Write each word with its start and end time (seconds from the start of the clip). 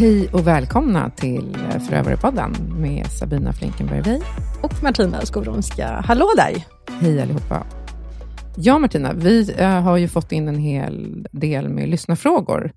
Hej 0.00 0.28
och 0.32 0.46
välkomna 0.46 1.10
till 1.10 1.56
Förövarepodden 1.88 2.52
med 2.78 3.06
Sabina 3.06 3.52
Flinkenberg. 3.52 4.20
Och 4.62 4.82
Martina 4.82 5.20
Skowronska. 5.20 6.04
Hallå 6.06 6.26
där! 6.36 6.64
Hej 7.00 7.22
allihopa. 7.22 7.66
Ja, 8.56 8.78
Martina, 8.78 9.12
vi 9.12 9.54
äh, 9.58 9.68
har 9.68 9.96
ju 9.96 10.08
fått 10.08 10.32
in 10.32 10.48
en 10.48 10.58
hel 10.58 11.26
del 11.32 11.68
med 11.68 11.88
lyssnarfrågor. 11.88 12.72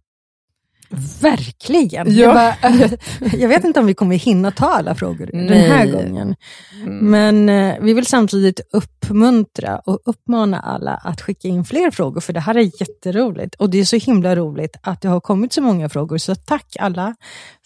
Verkligen! 1.21 2.16
Ja. 2.16 2.21
Jag, 2.21 2.34
bara, 2.34 2.88
jag, 3.38 3.50
vet 3.50 3.64
inte 3.64 3.80
om 3.80 3.86
vi 3.86 3.93
kommer 3.93 4.16
hinna 4.16 4.52
ta 4.52 4.66
alla 4.66 4.96
frågor 4.96 5.30
Nej. 5.34 5.48
den 5.48 5.71
här 5.71 5.92
gången. 5.92 6.36
Mm. 6.84 7.11
Men 7.11 7.50
eh, 7.50 7.75
vi 7.82 7.93
vill 7.93 8.06
samtidigt 8.06 8.60
uppmuntra 8.74 9.79
och 9.79 10.00
uppmana 10.06 10.60
alla 10.60 10.93
att 10.93 11.21
skicka 11.21 11.48
in 11.48 11.65
fler 11.65 11.92
frågor, 11.92 12.21
för 12.21 12.34
det 12.34 12.39
här 12.39 12.56
är 12.56 12.82
jätteroligt. 12.82 13.56
Och 13.56 13.70
det 13.70 13.79
är 13.79 13.86
så 13.86 13.96
himla 13.96 14.36
roligt 14.36 14.78
att 14.82 15.01
det 15.01 15.07
har 15.07 15.20
kommit 15.20 15.54
så 15.54 15.61
många 15.61 15.89
frågor. 15.89 16.18
Så 16.18 16.36
tack 16.36 16.75
alla 16.79 17.15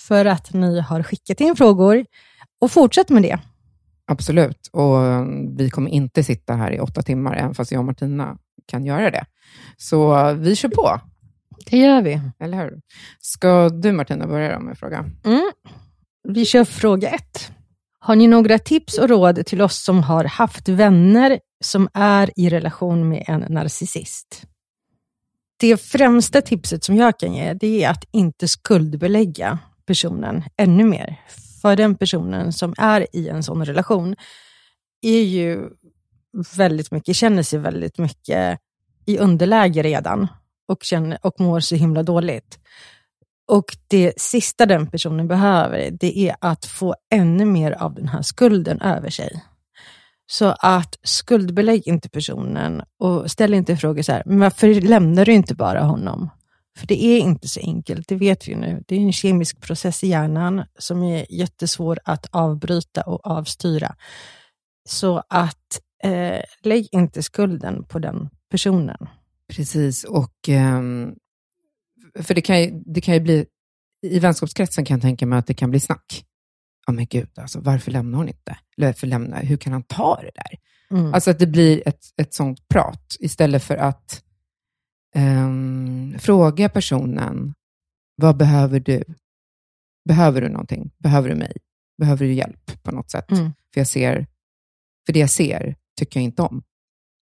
för 0.07 0.26
att 0.26 0.54
ni 0.54 0.80
har 0.80 1.04
skickat 1.04 1.41
in 1.41 1.55
frågor. 1.55 2.05
Och 2.62 2.71
fortsätt 2.71 3.09
med 3.09 3.23
det. 3.23 3.40
Absolut, 4.12 4.70
och 4.71 4.98
vi 5.57 5.70
kommer 5.70 5.91
inte 5.91 6.23
sitta 6.23 6.54
här 6.54 6.71
i 6.71 6.80
åtta 6.80 7.02
timmar, 7.02 7.35
även 7.35 7.54
fast 7.55 7.71
jag 7.71 7.80
och 7.80 7.85
Martina 7.85 8.38
kan 8.68 8.85
göra 8.85 9.12
det. 9.12 9.26
Så 9.77 10.34
vi 10.34 10.55
kör 10.55 10.70
på. 10.70 10.99
Det 11.66 11.77
gör 11.77 12.02
vi. 12.02 12.21
Eller 12.39 12.57
hur? 12.57 12.81
Ska 13.20 13.70
du 13.70 13.91
Martina 13.91 14.27
börja 14.27 14.59
med 14.59 14.77
fråga? 14.77 15.05
Mm. 15.25 15.52
Vi 16.27 16.45
kör 16.45 16.63
fråga 16.63 17.09
ett. 17.09 17.52
Har 17.99 18.15
ni 18.15 18.27
några 18.27 18.59
tips 18.59 18.98
och 18.98 19.09
råd 19.09 19.45
till 19.45 19.62
oss 19.62 19.84
som 19.84 20.03
har 20.03 20.23
haft 20.23 20.70
vänner 20.70 21.40
som 21.63 21.90
är 21.93 22.32
i 22.35 22.49
relation 22.49 23.09
med 23.09 23.23
en 23.27 23.45
narcissist? 23.49 24.43
Det 25.59 25.77
främsta 25.77 26.41
tipset 26.41 26.84
som 26.84 26.95
jag 26.95 27.20
kan 27.20 27.34
ge, 27.34 27.54
det 27.54 27.84
är 27.84 27.89
att 27.89 28.04
inte 28.12 28.48
skuldbelägga 28.48 29.60
personen 29.85 30.43
ännu 30.57 30.84
mer. 30.84 31.21
För 31.62 31.76
den 31.76 31.95
personen 31.95 32.54
som 32.54 32.73
är 32.77 33.15
i 33.15 33.29
en 33.29 33.43
sån 33.43 33.65
relation 33.65 34.15
är 35.01 35.21
ju 35.21 35.70
väldigt 36.57 36.91
mycket, 36.91 37.15
känner 37.15 37.43
sig 37.43 37.60
väldigt 37.60 37.98
mycket 37.98 38.60
i 39.05 39.17
underläge 39.17 39.84
redan 39.84 40.27
och, 40.68 40.84
känner, 40.84 41.18
och 41.21 41.40
mår 41.40 41.60
så 41.60 41.76
himla 41.76 42.04
dåligt. 42.04 42.60
Och 43.48 43.77
det 43.87 44.21
sista 44.21 44.65
den 44.65 44.87
personen 44.87 45.27
behöver, 45.27 45.91
det 45.91 46.20
är 46.20 46.35
att 46.41 46.65
få 46.65 46.96
ännu 47.12 47.46
mer 47.46 47.71
av 47.71 47.93
den 47.93 48.07
här 48.07 48.21
skulden 48.21 48.82
över 48.82 49.10
sig. 49.10 49.43
Så 50.29 50.55
att 50.60 50.99
skuldbelägg 51.04 51.88
inte 51.88 52.10
personen 52.10 52.84
och 52.99 53.32
ställ 53.32 53.54
inte 53.54 53.77
frågor 53.77 54.01
så 54.01 54.12
här, 54.12 54.23
men 54.26 54.40
varför 54.40 54.82
lämnar 54.82 55.26
du 55.26 55.34
inte 55.34 55.55
bara 55.55 55.82
honom? 55.82 56.29
För 56.77 56.88
det 56.88 57.04
är 57.04 57.20
inte 57.20 57.48
så 57.48 57.60
enkelt, 57.60 58.07
det 58.07 58.15
vet 58.15 58.48
vi 58.48 58.55
nu. 58.55 58.84
Det 58.88 58.95
är 58.95 58.99
en 58.99 59.13
kemisk 59.13 59.62
process 59.62 60.04
i 60.04 60.07
hjärnan 60.07 60.63
som 60.77 61.04
är 61.04 61.26
jättesvår 61.29 61.99
att 62.04 62.27
avbryta 62.32 63.01
och 63.01 63.27
avstyra. 63.27 63.95
Så 64.90 65.23
att 65.29 65.81
eh, 66.03 66.41
lägg 66.63 66.88
inte 66.91 67.23
skulden 67.23 67.84
på 67.84 68.00
den 68.00 68.29
personen. 68.51 69.07
Precis, 69.53 70.03
och 70.03 70.50
um, 70.50 71.16
för 72.19 72.34
det 72.34 72.41
kan, 72.41 72.62
ju, 72.62 72.84
det 72.85 73.01
kan 73.01 73.13
ju 73.13 73.19
bli, 73.19 73.45
i 74.01 74.19
vänskapskretsen 74.19 74.85
kan 74.85 74.95
jag 74.95 75.01
tänka 75.01 75.25
mig 75.25 75.39
att 75.39 75.47
det 75.47 75.53
kan 75.53 75.69
bli 75.69 75.79
snack. 75.79 76.25
Ja, 76.88 76.91
oh, 76.91 76.95
men 76.95 77.06
gud, 77.06 77.29
alltså, 77.39 77.59
varför 77.59 77.91
lämnar 77.91 78.17
hon 78.17 78.28
inte? 78.28 78.57
Eller 78.78 78.88
varför 78.88 79.07
lämnar, 79.07 79.44
hur 79.44 79.57
kan 79.57 79.73
han 79.73 79.84
ta 79.84 80.22
det 80.22 80.31
där? 80.35 80.59
Mm. 80.97 81.13
Alltså 81.13 81.31
att 81.31 81.39
det 81.39 81.47
blir 81.47 81.88
ett, 81.88 82.06
ett 82.22 82.34
sånt 82.34 82.67
prat, 82.67 83.16
istället 83.19 83.63
för 83.63 83.78
att 83.78 84.23
um, 85.16 86.16
fråga 86.19 86.69
personen, 86.69 87.53
vad 88.16 88.38
behöver 88.38 88.79
du? 88.79 89.03
Behöver 90.05 90.41
du 90.41 90.49
någonting? 90.49 90.91
Behöver 90.97 91.29
du 91.29 91.35
mig? 91.35 91.57
Behöver 91.97 92.25
du 92.25 92.33
hjälp 92.33 92.83
på 92.83 92.91
något 92.91 93.11
sätt? 93.11 93.31
Mm. 93.31 93.53
För, 93.73 93.79
jag 93.79 93.88
ser, 93.88 94.27
för 95.05 95.13
det 95.13 95.19
jag 95.19 95.29
ser 95.29 95.75
tycker 95.99 96.19
jag 96.19 96.23
inte 96.23 96.41
om. 96.41 96.63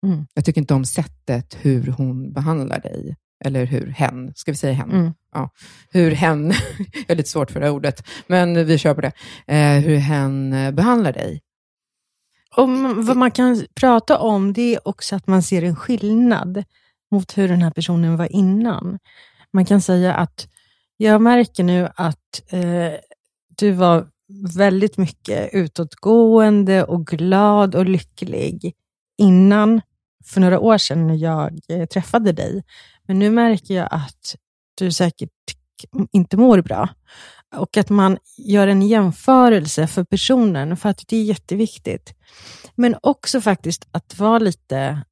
Mm. 0.07 0.27
Jag 0.35 0.45
tycker 0.45 0.61
inte 0.61 0.75
om 0.75 0.85
sättet 0.85 1.57
hur 1.61 1.87
hon 1.87 2.33
behandlar 2.33 2.81
dig. 2.81 3.17
Eller 3.45 3.67
hur 3.67 3.87
hen, 3.87 4.33
ska 4.35 4.53
vi 4.53 4.57
säga 4.57 4.73
hen? 4.73 4.91
Mm. 4.91 5.13
Ja. 5.33 5.51
Hur 5.91 6.11
hen, 6.11 6.47
jag 6.95 7.09
har 7.09 7.15
lite 7.15 7.29
svårt 7.29 7.51
för 7.51 7.61
det 7.61 7.71
ordet, 7.71 8.05
men 8.27 8.67
vi 8.67 8.79
kör 8.79 8.95
på 8.95 9.01
det. 9.01 9.13
Eh, 9.47 9.79
hur 9.79 9.97
hen 9.97 10.53
eh, 10.53 10.71
behandlar 10.71 11.13
dig. 11.13 11.41
Och 12.57 12.69
vad 13.07 13.17
man 13.17 13.31
kan 13.31 13.67
prata 13.75 14.19
om, 14.19 14.53
det 14.53 14.75
är 14.75 14.89
också 14.89 15.17
att 15.17 15.27
man 15.27 15.43
ser 15.43 15.63
en 15.63 15.77
skillnad 15.77 16.65
mot 17.11 17.39
hur 17.39 17.49
den 17.49 17.63
här 17.63 17.71
personen 17.71 18.17
var 18.17 18.33
innan. 18.33 18.99
Man 19.53 19.65
kan 19.65 19.81
säga 19.81 20.15
att 20.15 20.49
jag 20.97 21.23
märker 21.23 21.65
nu 21.65 21.89
att 21.97 22.43
eh, 22.49 22.93
du 23.57 23.71
var 23.71 24.09
väldigt 24.57 24.99
mycket 24.99 25.55
utåtgående 25.55 26.85
och 26.85 27.07
glad 27.07 27.75
och 27.75 27.87
lycklig 27.87 28.75
innan 29.19 29.81
för 30.25 30.41
några 30.41 30.61
år 30.61 30.79
sedan 30.79 31.07
när 31.07 31.15
jag 31.15 31.61
eh, 31.69 31.87
träffade 31.87 32.33
dig. 32.33 32.63
Men 33.07 33.19
nu 33.19 33.31
märker 33.31 33.75
jag 33.75 33.89
att 33.91 34.37
du 34.75 34.93
säkert 34.93 35.31
inte 36.13 36.37
mår 36.37 36.63
bra. 36.63 36.89
Och 37.57 37.77
att 37.77 37.91
man 37.91 38.19
gör 38.39 38.67
en 38.67 38.83
jämförelse 38.83 39.87
för 39.87 40.05
personen, 40.05 40.77
för 40.77 40.89
att 40.89 41.05
det 41.09 41.17
är 41.17 41.23
jätteviktigt. 41.23 42.15
Men 42.75 42.97
också 43.03 43.41
faktiskt 43.41 43.89
att 43.91 44.19
vara 44.19 44.39
lite 44.39 45.03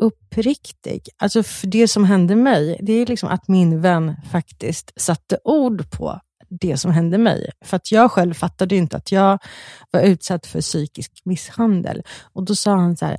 uppriktig. 0.00 1.08
Alltså 1.16 1.42
för 1.42 1.66
det 1.66 1.88
som 1.88 2.04
hände 2.04 2.36
mig, 2.36 2.80
det 2.82 2.92
är 2.92 3.06
liksom 3.06 3.28
att 3.28 3.48
min 3.48 3.80
vän 3.80 4.16
faktiskt 4.30 4.92
satte 4.96 5.38
ord 5.44 5.90
på 5.90 6.20
det 6.48 6.76
som 6.76 6.90
hände 6.90 7.18
mig. 7.18 7.50
För 7.64 7.76
att 7.76 7.92
jag 7.92 8.12
själv 8.12 8.34
fattade 8.34 8.76
inte 8.76 8.96
att 8.96 9.12
jag 9.12 9.38
var 9.90 10.00
utsatt 10.00 10.46
för 10.46 10.60
psykisk 10.60 11.12
misshandel. 11.24 12.02
Och 12.32 12.44
då 12.44 12.54
sa 12.54 12.76
han 12.76 12.96
så 12.96 13.06
här, 13.06 13.18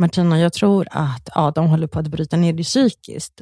Martina, 0.00 0.40
jag 0.40 0.52
tror 0.52 0.88
att 0.90 1.28
Adam 1.32 1.66
håller 1.66 1.86
på 1.86 1.98
att 1.98 2.08
bryta 2.08 2.36
ner 2.36 2.52
dig 2.52 2.64
psykiskt. 2.64 3.40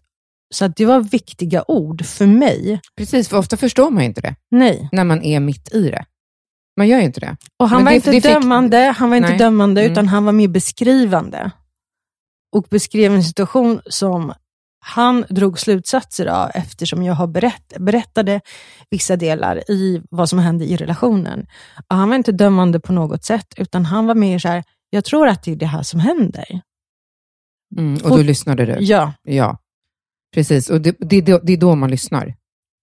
Så 0.54 0.69
det 0.69 0.86
var 0.86 1.00
viktiga 1.00 1.64
ord 1.69 2.04
för 2.04 2.26
mig. 2.26 2.80
Precis, 2.96 3.28
för 3.28 3.36
ofta 3.36 3.56
förstår 3.56 3.91
man 3.91 4.02
inte 4.02 4.20
det. 4.20 4.34
Nej. 4.50 4.88
När 4.92 5.04
man 5.04 5.22
är 5.22 5.41
mitt 5.41 5.74
i 5.74 5.91
det. 5.91 6.04
Man 6.76 6.88
gör 6.88 6.98
ju 6.98 7.04
inte 7.04 7.20
det. 7.20 7.36
Och 7.56 7.69
han 7.69 7.78
Men 7.78 7.84
var 7.84 7.91
det, 7.91 7.96
inte 7.96 8.10
det 8.10 8.34
dömande, 8.34 8.88
fick... 8.91 8.98
han 8.98 9.10
var 9.10 9.16
inte 9.16 9.36
dömande 9.36 9.80
mm. 9.80 9.92
utan 9.92 10.08
han 10.08 10.24
var 10.24 10.32
mer 10.32 10.48
beskrivande. 10.48 11.50
Och 12.56 12.66
beskrev 12.70 13.14
en 13.14 13.25
situation 13.25 13.80
som 13.86 14.32
han 14.80 15.25
drog 15.28 15.58
slutsatser 15.58 16.26
av 16.26 16.50
eftersom 16.54 17.02
jag 17.02 17.14
har 17.14 17.26
berätt, 17.26 17.72
berättade 17.78 18.40
vissa 18.90 19.16
delar 19.16 19.70
i 19.70 20.02
vad 20.10 20.28
som 20.28 20.38
hände 20.38 20.64
i 20.64 20.76
relationen. 20.76 21.46
Och 21.90 21.96
han 21.96 22.08
var 22.08 22.16
inte 22.16 22.32
dömande 22.32 22.80
på 22.80 22.92
något 22.92 23.25
sätt, 23.25 23.46
utan 23.56 23.84
han 23.84 24.06
var 24.06 24.14
mer 24.14 24.38
så 24.38 24.48
här, 24.48 24.64
jag 24.91 25.04
tror 25.04 25.28
att 25.28 25.43
det 25.43 25.53
är 25.53 25.56
det 25.56 25.66
här 25.66 25.82
som 25.82 26.00
händer. 26.00 26.60
Mm, 27.76 27.94
och 27.94 28.10
då 28.10 28.15
och, 28.15 28.25
lyssnade 28.25 28.66
du? 28.66 28.76
Ja. 28.81 29.12
ja. 29.22 29.59
Precis, 30.34 30.71
och 30.71 30.81
det, 30.81 30.97
det, 30.99 31.21
det 31.21 31.53
är 31.53 31.56
då 31.56 31.75
man 31.75 31.91
lyssnar. 31.91 32.34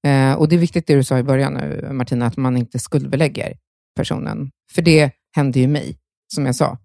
Eh, 0.08 0.34
och 0.34 0.50
det 0.50 0.56
är 0.56 0.60
viktigt 0.60 0.88
det 0.88 0.96
du 0.96 1.04
sa 1.04 1.20
i 1.20 1.24
början 1.24 1.54
nu, 1.54 1.90
Martina, 1.92 2.26
att 2.26 2.38
man 2.38 2.58
inte 2.58 2.80
skuldbelägger 2.80 3.58
personen. 3.96 4.52
För 4.72 4.82
det 4.82 5.12
hände 5.36 5.60
ju 5.60 5.68
mig, 5.68 5.98
som 6.34 6.46
jag 6.46 6.56
sa. 6.56 6.78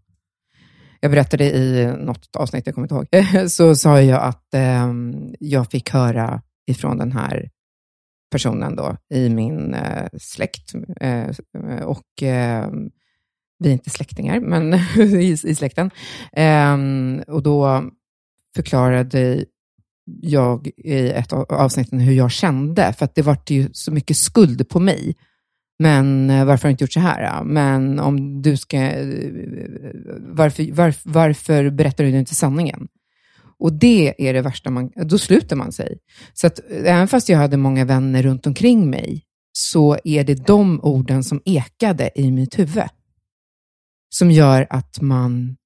Jag 1.01 1.11
berättade 1.11 1.45
i 1.45 1.87
något 1.99 2.37
avsnitt, 2.37 2.67
jag 2.67 2.75
kommer 2.75 2.95
inte 2.95 3.17
ihåg, 3.19 3.51
så 3.51 3.77
sa 3.77 4.01
jag 4.01 4.23
att 4.23 4.55
eh, 4.55 4.93
jag 5.41 5.71
fick 5.71 5.91
höra 5.91 6.43
ifrån 6.67 6.99
den 6.99 7.13
här 7.13 7.51
personen 8.31 8.77
då, 8.77 8.97
i 9.15 9.29
min 9.29 9.75
eh, 9.75 10.09
släkt. 10.19 10.75
Eh, 11.01 11.31
och 11.85 12.23
ehm, 12.23 12.91
vi 13.61 13.69
är 13.69 13.73
inte 13.73 13.91
släktingar, 13.91 14.41
men 14.41 14.75
i, 14.99 15.37
i 15.45 15.55
släkten. 15.55 15.91
Um, 16.37 17.23
och 17.27 17.43
då 17.43 17.85
förklarade 18.55 19.45
jag 20.21 20.71
i 20.77 21.11
ett 21.11 21.33
av 21.33 21.47
avsnitten 21.49 22.01
hur 22.01 22.13
jag 22.13 22.31
kände, 22.31 22.93
för 22.93 23.05
att 23.05 23.15
det 23.15 23.23
var 23.23 23.39
ju 23.49 23.69
så 23.73 23.93
mycket 23.93 24.17
skuld 24.17 24.69
på 24.69 24.81
mig. 24.81 25.17
Men 25.79 26.31
eh, 26.31 26.45
varför 26.45 26.63
har 26.63 26.69
du 26.69 26.73
inte 26.73 26.85
gjort 26.85 26.93
så 26.93 27.01
här? 27.01 27.45
Men 27.45 27.99
om 27.99 28.43
du 28.43 28.57
ska... 28.57 28.77
Eh, 28.77 29.31
varför, 30.19 30.73
varför, 30.73 31.11
varför 31.11 31.71
berättar 31.71 32.05
du 32.05 32.11
inte 32.11 32.35
sanningen? 32.35 32.89
Och 33.59 33.73
det 33.73 34.15
är 34.29 34.35
det 34.35 34.43
värsta 34.43 34.71
man... 34.71 34.91
Då 34.97 35.19
sluter 35.19 35.57
man 35.57 35.73
sig. 35.73 35.99
Så 36.33 36.47
att 36.47 36.59
eh, 36.59 36.95
även 36.95 37.09
fast 37.09 37.29
jag 37.29 37.39
hade 37.39 37.57
många 37.57 37.85
vänner 37.85 38.23
runt 38.23 38.47
omkring 38.47 38.91
mig, 38.91 39.23
så 39.53 39.99
är 40.05 40.25
det 40.25 40.47
de 40.47 40.81
orden 40.83 41.25
som 41.25 41.41
ekade 41.45 42.11
i 42.15 42.31
mitt 42.31 42.59
huvud 42.59 42.83
som 44.15 44.31
gör 44.31 44.67
att 44.71 45.01
man 45.01 45.57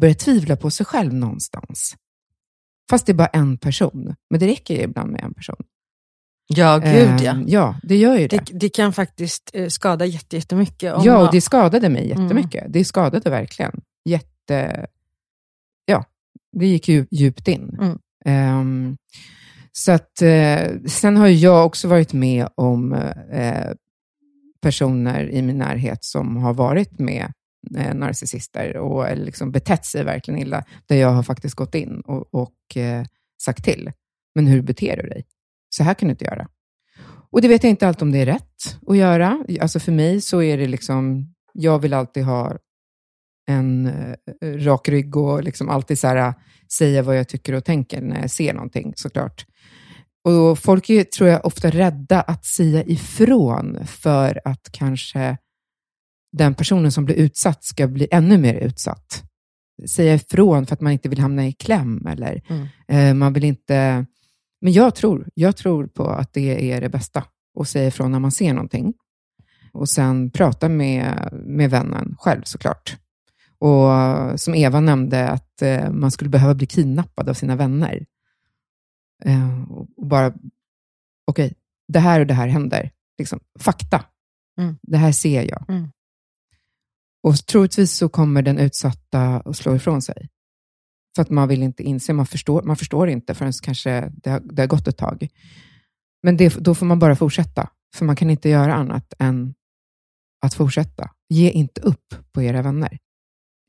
börjar 0.00 0.14
tvivla 0.14 0.56
på 0.56 0.70
sig 0.70 0.86
själv 0.86 1.14
någonstans. 1.14 1.96
Fast 2.90 3.06
det 3.06 3.12
är 3.12 3.14
bara 3.14 3.26
en 3.26 3.58
person. 3.58 4.14
Men 4.30 4.40
det 4.40 4.46
räcker 4.46 4.74
ju 4.74 4.80
ibland 4.80 5.12
med 5.12 5.20
en 5.20 5.34
person. 5.34 5.62
Ja, 6.46 6.78
gud 6.78 7.20
ja. 7.20 7.34
Uh, 7.34 7.44
ja, 7.46 7.80
det 7.82 7.96
gör 7.96 8.18
ju 8.18 8.28
det. 8.28 8.46
Det, 8.46 8.58
det 8.58 8.68
kan 8.68 8.92
faktiskt 8.92 9.50
uh, 9.56 9.68
skada 9.68 10.06
jättemycket. 10.06 10.94
ja, 11.04 11.26
och 11.26 11.32
det 11.32 11.40
skadade 11.40 11.88
mig 11.88 12.10
mm. 12.10 12.22
jättemycket. 12.22 12.60
Mm. 12.60 12.72
Det 12.72 12.84
skadade 12.84 13.30
verkligen. 13.30 13.80
Jätte... 14.04 14.86
Ja, 15.84 16.04
det 16.52 16.66
gick 16.66 16.88
ju 16.88 17.06
djupt 17.10 17.48
in. 17.48 17.78
Mm. 18.24 18.58
Um, 18.58 18.96
Så 19.72 19.92
att, 19.92 20.22
eh, 20.22 20.68
sen 20.86 21.16
har 21.16 21.28
jag 21.28 21.66
också 21.66 21.88
varit 21.88 22.12
med 22.12 22.48
om 22.54 22.92
eh, 23.32 23.72
personer 24.62 25.30
i 25.30 25.42
min 25.42 25.58
närhet 25.58 26.04
som 26.04 26.36
har 26.36 26.54
varit 26.54 26.98
med 26.98 27.32
eh, 27.76 27.94
narcissister 27.94 28.76
och 28.76 29.08
eh, 29.08 29.16
liksom 29.16 29.52
betett 29.52 29.84
sig 29.84 30.04
verkligen 30.04 30.40
illa, 30.40 30.64
där 30.86 30.96
jag 30.96 31.10
har 31.10 31.22
faktiskt 31.22 31.54
gått 31.54 31.74
in 31.74 32.00
och, 32.00 32.34
och 32.34 32.76
eh, 32.76 33.04
sagt 33.42 33.64
till. 33.64 33.92
Men 34.34 34.46
hur 34.46 34.62
beter 34.62 34.96
du 34.96 35.08
dig? 35.08 35.24
Så 35.70 35.84
här 35.84 35.94
kan 35.94 36.08
du 36.08 36.10
inte 36.10 36.24
göra. 36.24 36.48
Och 37.30 37.42
det 37.42 37.48
vet 37.48 37.62
jag 37.62 37.70
inte 37.70 37.88
alltid 37.88 38.02
om 38.02 38.12
det 38.12 38.18
är 38.18 38.26
rätt 38.26 38.78
att 38.86 38.96
göra. 38.96 39.44
Alltså 39.60 39.80
för 39.80 39.92
mig 39.92 40.20
så 40.20 40.42
är 40.42 40.58
det 40.58 40.66
liksom, 40.66 41.34
jag 41.52 41.78
vill 41.78 41.94
alltid 41.94 42.24
ha 42.24 42.56
en 43.46 43.86
eh, 43.86 44.48
rak 44.58 44.88
rygg 44.88 45.16
och 45.16 45.42
liksom 45.42 45.68
alltid 45.68 45.98
så 45.98 46.06
här, 46.06 46.16
eh, 46.16 46.34
säga 46.78 47.02
vad 47.02 47.18
jag 47.18 47.28
tycker 47.28 47.52
och 47.52 47.64
tänker 47.64 48.00
när 48.00 48.20
jag 48.20 48.30
ser 48.30 48.54
någonting 48.54 48.92
såklart. 48.96 49.46
Och 50.24 50.58
folk 50.58 50.90
är, 50.90 51.04
tror 51.04 51.28
jag, 51.30 51.46
ofta 51.46 51.70
rädda 51.70 52.20
att 52.20 52.44
säga 52.44 52.84
ifrån 52.84 53.86
för 53.86 54.40
att 54.44 54.68
kanske 54.72 55.36
den 56.32 56.54
personen 56.54 56.92
som 56.92 57.04
blir 57.04 57.14
utsatt 57.14 57.64
ska 57.64 57.86
bli 57.86 58.08
ännu 58.10 58.38
mer 58.38 58.54
utsatt. 58.54 59.22
Säga 59.90 60.14
ifrån 60.14 60.66
för 60.66 60.74
att 60.74 60.80
man 60.80 60.92
inte 60.92 61.08
vill 61.08 61.18
hamna 61.18 61.46
i 61.46 61.52
kläm 61.52 62.06
eller 62.06 62.42
mm. 62.48 62.66
eh, 62.88 63.14
man 63.14 63.32
vill 63.32 63.44
inte... 63.44 64.06
Men 64.60 64.72
jag 64.72 64.94
tror, 64.94 65.28
jag 65.34 65.56
tror 65.56 65.86
på 65.86 66.08
att 66.08 66.32
det 66.32 66.72
är 66.72 66.80
det 66.80 66.88
bästa, 66.88 67.24
att 67.60 67.68
säga 67.68 67.88
ifrån 67.88 68.12
när 68.12 68.18
man 68.18 68.32
ser 68.32 68.54
någonting. 68.54 68.94
Och 69.72 69.88
sen 69.88 70.30
prata 70.30 70.68
med, 70.68 71.28
med 71.32 71.70
vännen 71.70 72.16
själv 72.18 72.42
såklart. 72.44 72.96
Och 73.58 73.90
som 74.40 74.54
Eva 74.54 74.80
nämnde, 74.80 75.28
att 75.28 75.62
eh, 75.62 75.90
man 75.90 76.10
skulle 76.10 76.30
behöva 76.30 76.54
bli 76.54 76.66
kidnappad 76.66 77.28
av 77.28 77.34
sina 77.34 77.56
vänner. 77.56 78.06
Eh, 79.24 79.62
och 79.70 80.06
bara, 80.06 80.26
okej, 80.26 80.42
okay, 81.26 81.54
det 81.88 81.98
här 81.98 82.20
och 82.20 82.26
det 82.26 82.34
här 82.34 82.48
händer. 82.48 82.90
Liksom, 83.18 83.40
fakta. 83.58 84.04
Mm. 84.58 84.76
Det 84.82 84.96
här 84.96 85.12
ser 85.12 85.42
jag. 85.42 85.64
Mm. 85.68 85.88
Och 87.22 87.46
troligtvis 87.46 87.92
så 87.92 88.08
kommer 88.08 88.42
den 88.42 88.58
utsatta 88.58 89.42
att 89.44 89.56
slå 89.56 89.76
ifrån 89.76 90.02
sig. 90.02 90.28
För 91.16 91.22
att 91.22 91.30
man 91.30 91.48
vill 91.48 91.62
inte 91.62 91.82
inse, 91.82 92.12
man 92.12 92.26
förstår, 92.26 92.62
man 92.62 92.76
förstår 92.76 93.08
inte 93.08 93.34
förrän 93.34 93.52
kanske 93.62 94.12
det 94.14 94.30
har, 94.30 94.40
det 94.40 94.62
har 94.62 94.66
gått 94.66 94.88
ett 94.88 94.96
tag. 94.96 95.28
Men 96.22 96.36
det, 96.36 96.54
då 96.54 96.74
får 96.74 96.86
man 96.86 96.98
bara 96.98 97.16
fortsätta, 97.16 97.68
för 97.94 98.04
man 98.04 98.16
kan 98.16 98.30
inte 98.30 98.48
göra 98.48 98.74
annat 98.74 99.14
än 99.18 99.54
att 100.42 100.54
fortsätta. 100.54 101.10
Ge 101.28 101.50
inte 101.50 101.80
upp 101.80 102.14
på 102.32 102.42
era 102.42 102.62
vänner. 102.62 102.98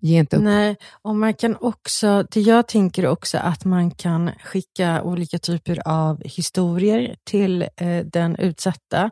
Ge 0.03 0.19
inte 0.19 0.37
upp. 0.37 0.43
Nej, 0.43 0.75
och 1.01 1.15
man 1.15 1.33
kan 1.33 1.57
också, 1.61 2.23
det 2.31 2.41
jag 2.41 2.67
tänker 2.67 3.07
också 3.07 3.37
att 3.37 3.65
man 3.65 3.91
kan 3.91 4.31
skicka 4.43 5.03
olika 5.03 5.39
typer 5.39 5.87
av 5.87 6.21
historier 6.23 7.15
till 7.23 7.61
eh, 7.61 8.05
den 8.05 8.35
utsatta 8.35 9.11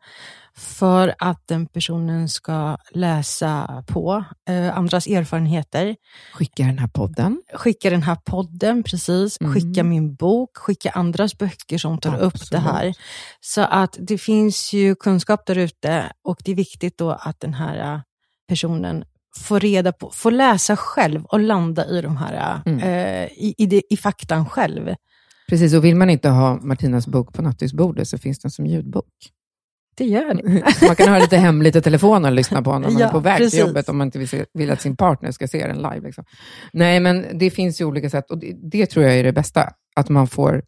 för 0.57 1.15
att 1.19 1.47
den 1.47 1.67
personen 1.67 2.29
ska 2.29 2.77
läsa 2.89 3.83
på 3.87 4.23
eh, 4.49 4.77
andras 4.77 5.07
erfarenheter. 5.07 5.95
Skicka 6.33 6.63
den 6.63 6.79
här 6.79 6.87
podden. 6.87 7.41
Skicka 7.53 7.89
den 7.89 8.03
här 8.03 8.17
podden, 8.25 8.83
precis. 8.83 9.41
Mm. 9.41 9.53
Skicka 9.53 9.83
min 9.83 10.15
bok, 10.15 10.57
skicka 10.57 10.89
andras 10.89 11.37
böcker 11.37 11.77
som 11.77 11.97
tar 11.97 12.13
Absolut. 12.13 12.35
upp 12.35 12.51
det 12.51 12.59
här. 12.59 12.93
Så 13.41 13.61
att 13.61 13.97
det 13.99 14.17
finns 14.17 14.73
ju 14.73 14.95
kunskap 14.95 15.45
där 15.45 15.57
ute 15.57 16.11
och 16.23 16.41
det 16.45 16.51
är 16.51 16.55
viktigt 16.55 16.97
då 16.97 17.11
att 17.11 17.39
den 17.39 17.53
här 17.53 17.93
eh, 17.93 18.01
personen 18.47 19.03
få 19.37 19.59
reda 19.59 19.91
på, 19.91 20.11
få 20.13 20.29
läsa 20.29 20.75
själv 20.75 21.25
och 21.25 21.39
landa 21.39 21.85
i 21.85 22.01
de 22.01 22.17
här, 22.17 22.61
mm. 22.65 22.79
eh, 22.79 23.25
i, 23.25 23.55
i, 23.57 23.65
det, 23.65 23.81
i 23.89 23.97
faktan 23.97 24.49
själv. 24.49 24.95
Precis, 25.49 25.73
och 25.73 25.85
vill 25.85 25.95
man 25.95 26.09
inte 26.09 26.29
ha 26.29 26.59
Martinas 26.61 27.07
bok 27.07 27.33
på 27.33 27.41
nattduksbordet 27.41 28.07
så 28.07 28.17
finns 28.17 28.39
den 28.39 28.51
som 28.51 28.65
ljudbok. 28.65 29.13
Det 29.97 30.05
gör 30.05 30.33
det. 30.33 30.63
man 30.87 30.95
kan 30.95 31.09
ha 31.09 31.19
lite 31.19 31.37
hemligt 31.37 31.75
i 31.75 31.81
telefonen 31.81 32.25
och 32.25 32.35
lyssna 32.35 32.61
på 32.61 32.79
när 32.79 32.89
man 32.89 32.99
ja, 32.99 33.07
är 33.07 33.11
på 33.11 33.19
väg 33.19 33.37
precis. 33.37 33.51
till 33.51 33.67
jobbet 33.67 33.89
om 33.89 33.97
man 33.97 34.07
inte 34.07 34.19
vill, 34.19 34.27
se, 34.27 34.45
vill, 34.53 34.71
att 34.71 34.81
sin 34.81 34.95
partner 34.95 35.31
ska 35.31 35.47
se 35.47 35.67
den 35.67 35.77
live. 35.77 36.01
Liksom. 36.03 36.23
Nej, 36.73 36.99
men 36.99 37.25
det 37.33 37.49
finns 37.49 37.81
ju 37.81 37.85
olika 37.85 38.09
sätt 38.09 38.31
och 38.31 38.37
det, 38.37 38.55
det, 38.71 38.85
tror 38.85 39.05
jag 39.05 39.17
är 39.17 39.23
det 39.23 39.33
bästa. 39.33 39.69
Att 39.95 40.09
man 40.09 40.27
får 40.27 40.61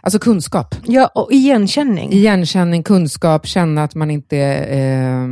Alltså 0.00 0.18
kunskap. 0.18 0.74
Ja, 0.86 1.10
och 1.14 1.32
igenkänning. 1.32 2.12
Igenkänning, 2.12 2.82
kunskap, 2.82 3.46
känna 3.46 3.84
att 3.84 3.94
man 3.94 4.10
inte 4.10 4.36
är 4.36 5.22
eh, 5.22 5.28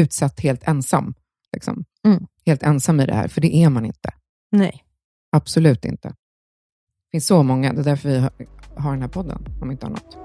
utsatt 0.00 0.40
helt 0.40 0.68
ensam. 0.68 1.14
Liksom. 1.52 1.84
Mm. 2.06 2.26
Helt 2.46 2.62
ensam 2.62 3.00
i 3.00 3.06
det 3.06 3.14
här, 3.14 3.28
för 3.28 3.40
det 3.40 3.56
är 3.56 3.68
man 3.68 3.86
inte. 3.86 4.10
Nej. 4.52 4.84
Absolut 5.32 5.84
inte. 5.84 6.08
Det 6.08 7.10
finns 7.10 7.26
så 7.26 7.42
många, 7.42 7.72
det 7.72 7.80
är 7.80 7.84
därför 7.84 8.08
vi 8.08 8.46
har 8.76 8.92
den 8.92 9.02
här 9.02 9.08
podden, 9.08 9.44
om 9.62 9.70
inte 9.70 9.86
annat. 9.86 10.16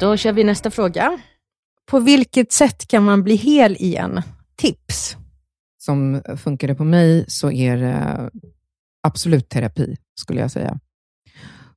Då 0.00 0.16
kör 0.16 0.32
vi 0.32 0.44
nästa 0.44 0.70
fråga. 0.70 1.18
På 1.86 2.00
vilket 2.00 2.52
sätt 2.52 2.88
kan 2.88 3.04
man 3.04 3.22
bli 3.22 3.34
hel 3.34 3.76
igen? 3.76 4.22
Tips? 4.56 5.16
Som 5.78 6.22
funkar 6.36 6.68
det 6.68 6.74
på 6.74 6.84
mig 6.84 7.24
så 7.28 7.50
är 7.50 7.76
det 7.76 8.30
absolut 9.02 9.48
terapi, 9.48 9.96
skulle 10.20 10.40
jag 10.40 10.50
säga. 10.50 10.78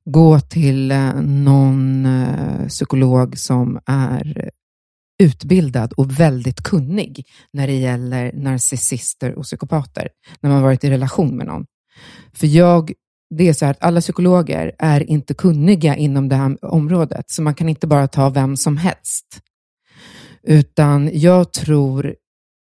Gå 0.04 0.40
till 0.40 0.90
eh, 0.90 1.14
någon 1.20 2.06
eh, 2.06 2.66
psykolog 2.68 3.38
som 3.38 3.80
är 3.86 4.50
utbildad 5.20 5.92
och 5.92 6.20
väldigt 6.20 6.62
kunnig 6.62 7.26
när 7.52 7.66
det 7.66 7.78
gäller 7.78 8.32
narcissister 8.32 9.34
och 9.34 9.44
psykopater, 9.44 10.08
när 10.40 10.50
man 10.50 10.62
varit 10.62 10.84
i 10.84 10.90
relation 10.90 11.36
med 11.36 11.46
någon. 11.46 11.66
För 12.32 12.46
jag, 12.46 12.92
det 13.36 13.48
är 13.48 13.52
så 13.52 13.64
här 13.64 13.72
att 13.72 13.82
alla 13.82 14.00
psykologer 14.00 14.72
är 14.78 15.10
inte 15.10 15.34
kunniga 15.34 15.96
inom 15.96 16.28
det 16.28 16.36
här 16.36 16.64
området, 16.64 17.24
så 17.26 17.42
man 17.42 17.54
kan 17.54 17.68
inte 17.68 17.86
bara 17.86 18.08
ta 18.08 18.28
vem 18.30 18.56
som 18.56 18.76
helst. 18.76 19.40
Utan 20.42 21.10
jag 21.12 21.52
tror 21.52 22.14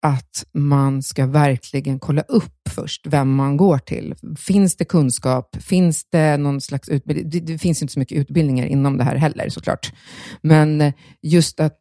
att 0.01 0.45
man 0.53 1.03
ska 1.03 1.25
verkligen 1.25 1.99
kolla 1.99 2.21
upp 2.21 2.69
först 2.69 3.07
vem 3.07 3.35
man 3.35 3.57
går 3.57 3.77
till. 3.77 4.15
Finns 4.37 4.75
det 4.75 4.85
kunskap? 4.85 5.55
Finns 5.61 6.05
det 6.11 6.37
någon 6.37 6.61
slags 6.61 6.89
utbildning? 6.89 7.29
Det, 7.29 7.39
det 7.39 7.57
finns 7.57 7.81
inte 7.81 7.93
så 7.93 7.99
mycket 7.99 8.17
utbildningar 8.17 8.65
inom 8.65 8.97
det 8.97 9.03
här 9.03 9.15
heller 9.15 9.49
såklart. 9.49 9.93
Men 10.41 10.93
just 11.21 11.59
att 11.59 11.79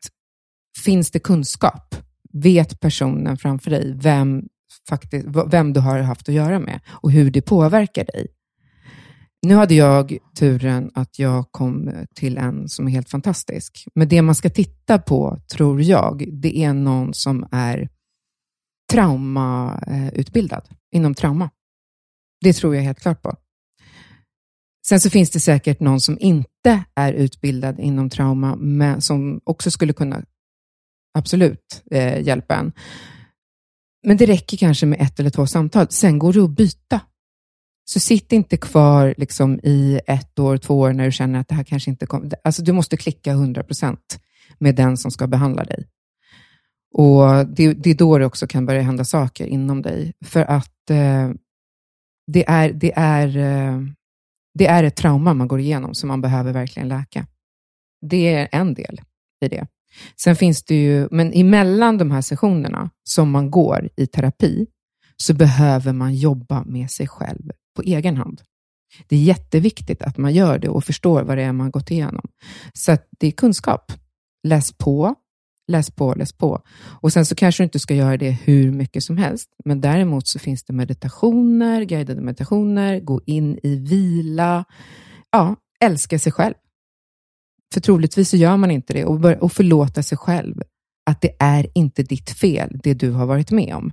finns 0.84 1.10
det 1.10 1.18
kunskap? 1.18 1.94
Vet 2.32 2.80
personen 2.80 3.36
framför 3.36 3.70
dig 3.70 3.92
vem, 3.96 4.42
faktiskt, 4.88 5.26
vem 5.46 5.72
du 5.72 5.80
har 5.80 5.98
haft 5.98 6.28
att 6.28 6.34
göra 6.34 6.58
med 6.58 6.80
och 6.88 7.12
hur 7.12 7.30
det 7.30 7.42
påverkar 7.42 8.04
dig? 8.04 8.26
Nu 9.46 9.54
hade 9.54 9.74
jag 9.74 10.18
turen 10.38 10.90
att 10.94 11.18
jag 11.18 11.52
kom 11.52 11.90
till 12.14 12.38
en 12.38 12.68
som 12.68 12.86
är 12.86 12.90
helt 12.90 13.10
fantastisk. 13.10 13.84
Men 13.94 14.08
det 14.08 14.22
man 14.22 14.34
ska 14.34 14.50
titta 14.50 14.98
på, 14.98 15.40
tror 15.52 15.82
jag, 15.82 16.28
det 16.32 16.58
är 16.58 16.72
någon 16.72 17.14
som 17.14 17.48
är 17.52 17.88
traumautbildad 18.92 20.68
inom 20.94 21.14
trauma. 21.14 21.50
Det 22.40 22.52
tror 22.52 22.74
jag 22.74 22.82
helt 22.82 23.00
klart 23.00 23.22
på. 23.22 23.36
Sen 24.88 25.00
så 25.00 25.10
finns 25.10 25.30
det 25.30 25.40
säkert 25.40 25.80
någon 25.80 26.00
som 26.00 26.18
inte 26.20 26.84
är 26.94 27.12
utbildad 27.12 27.80
inom 27.80 28.10
trauma, 28.10 28.56
men 28.56 29.00
som 29.00 29.40
också 29.44 29.70
skulle 29.70 29.92
kunna 29.92 30.22
absolut 31.16 31.82
eh, 31.90 32.20
hjälpa 32.20 32.54
en. 32.54 32.72
Men 34.06 34.16
det 34.16 34.26
räcker 34.26 34.56
kanske 34.56 34.86
med 34.86 35.00
ett 35.00 35.20
eller 35.20 35.30
två 35.30 35.46
samtal. 35.46 35.86
Sen 35.90 36.18
går 36.18 36.32
det 36.32 36.44
att 36.44 36.50
byta. 36.50 37.00
Så 37.84 38.00
sitt 38.00 38.32
inte 38.32 38.56
kvar 38.56 39.14
liksom, 39.16 39.60
i 39.62 40.00
ett 40.06 40.38
år, 40.38 40.56
två 40.56 40.78
år 40.78 40.92
när 40.92 41.04
du 41.04 41.12
känner 41.12 41.40
att 41.40 41.48
det 41.48 41.54
här 41.54 41.64
kanske 41.64 41.90
inte 41.90 42.06
kommer. 42.06 42.34
Alltså, 42.44 42.62
du 42.62 42.72
måste 42.72 42.96
klicka 42.96 43.30
100 43.30 43.62
procent 43.62 44.20
med 44.58 44.74
den 44.74 44.96
som 44.96 45.10
ska 45.10 45.26
behandla 45.26 45.64
dig. 45.64 45.86
Och 46.94 47.46
det, 47.46 47.72
det, 47.72 47.90
är 47.90 47.94
då 47.94 48.18
det 48.18 48.26
också 48.26 48.46
kan 48.46 48.66
börja 48.66 48.82
hända 48.82 49.04
saker 49.04 49.46
inom 49.46 49.82
dig. 49.82 50.12
För 50.24 50.42
att 50.42 50.90
eh, 50.90 51.30
det, 52.26 52.48
är, 52.48 52.72
det, 52.72 52.92
är, 52.96 53.36
eh, 53.36 53.80
det 54.54 54.66
är 54.66 54.84
ett 54.84 54.96
trauma 54.96 55.34
man 55.34 55.48
går 55.48 55.60
igenom 55.60 55.94
som 55.94 56.08
man 56.08 56.20
behöver 56.20 56.52
verkligen 56.52 56.88
läka. 56.88 57.26
Det 58.00 58.34
är 58.34 58.48
en 58.52 58.74
del 58.74 59.00
i 59.40 59.48
det. 59.48 59.66
Sen 60.22 60.36
finns 60.36 60.64
det 60.64 60.74
ju, 60.74 61.08
men 61.10 61.32
emellan 61.32 61.98
de 61.98 62.10
här 62.10 62.20
sessionerna 62.20 62.90
som 63.04 63.30
man 63.30 63.50
går 63.50 63.88
i 63.96 64.06
terapi, 64.06 64.66
så 65.16 65.34
behöver 65.34 65.92
man 65.92 66.14
jobba 66.14 66.64
med 66.64 66.90
sig 66.90 67.08
själv 67.08 67.50
på 67.76 67.82
egen 67.82 68.16
hand. 68.16 68.42
Det 69.08 69.16
är 69.16 69.20
jätteviktigt 69.20 70.02
att 70.02 70.18
man 70.18 70.34
gör 70.34 70.58
det 70.58 70.68
och 70.68 70.84
förstår 70.84 71.22
vad 71.22 71.38
det 71.38 71.42
är 71.42 71.52
man 71.52 71.70
gått 71.70 71.90
igenom. 71.90 72.28
Så 72.74 72.96
det 73.18 73.26
är 73.26 73.30
kunskap. 73.30 73.92
Läs 74.46 74.72
på, 74.72 75.14
läs 75.72 75.90
på, 75.90 76.14
läs 76.14 76.32
på. 76.32 76.62
Och 77.00 77.12
sen 77.12 77.26
så 77.26 77.34
kanske 77.34 77.62
du 77.62 77.64
inte 77.64 77.78
ska 77.78 77.94
göra 77.94 78.16
det 78.16 78.30
hur 78.30 78.72
mycket 78.72 79.02
som 79.02 79.16
helst, 79.18 79.50
men 79.64 79.80
däremot 79.80 80.28
så 80.28 80.38
finns 80.38 80.64
det 80.64 80.72
meditationer, 80.72 81.82
guidade 81.82 82.20
meditationer, 82.20 83.00
gå 83.00 83.20
in 83.26 83.58
i 83.62 83.76
vila. 83.76 84.64
Ja, 85.30 85.56
älska 85.80 86.18
sig 86.18 86.32
själv. 86.32 86.54
För 87.74 87.80
troligtvis 87.80 88.30
så 88.30 88.36
gör 88.36 88.56
man 88.56 88.70
inte 88.70 88.92
det 88.92 89.04
och, 89.04 89.20
bör, 89.20 89.44
och 89.44 89.52
förlåta 89.52 90.02
sig 90.02 90.18
själv 90.18 90.62
att 91.10 91.20
det 91.20 91.36
är 91.38 91.66
inte 91.74 92.02
ditt 92.02 92.30
fel, 92.30 92.80
det 92.82 92.94
du 92.94 93.10
har 93.10 93.26
varit 93.26 93.50
med 93.50 93.74
om. 93.74 93.92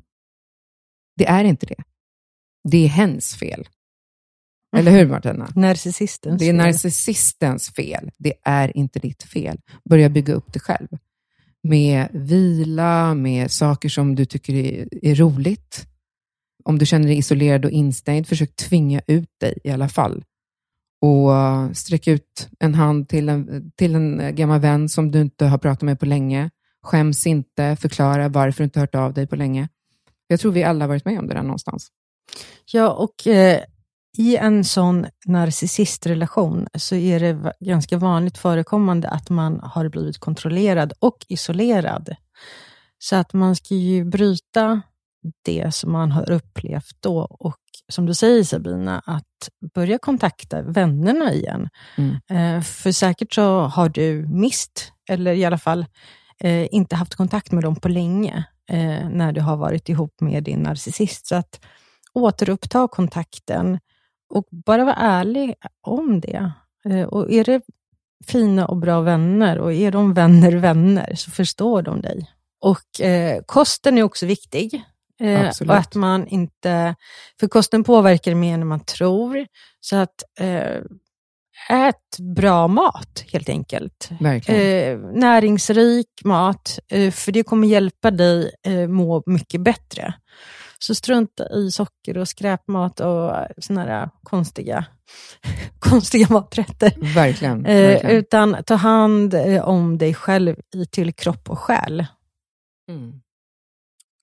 Det 1.15 1.25
är 1.25 1.43
inte 1.43 1.65
det. 1.65 1.83
Det 2.69 2.77
är 2.77 2.87
hens 2.87 3.35
fel. 3.35 3.67
Eller 4.75 4.91
hur 4.91 5.07
Martina? 5.07 5.49
Narcissistens 5.55 6.39
Det 6.39 6.45
är 6.45 6.49
fel. 6.49 6.55
narcissistens 6.55 7.69
fel. 7.69 8.11
Det 8.17 8.33
är 8.43 8.77
inte 8.77 8.99
ditt 8.99 9.23
fel. 9.23 9.59
Börja 9.89 10.09
bygga 10.09 10.33
upp 10.33 10.53
det 10.53 10.59
själv. 10.59 10.87
Med 11.63 12.07
vila, 12.13 13.13
med 13.13 13.51
saker 13.51 13.89
som 13.89 14.15
du 14.15 14.25
tycker 14.25 14.53
är, 14.53 15.05
är 15.05 15.15
roligt. 15.15 15.87
Om 16.63 16.77
du 16.77 16.85
känner 16.85 17.07
dig 17.07 17.17
isolerad 17.17 17.65
och 17.65 17.71
instängd, 17.71 18.27
försök 18.27 18.55
tvinga 18.55 19.01
ut 19.07 19.29
dig 19.39 19.57
i 19.63 19.69
alla 19.69 19.89
fall. 19.89 20.23
Och 21.05 21.31
sträck 21.77 22.07
ut 22.07 22.49
en 22.59 22.75
hand 22.75 23.09
till 23.09 23.29
en, 23.29 23.71
till 23.75 23.95
en 23.95 24.35
gammal 24.35 24.59
vän 24.59 24.89
som 24.89 25.11
du 25.11 25.21
inte 25.21 25.45
har 25.45 25.57
pratat 25.57 25.81
med 25.81 25.99
på 25.99 26.05
länge. 26.05 26.49
Skäms 26.83 27.27
inte, 27.27 27.75
förklara 27.75 28.29
varför 28.29 28.57
du 28.57 28.63
inte 28.63 28.79
hört 28.79 28.95
av 28.95 29.13
dig 29.13 29.27
på 29.27 29.35
länge. 29.35 29.69
Jag 30.27 30.39
tror 30.39 30.51
vi 30.51 30.63
alla 30.63 30.83
har 30.83 30.87
varit 30.87 31.05
med 31.05 31.19
om 31.19 31.27
det 31.27 31.33
där 31.33 31.43
någonstans. 31.43 31.87
Ja, 32.71 32.89
och 32.89 33.27
eh, 33.27 33.59
i 34.17 34.37
en 34.37 34.63
sån 34.63 35.05
narcissistrelation 35.25 36.67
så 36.73 36.95
är 36.95 37.19
det 37.19 37.53
ganska 37.59 37.97
vanligt 37.97 38.37
förekommande 38.37 39.09
att 39.09 39.29
man 39.29 39.59
har 39.59 39.89
blivit 39.89 40.17
kontrollerad 40.17 40.93
och 40.99 41.25
isolerad. 41.27 42.15
Så 42.99 43.15
att 43.15 43.33
man 43.33 43.55
ska 43.55 43.75
ju 43.75 44.05
bryta 44.05 44.81
det 45.45 45.75
som 45.75 45.91
man 45.91 46.11
har 46.11 46.31
upplevt 46.31 46.97
då 46.99 47.19
och 47.19 47.62
som 47.93 48.05
du 48.05 48.13
säger 48.13 48.43
Sabina, 48.43 49.01
att 49.05 49.49
börja 49.73 49.97
kontakta 49.97 50.61
vännerna 50.61 51.33
igen. 51.33 51.69
Mm. 51.97 52.15
Eh, 52.57 52.63
för 52.63 52.91
säkert 52.91 53.33
så 53.33 53.59
har 53.59 53.89
du 53.89 54.27
mist, 54.27 54.91
eller 55.09 55.33
i 55.33 55.45
alla 55.45 55.57
fall 55.57 55.85
eh, 56.39 56.67
inte 56.73 56.95
haft 56.95 57.15
kontakt 57.15 57.51
med 57.51 57.63
dem 57.63 57.75
på 57.75 57.89
länge, 57.89 58.43
eh, 58.69 59.09
när 59.09 59.31
du 59.31 59.41
har 59.41 59.57
varit 59.57 59.89
ihop 59.89 60.21
med 60.21 60.43
din 60.43 60.59
narcissist. 60.59 61.27
Så 61.27 61.35
att 61.35 61.59
återuppta 62.13 62.87
kontakten 62.87 63.79
och 64.29 64.47
bara 64.65 64.85
vara 64.85 64.95
ärlig 64.95 65.55
om 65.81 66.21
det. 66.21 66.51
Och 67.07 67.31
är 67.31 67.43
det 67.43 67.61
fina 68.27 68.65
och 68.65 68.77
bra 68.77 69.01
vänner 69.01 69.59
och 69.59 69.73
är 69.73 69.91
de 69.91 70.13
vänner 70.13 70.51
vänner 70.51 71.15
så 71.15 71.31
förstår 71.31 71.81
de 71.81 72.01
dig. 72.01 72.29
Och 72.61 73.01
eh, 73.01 73.41
kosten 73.45 73.97
är 73.97 74.03
också 74.03 74.25
viktig. 74.25 74.83
Eh, 75.23 75.51
och 75.67 75.75
att 75.75 75.95
man 75.95 76.27
inte, 76.27 76.95
för 77.39 77.47
kosten 77.47 77.83
påverkar 77.83 78.35
mer 78.35 78.53
än 78.53 78.67
man 78.67 78.85
tror. 78.85 79.47
Så 79.79 79.95
att 79.95 80.23
eh, 80.39 80.81
ät 81.69 82.17
bra 82.35 82.67
mat 82.67 83.23
helt 83.33 83.49
enkelt. 83.49 84.09
Eh, 84.55 84.99
näringsrik 84.99 86.07
mat, 86.23 86.79
eh, 86.87 87.11
för 87.11 87.31
det 87.31 87.43
kommer 87.43 87.67
hjälpa 87.67 88.11
dig 88.11 88.51
eh, 88.67 88.87
må 88.87 89.23
mycket 89.25 89.61
bättre. 89.61 90.13
Så 90.79 90.95
strunta 90.95 91.49
i 91.49 91.71
socker 91.71 92.17
och 92.17 92.27
skräpmat 92.27 92.99
och 92.99 93.31
såna 93.57 93.85
där 93.85 94.09
konstiga, 94.23 94.85
konstiga 95.79 96.27
maträtter. 96.29 97.15
verkligen. 97.15 97.65
Eh, 97.65 97.87
verkligen. 97.87 98.15
utan 98.15 98.57
ta 98.65 98.75
hand 98.75 99.35
om 99.63 99.97
dig 99.97 100.13
själv 100.13 100.55
i 100.75 100.85
till 100.85 101.13
kropp 101.13 101.49
och 101.49 101.59
själ. 101.59 102.05
Mm. 102.89 103.22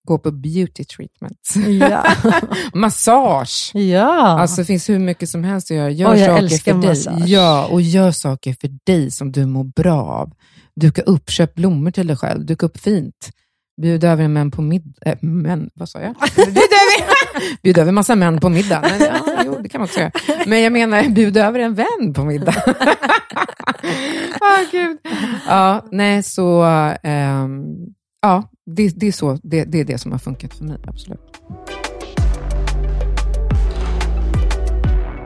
Gå 0.08 0.18
på 0.18 0.30
beauty 0.30 0.84
treatment. 0.84 1.78
Ja. 1.80 2.04
Massage! 2.74 3.70
ja. 3.74 4.40
Alltså 4.40 4.60
det 4.60 4.64
finns 4.64 4.88
hur 4.90 4.98
mycket 4.98 5.28
som 5.28 5.44
helst 5.44 5.70
att 5.70 5.76
göra. 5.76 5.90
Gör 5.90 6.10
Åh, 6.10 6.18
jag 6.18 6.28
saker 6.28 6.42
älskar 6.42 6.72
för 6.72 6.80
dig. 6.80 6.88
massage. 6.88 7.28
Ja, 7.28 7.66
och 7.70 7.80
gör 7.82 8.10
saker 8.10 8.56
för 8.60 8.70
dig 8.86 9.10
som 9.10 9.32
du 9.32 9.46
mår 9.46 9.64
bra 9.64 10.02
av. 10.02 10.32
Duka 10.80 11.02
upp, 11.02 11.30
köp 11.30 11.54
blommor 11.54 11.90
till 11.90 12.06
dig 12.06 12.16
själv. 12.16 12.46
Duka 12.46 12.66
upp 12.66 12.78
fint. 12.80 13.30
Bjud 13.82 14.04
över 14.04 14.24
en 14.24 14.32
män 14.32 14.50
på 14.50 14.62
middag. 14.62 14.92
Äh, 15.06 15.16
män, 15.22 15.70
vad 15.74 15.88
sa 15.88 16.00
jag? 16.00 16.14
Bjud 16.36 16.48
över, 16.48 17.10
bjud 17.62 17.78
över 17.78 17.92
massa 17.92 18.14
män 18.16 18.40
på 18.40 18.48
middag. 18.48 18.80
Men, 18.80 19.00
ja, 19.00 19.42
jo, 19.46 19.58
det 19.62 19.68
kan 19.68 19.80
man 19.80 19.84
också 19.88 20.00
göra. 20.00 20.10
Men 20.46 20.62
jag 20.62 20.72
menar, 20.72 21.08
bjud 21.08 21.36
över 21.36 21.58
en 21.58 21.74
vän 21.74 22.12
på 22.14 22.24
middag. 22.24 22.54
ah, 24.40 24.58
gud. 24.72 24.98
Ja, 25.46 25.84
nej, 25.90 26.22
så... 26.22 26.62
ehm, 27.02 27.62
ja, 28.20 28.48
det, 28.66 28.88
det, 29.00 29.06
är 29.06 29.12
så, 29.12 29.38
det, 29.42 29.64
det 29.64 29.80
är 29.80 29.84
det 29.84 29.98
som 29.98 30.12
har 30.12 30.18
funkat 30.18 30.54
för 30.54 30.64
mig, 30.64 30.76
absolut. 30.86 31.20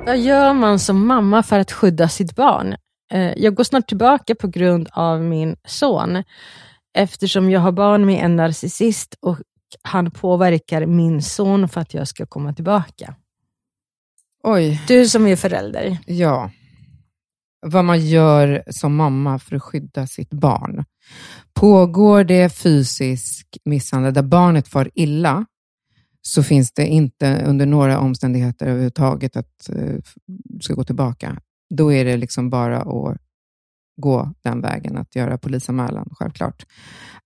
Vad 0.07 0.19
gör 0.19 0.53
man 0.55 0.79
som 0.79 1.07
mamma 1.07 1.43
för 1.43 1.59
att 1.59 1.73
skydda 1.73 2.09
sitt 2.09 2.37
barn? 2.37 2.77
Eh, 3.13 3.33
Jag 3.37 3.55
går 3.55 3.65
snart 3.65 3.89
tillbaka 3.89 4.35
på 4.35 4.49
grund 4.49 4.89
av 4.93 5.21
min 5.21 5.57
son, 5.67 6.23
eftersom 6.99 7.51
jag 7.51 7.61
har 7.61 7.73
barn 7.73 8.07
med 8.07 8.25
en 8.25 8.37
narcissist 8.37 9.17
och 9.21 9.39
han 9.83 10.11
påverkar 10.11 10.87
min 10.87 11.23
son 11.23 11.69
för 11.69 11.81
att 11.81 11.95
jag 11.95 12.09
ska 12.09 12.27
komma 12.27 12.53
tillbaka. 12.53 13.15
Oj. 14.43 14.83
Du 14.89 15.09
som 15.09 15.27
är 15.27 15.37
förälder. 15.37 15.99
Ja. 16.07 16.51
Vad 17.67 17.85
man 17.85 18.07
gör 18.07 18.63
som 18.71 18.97
mamma 18.97 19.39
för 19.39 19.57
att 19.57 19.63
skydda 19.63 20.07
sitt 20.07 20.31
barn. 20.31 20.85
Pågår 21.55 22.25
det 22.25 22.49
fysisk 22.49 23.59
misshandel 23.65 24.15
där 24.15 24.23
barnet 24.23 24.69
far 24.69 24.91
illa, 24.95 25.47
så 26.23 26.43
finns 26.43 26.73
det 26.73 26.87
inte 26.87 27.45
under 27.47 27.67
några 27.67 27.99
omständigheter 27.99 28.67
överhuvudtaget 28.67 29.37
att 29.37 29.71
uh, 29.73 30.01
ska 30.61 30.75
gå 30.75 30.85
tillbaka. 30.85 31.41
Då 31.75 31.93
är 31.93 32.05
det 32.05 32.17
liksom 32.17 32.51
bara 32.51 32.81
att 32.81 33.19
gå 33.97 34.33
den 34.43 34.61
vägen, 34.61 34.97
att 34.97 35.17
göra 35.17 35.39
polisanmälan, 35.39 36.09
självklart. 36.11 36.67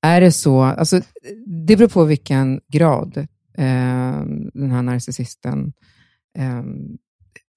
Är 0.02 0.20
det 0.20 0.32
så, 0.32 0.62
alltså, 0.62 1.00
det 1.46 1.76
beror 1.76 1.88
på 1.88 2.04
vilken 2.04 2.60
grad 2.68 3.16
eh, 3.58 4.22
den 4.54 4.70
här 4.70 4.82
narcissisten, 4.82 5.72
eh, 6.38 6.62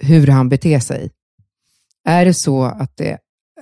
hur 0.04 0.28
han 0.28 0.50
beter 0.50 0.80
sig. 0.80 1.12
Är 2.06 2.26
det 2.26 2.34
så 2.34 2.64
att 2.64 2.98
det 2.98 3.18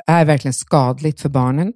är 0.08 0.25
verkligen 0.25 0.54
skadligt 0.54 1.22
för 1.22 1.30
barnet, 1.30 1.75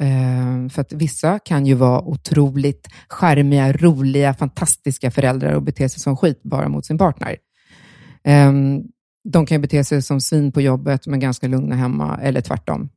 Eh, 0.00 0.68
för 0.68 0.80
att 0.80 0.92
vissa 0.92 1.38
kan 1.38 1.66
ju 1.66 1.74
vara 1.74 2.00
otroligt 2.00 2.88
charmiga, 3.08 3.72
roliga, 3.72 4.34
fantastiska 4.34 5.10
föräldrar 5.10 5.52
och 5.52 5.62
bete 5.62 5.88
sig 5.88 6.00
som 6.00 6.16
skit 6.16 6.42
bara 6.42 6.68
mot 6.68 6.86
sin 6.86 6.98
partner. 6.98 7.36
Ehm, 8.24 8.82
de 9.24 9.46
kan 9.46 9.56
ju 9.56 9.62
bete 9.62 9.84
sig 9.84 10.02
som 10.02 10.20
svin 10.20 10.52
på 10.52 10.60
jobbet, 10.60 11.06
men 11.06 11.20
ganska 11.20 11.48
lugna 11.48 11.76
hemma, 11.76 12.18
eller 12.22 12.40
tvärtom. 12.40 12.88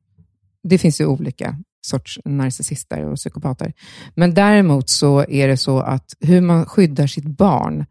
Det 0.63 0.77
finns 0.77 1.01
ju 1.01 1.05
olika 1.05 1.57
sorts 1.81 2.19
narcissister 2.25 3.05
och 3.05 3.15
psykopater. 3.15 3.73
Men 4.15 4.33
däremot 4.33 4.89
så 4.89 5.25
är 5.29 5.47
det 5.47 5.57
så 5.57 5.79
att 5.79 6.13
hur 6.19 6.41
man 6.41 6.65
skyddar 6.65 7.07
sitt 7.07 7.25
barn 7.25 7.85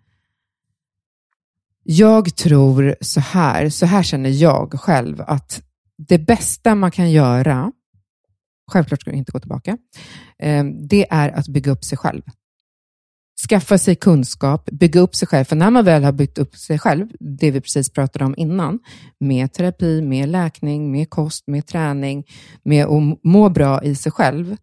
jag 1.89 2.37
tror 2.37 2.97
så 3.01 3.21
här, 3.21 3.69
så 3.69 3.87
här 3.87 4.03
känner 4.03 4.31
jag 4.31 4.81
själv, 4.81 5.23
att 5.27 5.63
det 5.99 6.19
bästa 6.19 6.75
man 6.75 6.91
kan 6.91 7.11
göra, 7.11 7.73
självklart 8.73 9.01
ska 9.01 9.11
du 9.11 9.17
inte 9.17 9.33
gå 9.33 9.41
tillbaka, 9.41 9.79
eh, 10.39 10.65
det 10.65 11.07
är 11.11 11.29
att 11.29 11.49
bygga 11.49 11.73
upp 11.73 11.85
sig 11.85 11.99
själv. 11.99 12.23
Skaffa 13.49 13.79
sig 13.79 13.97
kunskap, 13.97 14.71
bygga 14.71 15.01
upp 15.01 15.15
sig 15.15 15.29
själv. 15.29 15.45
För 15.45 15.57
när 15.57 15.71
man 15.71 15.85
väl 15.85 16.05
har 16.05 16.13
byggt 16.13 16.39
upp 16.39 16.57
sig 16.57 16.79
själv, 16.79 17.07
det 17.21 17.51
vi 17.51 17.61
precis 17.61 17.91
pratade 17.91 18.25
om 18.25 18.35
innan, 18.37 18.79
med 19.21 19.53
terapi, 19.53 20.03
med 20.03 20.29
läkning, 20.29 20.93
med 20.93 21.11
kost, 21.11 21.47
med 21.47 21.67
träning, 21.67 22.25
med 22.63 22.87
att 22.87 23.25
må 23.25 23.49
bra 23.49 23.83
i 23.83 23.95
sig 23.95 24.13
själv, 24.13 24.57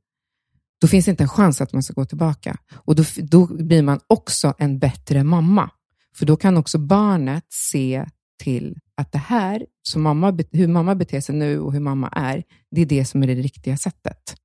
då 0.81 0.87
finns 0.87 1.05
det 1.05 1.11
inte 1.11 1.23
en 1.23 1.29
chans 1.29 1.61
att 1.61 1.73
man 1.73 1.83
ska 1.83 1.93
gå 1.93 2.05
tillbaka. 2.05 2.57
Och 2.73 2.95
då, 2.95 3.03
då 3.17 3.45
blir 3.45 3.81
man 3.83 3.99
också 4.07 4.53
en 4.57 4.79
bättre 4.79 5.23
mamma. 5.23 5.69
För 6.15 6.25
då 6.25 6.35
kan 6.35 6.57
också 6.57 6.77
barnet 6.77 7.45
se 7.49 8.05
till 8.37 8.77
att 8.97 9.11
det 9.11 9.17
här, 9.17 9.65
som 9.81 10.01
mamma, 10.01 10.37
hur 10.51 10.67
mamma 10.67 10.95
beter 10.95 11.21
sig 11.21 11.35
nu 11.35 11.59
och 11.59 11.73
hur 11.73 11.79
mamma 11.79 12.07
är, 12.07 12.43
det 12.71 12.81
är 12.81 12.85
det 12.85 13.05
som 13.05 13.23
är 13.23 13.27
det 13.27 13.35
riktiga 13.35 13.77
sättet. 13.77 14.35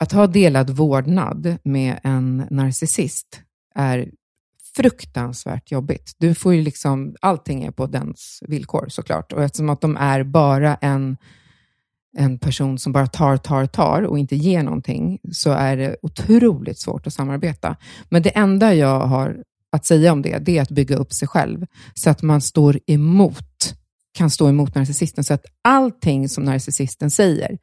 Att 0.00 0.12
ha 0.12 0.26
delad 0.26 0.70
vårdnad 0.70 1.56
med 1.64 2.00
en 2.02 2.46
narcissist 2.50 3.42
är 3.74 4.10
fruktansvärt 4.76 5.70
jobbigt. 5.70 6.14
Du 6.18 6.34
får 6.34 6.54
ju 6.54 6.62
liksom, 6.62 7.14
allting 7.20 7.62
är 7.64 7.70
på 7.70 7.86
dens 7.86 8.42
villkor 8.48 8.86
såklart. 8.88 9.32
Och 9.32 9.42
eftersom 9.42 9.70
att 9.70 9.80
de 9.80 9.96
är 9.96 10.24
bara 10.24 10.74
en, 10.74 11.16
en 12.16 12.38
person 12.38 12.78
som 12.78 12.92
bara 12.92 13.06
tar, 13.06 13.36
tar, 13.36 13.66
tar 13.66 14.02
och 14.02 14.18
inte 14.18 14.36
ger 14.36 14.62
någonting, 14.62 15.18
så 15.32 15.50
är 15.50 15.76
det 15.76 15.96
otroligt 16.02 16.78
svårt 16.78 17.06
att 17.06 17.14
samarbeta. 17.14 17.76
Men 18.08 18.22
det 18.22 18.30
enda 18.30 18.74
jag 18.74 19.00
har 19.00 19.42
att 19.74 19.86
säga 19.86 20.12
om 20.12 20.22
det, 20.22 20.38
det 20.38 20.58
är 20.58 20.62
att 20.62 20.70
bygga 20.70 20.96
upp 20.96 21.12
sig 21.12 21.28
själv 21.28 21.66
så 21.94 22.10
att 22.10 22.22
man 22.22 22.40
står 22.40 22.80
emot, 22.86 23.74
kan 24.18 24.30
stå 24.30 24.48
emot 24.48 24.74
narcissisten. 24.74 25.24
Så 25.24 25.34
att 25.34 25.44
allting 25.62 26.28
som 26.28 26.44
narcissisten 26.44 27.10
säger, 27.10 27.58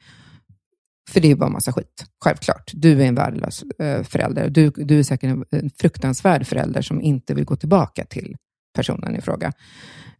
för 1.09 1.19
det 1.19 1.31
är 1.31 1.35
bara 1.35 1.49
massa 1.49 1.73
skit, 1.73 2.05
självklart. 2.23 2.71
Du 2.73 3.01
är 3.01 3.05
en 3.05 3.15
värdelös 3.15 3.63
eh, 3.79 4.03
förälder. 4.03 4.49
Du, 4.49 4.69
du 4.69 4.99
är 4.99 5.03
säkert 5.03 5.29
en, 5.51 5.69
fruktansvärd 5.79 6.47
förälder 6.47 6.81
som 6.81 7.01
inte 7.01 7.33
vill 7.33 7.45
gå 7.45 7.55
tillbaka 7.55 8.05
till 8.05 8.35
personen 8.75 9.15
i 9.15 9.21
fråga. 9.21 9.51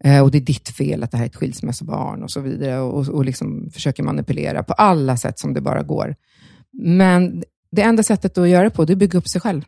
Eh, 0.04 0.24
och 0.24 0.32
det 0.32 0.38
är 0.38 0.42
ditt 0.42 0.70
fel 0.70 1.04
att 1.04 1.12
det 1.12 1.18
här 1.18 1.26
är 1.26 1.30
ett 1.30 1.36
skilsmässobarn 1.36 2.24
och 2.24 2.32
så 2.32 2.40
vidare. 2.40 2.80
Och, 2.80 3.08
och 3.08 3.26
liksom 3.26 3.70
försöker 3.74 4.04
manipulera 4.04 4.64
på 4.64 4.74
alla 4.74 5.18
sätt 5.18 5.40
som 5.40 5.54
det 5.54 5.62
bara 5.62 5.84
går. 5.84 6.16
Men 6.84 7.44
det 7.72 7.82
enda 7.82 8.04
sättet 8.04 8.38
att 8.38 8.50
göra 8.50 8.64
det 8.64 8.70
på, 8.70 8.86
det 8.86 8.92
är 8.92 8.96
att 8.96 9.00
bygga 9.00 9.20
upp 9.20 9.28
sig 9.28 9.42
själv 9.42 9.64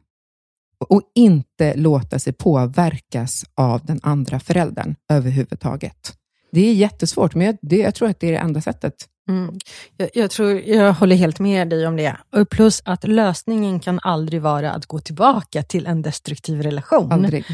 och 0.83 1.01
inte 1.15 1.75
låta 1.75 2.19
sig 2.19 2.33
påverkas 2.33 3.45
av 3.55 3.85
den 3.85 3.99
andra 4.03 4.39
föräldern 4.39 4.95
överhuvudtaget. 5.09 6.13
Det 6.51 6.61
är 6.61 6.73
jättesvårt, 6.73 7.35
men 7.35 7.45
jag, 7.47 7.57
det, 7.61 7.77
jag 7.77 7.95
tror 7.95 8.09
att 8.09 8.19
det 8.19 8.27
är 8.27 8.31
det 8.31 8.37
enda 8.37 8.61
sättet. 8.61 8.93
Mm. 9.29 9.55
Jag, 9.97 10.09
jag, 10.13 10.31
tror, 10.31 10.61
jag 10.65 10.93
håller 10.93 11.15
helt 11.15 11.39
med 11.39 11.69
dig 11.69 11.87
om 11.87 11.97
det. 11.97 12.17
Och 12.35 12.49
plus 12.49 12.81
att 12.85 13.07
lösningen 13.07 13.79
kan 13.79 13.99
aldrig 14.03 14.41
vara 14.41 14.71
att 14.71 14.85
gå 14.85 14.99
tillbaka 14.99 15.63
till 15.63 15.85
en 15.85 16.01
destruktiv 16.01 16.61
relation. 16.61 17.11
Aldrig. 17.11 17.45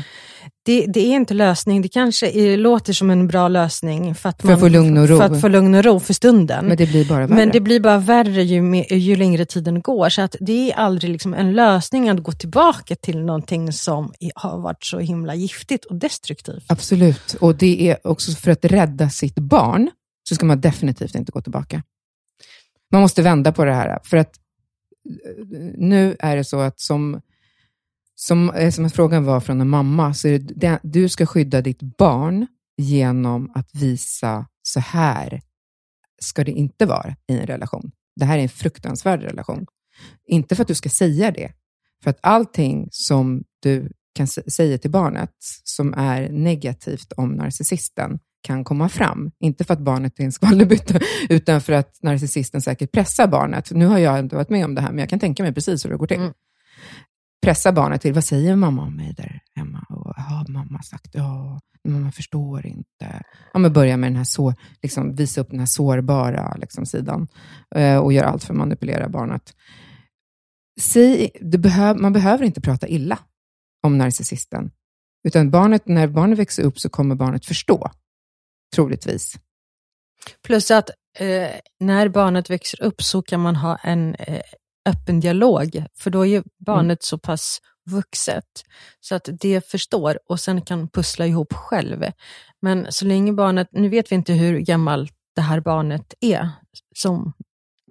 Det, 0.66 0.86
det 0.86 1.00
är 1.00 1.16
inte 1.16 1.34
lösning. 1.34 1.82
Det 1.82 1.88
kanske 1.88 2.30
är, 2.30 2.58
låter 2.58 2.94
som 2.94 3.10
en 3.10 3.28
bra 3.28 3.48
lösning 3.48 4.16
för 4.16 4.30
att, 4.30 4.42
för 4.42 4.54
att 4.54 4.60
få 4.60 4.68
lugn 4.68 4.98
och 4.98 5.10
ro. 5.10 5.18
För 5.18 5.24
att 5.24 5.42
få 5.42 5.48
lugn 5.48 5.76
och 5.76 5.84
ro 5.84 6.00
för 6.00 6.14
stunden. 6.14 6.66
Men 6.66 6.78
det 6.78 6.86
blir 6.86 7.06
bara 7.06 7.28
värre. 7.28 7.36
Men 7.36 7.50
det 7.50 7.60
blir 7.60 7.80
bara 7.80 7.98
värre 7.98 8.44
ju, 8.44 8.62
mer, 8.62 8.94
ju 8.94 9.16
längre 9.16 9.46
tiden 9.46 9.82
går. 9.82 10.10
Så 10.10 10.22
att 10.22 10.36
det 10.40 10.72
är 10.72 10.76
aldrig 10.76 11.12
liksom 11.12 11.34
en 11.34 11.52
lösning 11.52 12.10
att 12.10 12.24
gå 12.24 12.32
tillbaka 12.32 12.96
till 12.96 13.20
någonting 13.26 13.74
som 13.74 14.14
har 14.36 14.60
varit 14.60 14.84
så 14.84 15.00
himla 15.00 15.36
giftigt 15.36 15.86
och 15.86 15.96
destruktivt. 15.96 16.66
Absolut. 16.68 17.34
Och 17.40 17.56
det 17.56 17.90
är 17.90 18.08
också 18.08 18.32
för 18.32 18.52
att 18.52 18.66
rädda 18.66 19.10
sitt 19.10 19.36
barn 19.36 19.90
så 20.30 20.36
ska 20.36 20.46
man 20.46 20.62
definitivt 20.62 21.16
inte 21.16 21.32
gå 21.32 21.42
tillbaka. 21.42 21.84
Man 22.92 23.02
måste 23.02 23.22
vända 23.22 23.52
på 23.52 23.66
det 23.66 23.74
här, 23.74 24.00
för 24.04 24.18
att 24.18 24.36
eh, 25.26 25.46
nu 25.78 26.16
är 26.20 26.36
det 26.36 26.44
så 26.44 26.60
att 26.60 26.80
som, 26.80 27.22
som, 28.16 28.50
eh, 28.50 28.72
som 28.72 28.90
frågan 28.90 29.26
var 29.26 29.40
från 29.40 29.62
en 29.62 29.70
mamma, 29.70 30.14
så 30.14 30.28
är 30.28 30.40
det, 30.40 30.80
du 30.84 31.10
ska 31.10 31.26
skydda 31.26 31.62
ditt 31.62 31.82
barn 31.82 32.48
genom 32.78 33.52
att 33.56 33.76
visa, 33.76 34.48
så 34.62 34.80
här 34.80 35.42
ska 36.22 36.44
det 36.44 36.52
inte 36.52 36.86
vara 36.86 37.16
i 37.28 37.40
en 37.40 37.46
relation. 37.46 37.92
Det 38.16 38.26
här 38.26 38.38
är 38.38 38.42
en 38.42 38.50
fruktansvärd 38.50 39.22
relation. 39.22 39.66
Inte 40.28 40.56
för 40.56 40.62
att 40.62 40.68
du 40.68 40.76
ska 40.76 40.90
säga 40.90 41.32
det, 41.32 41.52
för 42.04 42.10
att 42.10 42.20
allting 42.22 42.88
som 42.92 43.44
du 43.60 43.92
kan 44.16 44.28
säga 44.28 44.78
till 44.78 44.92
barnet 44.92 45.34
som 45.64 45.94
är 45.94 46.30
negativt 46.30 47.12
om 47.12 47.32
narcissisten, 47.32 48.20
kan 48.42 48.64
komma 48.64 48.90
fram. 48.90 49.32
Inte 49.40 49.64
för 49.64 49.74
att 49.74 49.80
barnet 49.80 50.20
är 50.20 50.24
en 50.24 50.32
skvallerbytta, 50.32 51.00
utan 51.30 51.62
för 51.62 51.74
att 51.74 52.00
narcissisten 52.04 52.62
säkert 52.62 52.92
pressar 52.92 53.28
barnet. 53.28 53.72
Nu 53.72 53.86
har 53.86 53.98
jag 53.98 54.20
inte 54.20 54.36
varit 54.36 54.50
med 54.50 54.66
om 54.66 54.76
det 54.76 54.82
här, 54.82 54.90
men 54.90 55.00
jag 55.00 55.10
kan 55.10 55.20
tänka 55.20 55.44
mig 55.44 55.54
precis 55.54 55.86
hur 55.86 55.90
det 55.90 55.98
går 55.98 56.08
till. 56.08 56.18
Mm. 56.18 56.34
Pressa 57.42 57.72
barnet 57.72 58.02
till, 58.02 58.14
vad 58.14 58.24
säger 58.24 58.56
mamma 58.56 58.82
om 58.82 58.96
mig 58.96 59.14
där 59.18 59.40
hemma? 59.56 59.86
Och, 59.90 60.14
ja, 60.18 60.46
mamma 60.48 60.82
sagt, 60.82 61.10
ja, 61.14 61.60
mamma 61.88 62.12
förstår 62.12 62.66
inte. 62.66 63.24
Ja, 63.54 63.60
men 63.60 63.74
börja 63.74 63.98
med 63.98 64.10
den 64.10 64.18
här 64.18 64.24
sår, 64.24 64.56
liksom, 64.82 65.16
visa 65.16 65.42
upp 65.42 65.50
den 65.50 65.60
här 65.60 65.66
sårbara 65.66 66.56
liksom, 66.58 66.86
sidan 66.86 67.28
eh, 67.76 67.98
och 67.98 68.14
gör 68.14 68.24
allt 68.24 68.44
för 68.44 68.54
att 68.54 68.58
manipulera 68.58 69.10
barnet. 69.10 69.54
Säg, 70.80 71.32
behöv, 71.42 71.98
man 71.98 72.14
behöver 72.14 72.46
inte 72.46 72.62
prata 72.62 72.88
illa 72.88 73.20
om 73.84 73.98
narcissisten, 73.98 74.72
utan 75.28 75.52
barnet, 75.52 75.88
när 75.88 76.08
barnet 76.08 76.40
växer 76.40 76.64
upp 76.64 76.80
så 76.80 76.90
kommer 76.90 77.16
barnet 77.16 77.46
förstå 77.46 77.92
troligtvis. 78.76 79.36
Plus 80.44 80.72
att 80.72 80.90
eh, 81.18 81.50
när 81.80 82.08
barnet 82.08 82.50
växer 82.50 82.84
upp 82.84 83.02
så 83.02 83.22
kan 83.22 83.40
man 83.40 83.56
ha 83.56 83.76
en 83.76 84.16
eh, 84.16 84.42
öppen 84.86 85.20
dialog, 85.20 85.84
för 85.98 86.10
då 86.10 86.26
är 86.26 86.44
barnet 86.66 86.86
mm. 86.86 86.98
så 87.02 87.18
pass 87.18 87.60
vuxet 87.90 88.64
så 89.00 89.16
att 89.16 89.30
det 89.42 89.70
förstår 89.70 90.20
och 90.30 90.40
sen 90.40 90.62
kan 90.62 90.88
pussla 90.88 91.28
ihop 91.28 91.54
själv. 91.54 92.06
Men 92.62 92.88
så 92.90 93.06
länge 93.06 93.34
barnet, 93.34 93.68
nu 93.72 93.90
vet 93.90 94.12
vi 94.12 94.16
inte 94.16 94.34
hur 94.34 94.60
gammalt 94.60 95.14
det 95.36 95.42
här 95.42 95.60
barnet 95.60 96.14
är 96.20 96.50
som 96.96 97.34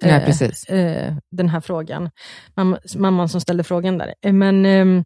Nej, 0.03 0.25
precis. 0.25 0.65
Eh, 0.65 1.15
den 1.31 1.49
här 1.49 1.61
frågan. 1.61 2.11
Mamma, 2.55 2.79
mamman 2.97 3.29
som 3.29 3.41
ställde 3.41 3.65
frågan 3.65 3.99
där. 3.99 4.15
Eh, 4.23 4.33
men, 4.33 4.67
eh, 4.67 5.03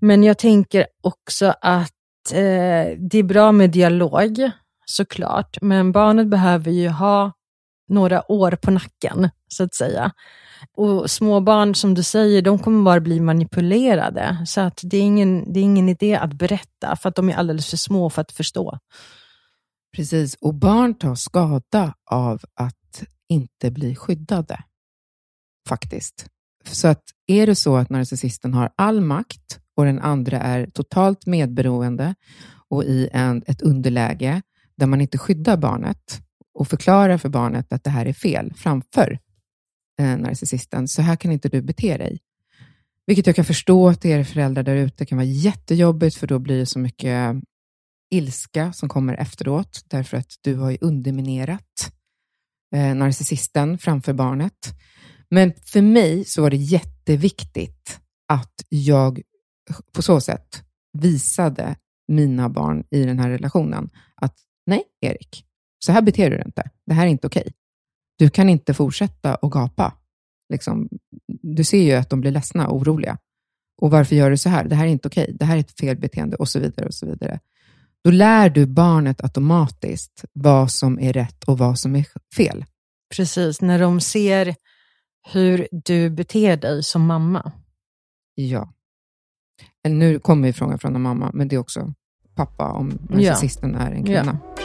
men 0.00 0.22
jag 0.22 0.38
tänker 0.38 0.86
också 1.02 1.54
att 1.60 2.32
eh, 2.32 2.96
det 2.98 3.18
är 3.18 3.22
bra 3.22 3.52
med 3.52 3.70
dialog 3.70 4.50
såklart, 4.90 5.58
men 5.60 5.92
barnet 5.92 6.28
behöver 6.28 6.70
ju 6.70 6.88
ha 6.88 7.32
några 7.88 8.32
år 8.32 8.52
på 8.52 8.70
nacken, 8.70 9.30
så 9.48 9.64
att 9.64 9.74
säga. 9.74 10.12
Och 10.76 11.10
småbarn, 11.10 11.74
som 11.74 11.94
du 11.94 12.02
säger, 12.02 12.42
de 12.42 12.58
kommer 12.58 12.82
bara 12.82 13.00
bli 13.00 13.20
manipulerade. 13.20 14.44
Så 14.46 14.60
att 14.60 14.80
det, 14.82 14.96
är 14.96 15.02
ingen, 15.02 15.52
det 15.52 15.60
är 15.60 15.64
ingen 15.64 15.88
idé 15.88 16.14
att 16.14 16.32
berätta, 16.32 16.96
för 16.96 17.08
att 17.08 17.14
de 17.14 17.28
är 17.28 17.34
alldeles 17.34 17.70
för 17.70 17.76
små 17.76 18.10
för 18.10 18.22
att 18.22 18.32
förstå. 18.32 18.78
Precis, 19.96 20.34
och 20.40 20.54
barn 20.54 20.94
tar 20.94 21.14
skada 21.14 21.94
av 22.10 22.40
att 22.54 23.04
inte 23.28 23.70
bli 23.70 23.96
skyddade, 23.96 24.58
faktiskt. 25.68 26.26
Så 26.64 26.88
att 26.88 27.02
är 27.26 27.46
det 27.46 27.54
så 27.54 27.76
att 27.76 27.90
narcissisten 27.90 28.54
har 28.54 28.70
all 28.76 29.00
makt 29.00 29.60
och 29.76 29.84
den 29.84 29.98
andra 29.98 30.38
är 30.38 30.66
totalt 30.66 31.26
medberoende 31.26 32.14
och 32.68 32.84
i 32.84 33.08
en, 33.12 33.42
ett 33.46 33.62
underläge, 33.62 34.42
där 34.80 34.86
man 34.86 35.00
inte 35.00 35.18
skyddar 35.18 35.56
barnet 35.56 36.22
och 36.54 36.68
förklarar 36.68 37.18
för 37.18 37.28
barnet 37.28 37.72
att 37.72 37.84
det 37.84 37.90
här 37.90 38.06
är 38.06 38.12
fel 38.12 38.52
framför 38.56 39.18
eh, 40.00 40.16
narcissisten. 40.18 40.88
Så 40.88 41.02
här 41.02 41.16
kan 41.16 41.32
inte 41.32 41.48
du 41.48 41.62
bete 41.62 41.96
dig. 41.96 42.20
Vilket 43.06 43.26
jag 43.26 43.36
kan 43.36 43.44
förstå 43.44 43.88
att 43.88 44.04
er 44.04 44.24
föräldrar 44.24 44.62
där 44.62 44.76
ute 44.76 45.06
kan 45.06 45.18
vara 45.18 45.26
jättejobbigt, 45.26 46.16
för 46.16 46.26
då 46.26 46.38
blir 46.38 46.58
det 46.58 46.66
så 46.66 46.78
mycket 46.78 47.36
ilska 48.10 48.72
som 48.72 48.88
kommer 48.88 49.14
efteråt, 49.14 49.84
därför 49.86 50.16
att 50.16 50.30
du 50.40 50.54
har 50.54 50.70
ju 50.70 50.78
underminerat 50.80 51.92
eh, 52.74 52.94
narcissisten 52.94 53.78
framför 53.78 54.12
barnet. 54.12 54.74
Men 55.30 55.52
för 55.72 55.82
mig 55.82 56.24
så 56.24 56.42
var 56.42 56.50
det 56.50 56.56
jätteviktigt 56.56 58.00
att 58.28 58.54
jag 58.68 59.20
på 59.92 60.02
så 60.02 60.20
sätt 60.20 60.62
visade 60.98 61.76
mina 62.08 62.48
barn 62.48 62.84
i 62.90 63.04
den 63.04 63.18
här 63.18 63.30
relationen 63.30 63.90
att 64.14 64.34
Nej, 64.70 64.84
Erik, 65.00 65.44
så 65.78 65.92
här 65.92 66.02
beter 66.02 66.30
du 66.30 66.36
dig 66.36 66.46
inte. 66.46 66.70
Det 66.86 66.94
här 66.94 67.06
är 67.06 67.10
inte 67.10 67.26
okej. 67.26 67.52
Du 68.18 68.30
kan 68.30 68.48
inte 68.48 68.74
fortsätta 68.74 69.34
att 69.34 69.50
gapa. 69.50 69.94
Liksom, 70.52 70.88
du 71.42 71.64
ser 71.64 71.82
ju 71.82 71.92
att 71.92 72.10
de 72.10 72.20
blir 72.20 72.30
ledsna 72.30 72.68
och 72.68 72.76
oroliga. 72.76 73.18
Och 73.82 73.90
varför 73.90 74.16
gör 74.16 74.30
du 74.30 74.36
så 74.36 74.48
här? 74.48 74.64
Det 74.64 74.74
här 74.74 74.86
är 74.86 74.88
inte 74.88 75.08
okej. 75.08 75.36
Det 75.38 75.44
här 75.44 75.56
är 75.56 75.60
ett 75.60 75.80
felbeteende 75.80 76.36
och 76.36 76.48
så 76.48 76.60
vidare. 76.60 76.86
och 76.86 76.94
så 76.94 77.06
vidare. 77.06 77.40
Då 78.04 78.10
lär 78.10 78.50
du 78.50 78.66
barnet 78.66 79.24
automatiskt 79.24 80.24
vad 80.32 80.70
som 80.70 80.98
är 80.98 81.12
rätt 81.12 81.44
och 81.44 81.58
vad 81.58 81.78
som 81.78 81.96
är 81.96 82.06
fel. 82.36 82.64
Precis, 83.16 83.60
när 83.60 83.78
de 83.78 84.00
ser 84.00 84.54
hur 85.32 85.68
du 85.70 86.10
beter 86.10 86.56
dig 86.56 86.82
som 86.82 87.06
mamma. 87.06 87.52
Ja. 88.34 88.72
Nu 89.88 90.18
kommer 90.18 90.48
ju 90.48 90.52
frågan 90.52 90.78
från 90.78 90.94
en 90.94 91.02
mamma, 91.02 91.30
men 91.34 91.48
det 91.48 91.56
är 91.56 91.60
också 91.60 91.94
pappa 92.40 92.72
om 92.72 92.98
narcissisten 93.08 93.72
ja. 93.72 93.86
är 93.86 93.90
en 93.90 94.04
kvinna. 94.04 94.38
Ja. 94.56 94.64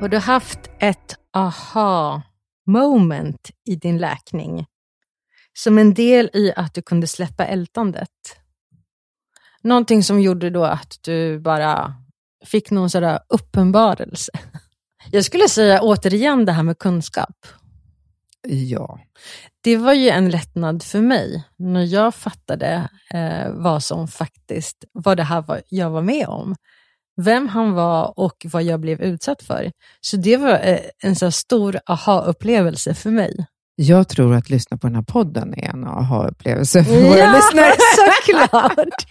Har 0.00 0.08
du 0.08 0.18
haft 0.18 0.58
ett 0.78 1.16
aha 1.32 2.22
moment 2.66 3.50
i 3.64 3.76
din 3.76 3.98
läkning? 3.98 4.66
Som 5.52 5.78
en 5.78 5.94
del 5.94 6.30
i 6.32 6.52
att 6.56 6.74
du 6.74 6.82
kunde 6.82 7.06
släppa 7.06 7.46
ältandet? 7.46 8.10
Någonting 9.62 10.02
som 10.02 10.20
gjorde 10.20 10.50
då 10.50 10.64
att 10.64 10.98
du 11.00 11.38
bara 11.38 11.94
fick 12.46 12.70
någon 12.70 12.90
sådär 12.90 13.18
uppenbarelse? 13.28 14.32
Jag 15.10 15.24
skulle 15.24 15.48
säga 15.48 15.80
återigen 15.82 16.44
det 16.44 16.52
här 16.52 16.62
med 16.62 16.78
kunskap. 16.78 17.46
Ja. 18.48 19.00
Det 19.60 19.76
var 19.76 19.92
ju 19.92 20.08
en 20.08 20.30
lättnad 20.30 20.82
för 20.82 21.00
mig 21.00 21.44
när 21.56 21.84
jag 21.84 22.14
fattade 22.14 22.88
eh, 23.14 23.50
vad 23.52 23.82
som 23.84 24.08
faktiskt, 24.08 24.84
vad 24.92 25.16
det 25.16 25.22
här 25.22 25.42
var, 25.42 25.62
jag 25.68 25.90
var 25.90 26.02
med 26.02 26.26
om 26.28 26.56
vem 27.16 27.48
han 27.48 27.72
var 27.72 28.18
och 28.18 28.46
vad 28.52 28.62
jag 28.62 28.80
blev 28.80 29.00
utsatt 29.00 29.42
för. 29.42 29.72
Så 30.00 30.16
det 30.16 30.36
var 30.36 30.60
eh, 30.62 30.80
en 31.02 31.16
så 31.16 31.30
stor 31.30 31.80
aha-upplevelse 31.86 32.94
för 32.94 33.10
mig. 33.10 33.46
Jag 33.82 34.08
tror 34.08 34.34
att 34.34 34.50
lyssna 34.50 34.76
på 34.76 34.86
den 34.86 34.96
här 34.96 35.02
podden 35.02 35.54
är 35.54 35.68
en 35.68 35.84
aha-upplevelse 35.84 36.84
för 36.84 37.02
våra 37.02 37.18
ja, 37.18 37.32
lyssnare. 37.36 37.72
såklart! 37.96 39.10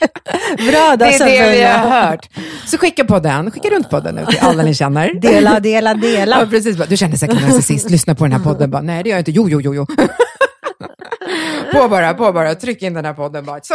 Bra, 0.58 0.96
det 1.00 1.06
är 1.06 1.26
det 1.26 1.58
vi 1.58 1.64
har 1.64 2.02
hört. 2.02 2.30
Så 2.66 2.78
skicka 2.78 3.06
podden, 3.06 3.52
skicka 3.52 3.70
runt 3.70 3.90
podden 3.90 4.16
nu 4.16 4.26
till 4.26 4.40
alla 4.42 4.64
ni 4.64 4.74
känner. 4.74 5.14
Dela, 5.14 5.60
dela, 5.60 5.94
dela. 5.94 6.40
Ja, 6.40 6.48
precis. 6.50 6.78
Du 6.90 6.98
känner 6.98 7.16
säkert 7.16 7.42
narcissist, 7.42 7.90
lyssna 7.90 8.16
på 8.16 8.24
den 8.24 8.32
här 8.32 8.40
podden. 8.40 8.72
Bara, 8.72 8.82
Nej, 8.82 9.04
det 9.04 9.10
gör 9.10 9.16
jag 9.16 9.22
inte. 9.22 9.32
Jo, 9.32 9.50
jo, 9.50 9.62
jo, 9.62 9.76
jo. 9.76 9.86
på 11.74 11.90
bara, 11.90 12.14
på 12.14 12.34
bara. 12.34 12.56
Tryck 12.56 12.82
in 12.82 12.94
den 12.94 13.06
här 13.06 13.14
podden 13.14 13.46
bara. 13.46 13.60
Så, 13.64 13.74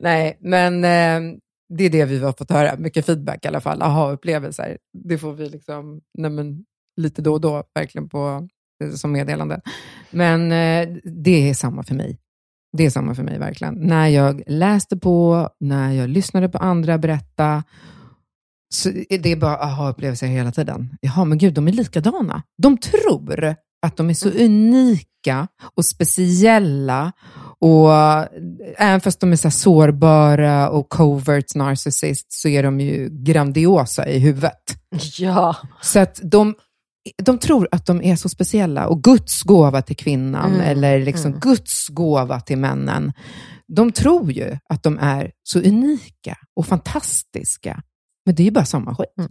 Nej, 0.00 0.38
men 0.40 0.84
eh, 0.84 1.20
det 1.68 1.84
är 1.84 1.90
det 1.90 2.04
vi 2.04 2.18
har 2.18 2.32
fått 2.32 2.50
höra, 2.50 2.76
mycket 2.76 3.06
feedback 3.06 3.44
i 3.44 3.48
alla 3.48 3.60
fall, 3.60 3.82
aha-upplevelser. 3.82 4.76
Det 5.08 5.18
får 5.18 5.32
vi 5.32 5.48
liksom, 5.48 6.00
nej 6.18 6.30
men, 6.30 6.64
lite 6.96 7.22
då 7.22 7.32
och 7.32 7.40
då, 7.40 7.64
verkligen 7.74 8.08
på, 8.08 8.48
som 8.94 9.12
meddelande. 9.12 9.60
Men 10.10 10.52
eh, 10.52 10.96
det 11.04 11.50
är 11.50 11.54
samma 11.54 11.82
för 11.82 11.94
mig. 11.94 12.18
Det 12.72 12.86
är 12.86 12.90
samma 12.90 13.14
för 13.14 13.22
mig, 13.22 13.38
verkligen. 13.38 13.74
När 13.74 14.06
jag 14.06 14.42
läste 14.46 14.96
på, 14.96 15.48
när 15.60 15.92
jag 15.92 16.08
lyssnade 16.10 16.48
på 16.48 16.58
andra 16.58 16.98
berätta, 16.98 17.62
så 18.74 18.90
det 19.08 19.32
är 19.32 19.36
bara 19.36 19.56
aha-upplevelser 19.56 20.26
hela 20.26 20.52
tiden. 20.52 20.96
Jaha, 21.00 21.24
men 21.24 21.38
gud, 21.38 21.54
de 21.54 21.68
är 21.68 21.72
likadana. 21.72 22.42
De 22.62 22.78
tror 22.78 23.54
att 23.82 23.96
de 23.96 24.10
är 24.10 24.14
så 24.14 24.28
unika 24.28 25.48
och 25.74 25.84
speciella 25.84 27.12
och 27.60 27.94
eh, 27.94 28.26
även 28.76 29.00
fast 29.00 29.20
de 29.20 29.32
är 29.32 29.36
så 29.36 29.50
sårbara 29.50 30.70
och 30.70 30.88
covert 30.88 31.54
narcissists 31.54 32.42
så 32.42 32.48
är 32.48 32.62
de 32.62 32.80
ju 32.80 33.08
grandiosa 33.12 34.08
i 34.08 34.18
huvudet. 34.18 34.76
Ja. 35.18 35.56
Så 35.80 35.98
att 35.98 36.20
de, 36.22 36.54
de 37.22 37.38
tror 37.38 37.68
att 37.72 37.86
de 37.86 38.02
är 38.02 38.16
så 38.16 38.28
speciella 38.28 38.86
och 38.86 39.02
Guds 39.02 39.42
gåva 39.42 39.82
till 39.82 39.96
kvinnan 39.96 40.54
Mm, 40.54 40.60
eller 40.60 40.98
liksom 40.98 41.26
mm. 41.30 41.40
Guds 41.40 41.88
gåva 41.88 42.40
till 42.40 42.58
männen. 42.58 43.12
De 43.76 43.92
tror 43.92 44.32
ju 44.32 44.56
att 44.68 44.82
de 44.82 44.98
är 44.98 45.30
så 45.42 45.58
unika 45.58 46.36
och 46.56 46.66
fantastiska, 46.66 47.82
men 48.26 48.34
det 48.34 48.42
är 48.42 48.44
ju 48.44 48.50
bara 48.50 48.64
samma 48.64 48.94
skit. 48.96 49.14
Mm. 49.18 49.30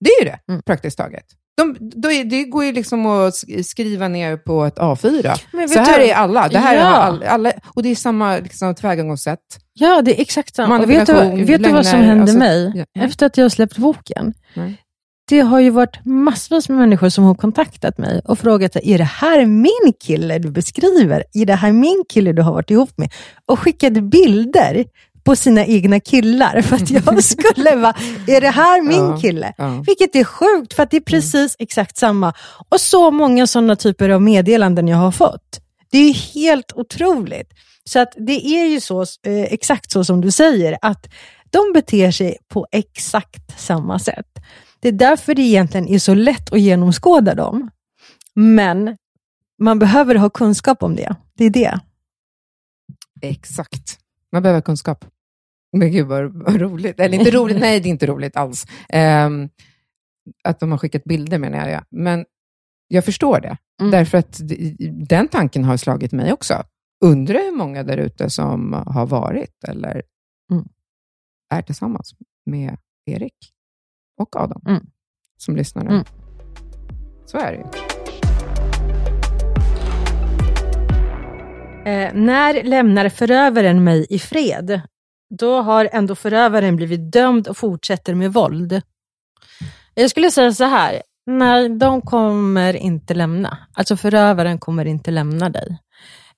Det 0.00 0.10
är 0.10 0.24
ju 0.24 0.30
det, 0.30 0.38
Mm. 0.52 0.62
praktiskt 0.62 0.98
taget. 0.98 1.24
De, 1.56 2.10
är, 2.10 2.24
det 2.24 2.44
går 2.44 2.64
ju 2.64 2.72
liksom 2.72 3.06
att 3.06 3.34
sk- 3.34 3.62
skriva 3.62 4.08
ner 4.08 4.36
på 4.36 4.64
ett 4.64 4.78
A4. 4.78 5.40
Men 5.52 5.68
Så 5.68 5.78
här 5.78 5.98
du- 5.98 6.04
är 6.04 6.14
alla. 6.14 6.48
Det 6.48 6.58
här 6.58 6.76
Ja. 6.76 6.82
har 6.84 6.92
alla, 6.92 7.26
alla. 7.28 7.52
Och 7.74 7.82
det 7.82 7.88
är 7.88 7.94
samma 7.94 8.36
liksom, 8.38 8.74
tillvägagångssätt. 8.74 9.40
Ja, 9.72 10.02
det 10.02 10.16
är 10.18 10.20
exakt 10.22 10.54
samma. 10.56 10.78
Vet 10.86 11.06
du, 11.06 11.44
vet 11.44 11.62
du 11.64 11.72
vad 11.72 11.86
som 11.86 12.00
hände 12.00 12.22
alltså- 12.22 12.38
mig 12.38 12.72
ja. 12.92 13.02
Efter 13.02 13.26
att 13.26 13.36
jag 13.36 13.52
släppt 13.52 13.78
boken? 13.78 14.34
Nej. 14.54 14.80
Det 15.28 15.40
har 15.40 15.60
ju 15.60 15.70
varit 15.70 16.04
massvis 16.04 16.68
med 16.68 16.78
människor 16.78 17.08
som 17.08 17.24
har 17.24 17.34
kontaktat 17.34 17.98
mig 17.98 18.20
och 18.24 18.38
frågat, 18.38 18.76
är 18.76 18.98
det 18.98 19.04
här 19.04 19.46
min 19.46 19.92
kille 20.00 20.38
du 20.38 20.50
beskriver? 20.50 21.24
Är 21.32 21.46
det 21.46 21.54
här 21.54 21.72
min 21.72 22.04
kille 22.08 22.32
du 22.32 22.42
har 22.42 22.52
varit 22.52 22.70
ihop 22.70 22.98
med? 22.98 23.12
Och 23.46 23.58
skickade 23.58 24.02
bilder 24.02 24.84
på 25.24 25.36
sina 25.36 25.66
egna 25.66 26.00
killar 26.00 26.62
för 26.62 26.76
att 26.76 26.90
jag 26.90 27.24
skulle 27.24 27.76
vara, 27.76 27.94
är 28.26 28.40
det 28.40 28.50
här 28.50 28.82
min 28.82 29.20
kille? 29.20 29.52
ja. 29.58 29.84
Vilket 29.86 30.16
är 30.16 30.24
sjukt, 30.24 30.74
för 30.74 30.82
att 30.82 30.90
det 30.90 30.96
är 30.96 31.00
precis 31.00 31.56
exakt 31.58 31.96
samma. 31.96 32.32
Och 32.68 32.80
så 32.80 33.10
många 33.10 33.46
sådana 33.46 33.76
typer 33.76 34.08
av 34.08 34.22
meddelanden 34.22 34.88
jag 34.88 34.96
har 34.96 35.12
fått. 35.12 35.60
Det 35.90 35.98
är 35.98 36.14
helt 36.34 36.72
otroligt. 36.74 37.50
Så 37.84 37.98
att 37.98 38.12
det 38.16 38.46
är 38.46 38.66
ju 38.66 38.80
så, 38.80 39.02
eh, 39.02 39.42
exakt 39.42 39.90
så 39.92 40.04
som 40.04 40.20
du 40.20 40.30
säger, 40.30 40.78
att 40.82 41.08
de 41.50 41.72
beter 41.74 42.10
sig 42.10 42.36
på 42.48 42.66
exakt 42.72 43.60
samma 43.60 43.98
sätt. 43.98 44.26
Det 44.84 44.88
är 44.88 44.92
därför 44.92 45.34
det 45.34 45.42
egentligen 45.42 45.88
är 45.88 45.98
så 45.98 46.14
lätt 46.14 46.52
att 46.52 46.60
genomskåda 46.60 47.34
dem. 47.34 47.70
Men 48.34 48.96
man 49.58 49.78
behöver 49.78 50.14
ha 50.14 50.30
kunskap 50.30 50.82
om 50.82 50.96
det. 50.96 51.16
Det 51.34 51.44
är 51.44 51.50
det. 51.50 51.80
Exakt. 53.20 53.98
Man 54.32 54.42
behöver 54.42 54.60
kunskap. 54.60 55.04
Men 55.72 55.92
gud 55.92 56.06
vad, 56.06 56.32
vad 56.32 56.60
roligt. 56.60 57.00
Eller 57.00 57.18
inte 57.18 57.30
roligt, 57.30 57.60
nej 57.60 57.80
det 57.80 57.88
är 57.88 57.90
inte 57.90 58.06
roligt 58.06 58.36
alls. 58.36 58.66
Ehm, 58.88 59.48
att 60.44 60.60
de 60.60 60.70
har 60.70 60.78
skickat 60.78 61.04
bilder 61.04 61.38
menar 61.38 61.68
jag. 61.68 61.84
Men 61.90 62.24
jag 62.88 63.04
förstår 63.04 63.40
det. 63.40 63.56
Mm. 63.80 63.90
Därför 63.90 64.18
att 64.18 64.40
den 65.08 65.28
tanken 65.28 65.64
har 65.64 65.76
slagit 65.76 66.12
mig 66.12 66.32
också. 66.32 66.62
Undrar 67.04 67.38
hur 67.38 67.56
många 67.56 67.82
där 67.82 67.96
ute 67.96 68.30
som 68.30 68.72
har 68.86 69.06
varit 69.06 69.64
eller 69.68 70.02
Mm. 70.52 70.68
är 71.54 71.62
tillsammans 71.62 72.14
med 72.46 72.76
Erik 73.06 73.53
och 74.18 74.36
Adam 74.36 74.62
Mm. 74.66 74.86
som 75.36 75.56
lyssnar 75.56 75.84
nu. 75.84 75.90
Mm. 75.90 76.04
Så 77.26 77.38
är 77.38 77.52
det 77.52 77.58
ju. 77.58 77.64
Eh, 81.86 82.14
när 82.14 82.62
lämnar 82.62 83.08
förövaren 83.08 83.84
mig 83.84 84.06
i 84.10 84.18
fred? 84.18 84.80
Då 85.38 85.62
har 85.62 85.88
ändå 85.92 86.14
förövaren 86.14 86.76
blivit 86.76 87.12
dömd 87.12 87.48
och 87.48 87.56
fortsätter 87.56 88.14
med 88.14 88.32
våld. 88.32 88.82
Jag 89.94 90.10
skulle 90.10 90.30
säga 90.30 90.52
så 90.52 90.64
här, 90.64 91.02
nej, 91.26 91.68
de 91.68 92.00
kommer 92.02 92.76
inte 92.76 93.14
lämna. 93.14 93.58
Alltså 93.74 93.96
förövaren 93.96 94.58
kommer 94.58 94.84
inte 94.84 95.10
lämna 95.10 95.48
dig. 95.50 95.78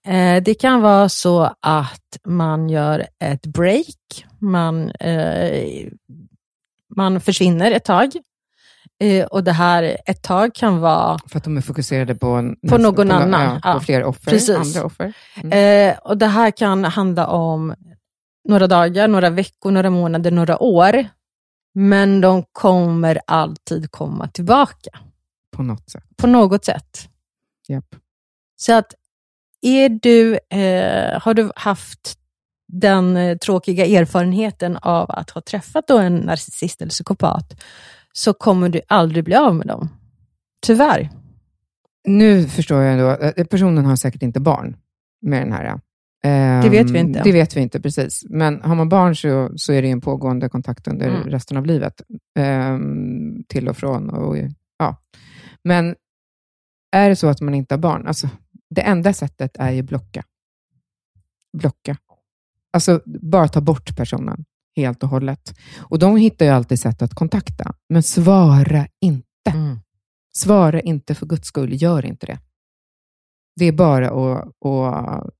Eh, 0.06 0.42
det 0.42 0.54
kan 0.54 0.80
vara 0.80 1.08
så 1.08 1.54
att 1.60 2.18
man 2.26 2.68
gör 2.68 3.06
ett 3.24 3.46
break, 3.46 4.26
man, 4.38 4.90
eh, 4.90 5.88
man 6.96 7.20
försvinner 7.20 7.70
ett 7.70 7.84
tag. 7.84 8.12
Eh, 9.00 9.24
och 9.26 9.44
det 9.44 9.52
här 9.52 9.96
ett 10.06 10.22
tag 10.22 10.54
kan 10.54 10.80
vara 10.80 11.18
För 11.28 11.38
att 11.38 11.44
de 11.44 11.56
är 11.56 11.60
fokuserade 11.60 12.14
på, 12.14 12.26
en, 12.26 12.56
På 12.68 12.78
någon 12.78 13.10
no- 13.12 13.14
annan, 13.14 13.60
Ja, 13.64 13.72
på 13.74 13.80
fler 13.80 14.04
offer, 14.04 14.30
Precis. 14.30 14.56
andra 14.56 14.84
offer. 14.84 15.12
Eh, 15.56 15.98
och 15.98 16.18
Det 16.18 16.26
här 16.26 16.50
kan 16.50 16.84
handla 16.84 17.26
om 17.26 17.74
några 18.48 18.66
dagar, 18.66 19.08
några 19.08 19.30
veckor, 19.30 19.70
några 19.70 19.90
månader, 19.90 20.30
några 20.30 20.62
år. 20.62 21.08
Men 21.74 22.20
de 22.20 22.44
kommer 22.52 23.20
alltid 23.26 23.90
komma 23.90 24.28
tillbaka 24.28 24.90
På 25.56 25.62
något 25.62 25.90
sätt. 25.90 26.04
på 26.16 26.26
något 26.26 26.64
sätt. 26.64 27.08
Japp. 27.68 27.96
Så 28.56 28.72
att 28.72 28.94
är 29.62 29.88
du, 29.88 30.34
eh, 30.34 31.20
har 31.22 31.34
du 31.34 31.50
haft 31.56 32.18
den 32.68 33.16
eh, 33.16 33.36
tråkiga 33.36 33.86
erfarenheten 33.86 34.76
av 34.76 35.10
att 35.10 35.30
ha 35.30 35.40
träffat 35.40 35.90
en 35.90 36.16
narcissist 36.16 36.82
eller 36.82 36.90
psykopat, 36.90 37.60
så 38.12 38.32
kommer 38.34 38.68
du 38.68 38.80
aldrig 38.88 39.24
bli 39.24 39.34
av 39.34 39.54
med 39.54 39.66
dem. 39.66 39.88
Tyvärr. 40.66 41.10
Nu 42.08 42.48
förstår 42.48 42.82
jag 42.82 42.92
ändå, 42.92 43.10
eh, 43.10 43.44
personen 43.46 43.84
har 43.84 43.96
säkert 43.96 44.22
inte 44.22 44.40
barn 44.40 44.76
med 45.22 45.42
den 45.42 45.52
här. 45.52 45.80
Ehm, 46.24 46.62
Det 46.62 46.68
vet 46.70 46.90
vi 46.90 46.98
inte. 46.98 47.22
Det 47.22 47.32
vet 47.32 47.56
vi 47.56 47.60
inte 47.60 47.80
precis. 47.80 48.24
Men 48.30 48.62
har 48.62 48.74
man 48.74 48.88
barn 48.88 49.16
så, 49.16 49.50
så 49.56 49.72
är 49.72 49.82
det 49.82 49.90
en 49.90 50.00
pågående 50.00 50.48
kontakt 50.48 50.88
under 50.88 51.08
Mm. 51.08 51.22
resten 51.28 51.56
av 51.56 51.66
livet. 51.66 52.02
Ehm, 52.38 53.44
till 53.48 53.68
och 53.68 53.76
från. 53.76 54.10
Och, 54.10 54.36
ja. 54.78 54.96
Men 55.64 55.94
är 56.92 57.08
det 57.08 57.16
så 57.16 57.28
att 57.28 57.40
man 57.40 57.54
inte 57.54 57.74
har 57.74 57.78
barn, 57.80 58.06
alltså, 58.06 58.28
det 58.70 58.80
enda 58.80 59.12
sättet 59.12 59.56
är 59.58 59.70
ju 59.70 59.82
blocka. 59.82 60.24
Blocka. 61.58 61.96
Alltså 62.76 63.00
bara 63.06 63.48
ta 63.48 63.60
bort 63.60 63.96
personen 63.96 64.44
helt 64.76 65.02
och 65.02 65.08
hållet. 65.08 65.54
Och 65.78 65.98
de 65.98 66.16
hittar 66.16 66.46
ju 66.46 66.52
alltid 66.52 66.80
sätt 66.80 67.02
att 67.02 67.14
kontakta, 67.14 67.74
men 67.88 68.02
svara 68.02 68.86
inte. 69.00 69.52
Svara 70.34 70.80
inte 70.80 71.14
för 71.14 71.26
guds 71.26 71.48
skull, 71.48 71.82
gör 71.82 72.06
inte 72.06 72.26
det. 72.26 72.38
Det 73.56 73.64
är 73.64 73.72
bara 73.72 74.06
att, 74.10 74.46
att 74.66 75.30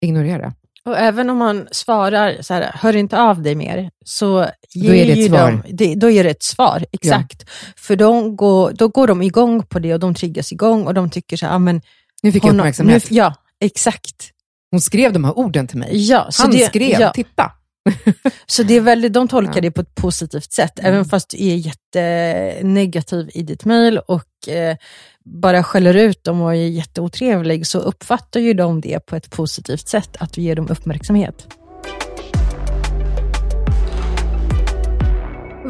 ignorera. 0.00 0.54
Och 0.84 0.98
även 0.98 1.30
om 1.30 1.38
man 1.38 1.68
svarar 1.70 2.42
så 2.42 2.54
här, 2.54 2.70
hör 2.74 2.96
inte 2.96 3.18
av 3.20 3.42
dig 3.42 3.54
mer, 3.54 3.90
så 4.04 4.46
ger 4.74 4.88
Då 4.88 4.94
är 4.94 5.04
det 5.06 5.12
ett 5.12 5.30
svar. 5.30 5.62
De, 5.68 5.94
då 5.94 6.10
är 6.10 6.24
det 6.24 6.30
ett 6.30 6.42
svar, 6.42 6.86
exakt. 6.92 7.50
För 7.76 7.96
de 7.96 8.36
går, 8.36 8.72
då 8.72 8.88
går 8.88 9.06
de 9.06 9.22
igång 9.22 9.62
på 9.62 9.78
det 9.78 9.94
och 9.94 10.00
de 10.00 10.14
triggas 10.14 10.52
igång 10.52 10.86
och 10.86 10.94
de 10.94 11.10
tycker 11.10 11.36
så 11.36 11.46
här, 11.46 11.54
ah, 11.54 11.58
men... 11.58 11.82
Nu 12.22 12.32
fick 12.32 12.44
jag 12.44 12.48
hon 12.48 12.60
uppmärksamhet. 12.60 13.10
Nu, 13.10 13.16
ja, 13.16 13.34
exakt. 13.60 14.32
Hon 14.70 14.80
skrev 14.80 15.12
de 15.12 15.24
här 15.24 15.38
orden 15.38 15.66
till 15.66 15.78
mig. 15.78 16.08
Ja, 16.10 16.28
Han 16.38 16.50
det, 16.50 16.58
skrev, 16.66 17.00
ja, 17.00 17.10
titta. 17.14 17.52
så 18.46 18.62
det 18.62 18.74
är 18.74 18.80
väldigt, 18.80 19.12
de 19.12 19.28
tolkar 19.28 19.54
Ja. 19.54 19.60
det 19.60 19.70
på 19.70 19.80
ett 19.80 19.94
positivt 19.94 20.52
sätt, 20.52 20.78
Mm. 20.78 20.92
även 20.92 21.04
fast 21.04 21.30
du 21.30 21.36
är 21.36 21.56
jättenegativ 21.56 23.30
i 23.34 23.42
ditt 23.42 23.64
mejl 23.64 23.98
och 23.98 24.48
eh, 24.48 24.76
bara 25.24 25.62
skäller 25.62 25.94
ut 25.94 26.24
dem 26.24 26.40
och 26.40 26.50
är 26.50 26.68
jätteotrevlig, 26.68 27.66
så 27.66 27.78
uppfattar 27.78 28.40
ju 28.40 28.54
de 28.54 28.80
det 28.80 29.06
på 29.06 29.16
ett 29.16 29.30
positivt 29.30 29.88
sätt, 29.88 30.16
att 30.20 30.32
du 30.32 30.40
ger 30.42 30.56
dem 30.56 30.68
uppmärksamhet. 30.70 31.46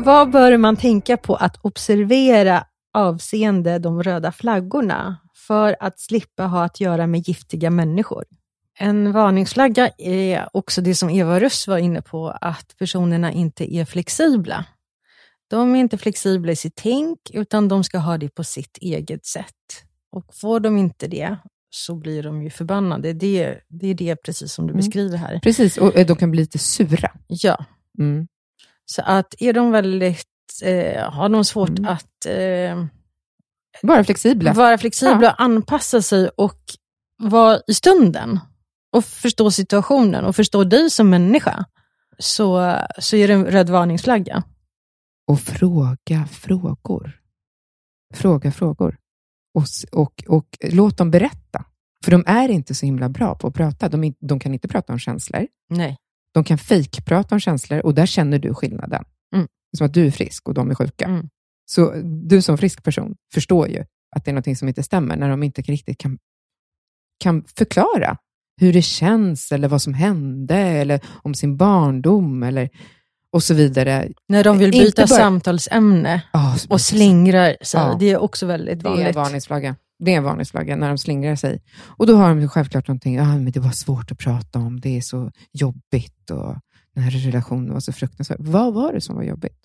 Vad 0.05 0.31
bör 0.31 0.57
man 0.57 0.77
tänka 0.77 1.17
på 1.17 1.35
att 1.35 1.57
observera 1.65 2.65
avseende 2.95 3.79
de 3.79 4.03
röda 4.03 4.33
flaggorna 4.33 5.17
för 5.47 5.77
att 5.81 6.01
slippa 6.01 6.43
ha 6.43 6.65
att 6.65 6.81
göra 6.81 7.07
med 7.07 7.29
giftiga 7.29 7.71
människor? 7.71 8.25
En 8.79 9.13
varningsflagga 9.13 9.91
är 9.99 10.49
också 10.53 10.81
det 10.81 10.95
som 10.95 11.11
Eva 11.11 11.41
Russ 11.41 11.69
var 11.69 11.79
inne 11.79 12.03
på, 12.03 12.29
att 12.41 12.75
personerna 12.79 13.33
inte 13.33 13.75
är 13.75 13.85
flexibla. 13.85 14.65
De 15.49 15.75
är 15.75 15.81
inte 15.81 15.99
flexibla 15.99 16.53
i 16.53 16.57
sitt 16.57 16.75
tänk, 16.77 17.19
utan 17.33 17.69
de 17.69 17.85
ska 17.85 17.99
ha 17.99 18.19
det 18.19 18.29
på 18.29 18.45
sitt 18.45 18.79
eget 18.81 19.27
sätt. 19.27 19.85
Och 20.13 20.35
får 20.35 20.61
de 20.61 20.79
inte 20.79 21.07
det, 21.07 21.37
så 21.71 21.95
blir 21.95 22.23
de 22.23 22.43
ju 22.43 22.51
förbannade. 22.51 23.13
Det, 23.13 23.59
det 23.69 23.87
är 23.89 23.95
det 23.95 24.17
precis 24.17 24.53
som 24.53 24.67
du 24.67 24.71
Mm. 24.73 24.77
beskriver 24.85 25.17
här. 25.19 25.41
Precis, 25.43 25.77
och 25.79 25.97
eh, 25.97 26.07
de 26.07 26.17
kan 26.17 26.31
bli 26.31 26.41
lite 26.41 26.59
sura. 26.59 27.11
Ja, 27.27 27.65
Mm. 27.99 28.29
så 28.85 29.03
att 29.03 29.35
är 29.39 29.53
de 29.53 29.71
väldigt, 29.71 30.27
eh, 30.63 31.11
har 31.11 31.29
de 31.29 31.45
svårt 31.45 31.69
Mm. 31.79 31.85
att 31.93 32.27
eh, 32.27 32.85
Bara 33.83 34.05
flexibla. 34.05 34.53
vara 34.53 34.79
flexibla 34.79 35.31
och 35.33 35.41
anpassa 35.43 36.03
sig 36.03 36.29
och 36.29 36.61
vara 37.19 37.61
i 37.67 37.75
stunden 37.75 38.39
och 38.93 39.05
förstå 39.05 39.51
situationen 39.51 40.25
och 40.25 40.37
förstå 40.37 40.65
dig 40.65 40.91
som 40.91 41.11
människa, 41.11 41.65
så, 42.19 42.79
så 42.99 43.17
är 43.17 43.29
det 43.29 43.35
en 43.35 43.47
röd 43.47 43.71
varningsflagga. 43.71 44.43
Och 45.27 45.41
fråga 45.41 46.27
frågor. 46.27 47.21
Fråga 48.15 48.53
frågor. 48.53 48.99
Och, 49.55 49.65
och, 49.93 50.25
och 50.29 50.59
låt 50.63 50.99
dem 50.99 51.11
berätta. 51.11 51.65
För 52.05 52.11
de 52.11 52.25
är 52.27 52.49
inte 52.49 52.75
så 52.75 52.87
himla 52.87 53.09
bra 53.09 53.35
på 53.35 53.47
att 53.47 53.55
prata. 53.55 53.89
De, 53.89 54.15
de 54.21 54.39
kan 54.39 54.55
inte 54.55 54.69
prata 54.69 54.93
om 54.93 54.99
känslor. 54.99 55.47
Nej. 55.69 55.97
De 56.33 56.45
kan 56.45 56.59
fejkprata 56.59 57.35
om 57.35 57.41
känslor 57.41 57.81
och 57.81 57.95
där 57.95 58.07
känner 58.07 58.39
du 58.39 58.55
skillnaden. 58.55 59.05
Mm. 59.35 59.49
Som 59.77 59.87
att 59.87 59.95
du 59.95 60.07
är 60.07 60.11
frisk 60.11 60.49
och 60.49 60.55
de 60.55 60.71
är 60.71 60.75
sjuka. 60.75 61.05
Mm. 61.05 61.29
Så 61.67 61.93
du 62.05 62.43
som 62.43 62.59
frisk 62.59 62.83
person 62.83 63.17
förstår 63.35 63.69
ju 63.69 63.85
att 64.17 64.25
det 64.25 64.31
är 64.31 64.35
något 64.35 64.59
som 64.59 64.69
inte 64.69 64.83
stämmer, 64.83 65.17
när 65.17 65.29
de 65.29 65.43
inte 65.43 65.63
riktigt 65.63 65.99
kan, 65.99 66.19
kan 67.19 67.45
förklara 67.57 68.19
hur 68.61 68.73
det 68.73 68.83
känns, 68.83 69.53
eller 69.53 69.69
vad 69.69 69.83
som 69.83 69.95
hände, 69.95 70.57
eller 70.57 71.01
om 71.23 71.35
sin 71.35 71.57
barndom, 71.57 72.43
eller 72.43 72.69
och 73.33 73.43
så 73.43 73.55
vidare. 73.55 74.09
När 74.29 74.45
de 74.45 74.59
vill 74.59 74.71
byta 74.71 75.03
bara... 75.03 75.07
samtalsämne 75.07 76.23
oh, 76.33 76.57
och 76.69 76.81
slingrar 76.81 77.57
sig. 77.63 77.81
Ja. 77.81 77.97
Det 78.01 78.11
är 78.11 78.19
också 78.19 78.47
väldigt 78.47 78.83
vanligt. 78.83 79.05
Det 79.05 79.05
är 79.05 79.09
en 79.09 79.15
varningsflagga. 79.15 79.77
Det 79.99 80.13
är 80.13 80.17
en 80.17 80.25
varningsflagga 80.25 80.77
när 80.77 80.89
de 80.89 80.99
slingrar 80.99 81.37
sig. 81.37 81.63
Och 81.79 82.07
då 82.07 82.17
har 82.17 82.29
de 82.29 82.49
självklart 82.49 82.89
någonting, 82.89 83.21
ah, 83.21 83.39
men 83.39 83.53
det 83.53 83.61
var 83.61 83.71
svårt 83.71 84.11
att 84.11 84.19
prata 84.19 84.59
om, 84.59 84.81
det 84.81 84.97
är 84.97 85.01
så 85.01 85.31
jobbigt 85.53 86.31
och 86.31 86.57
den 86.95 87.05
här 87.05 87.11
relationen 87.11 87.73
var 87.73 87.81
så 87.81 87.93
fruktansvärd. 87.93 88.41
Vad 88.41 88.75
var 88.75 88.93
det 88.93 89.01
som 89.01 89.17
var 89.17 89.23
jobbigt? 89.23 89.59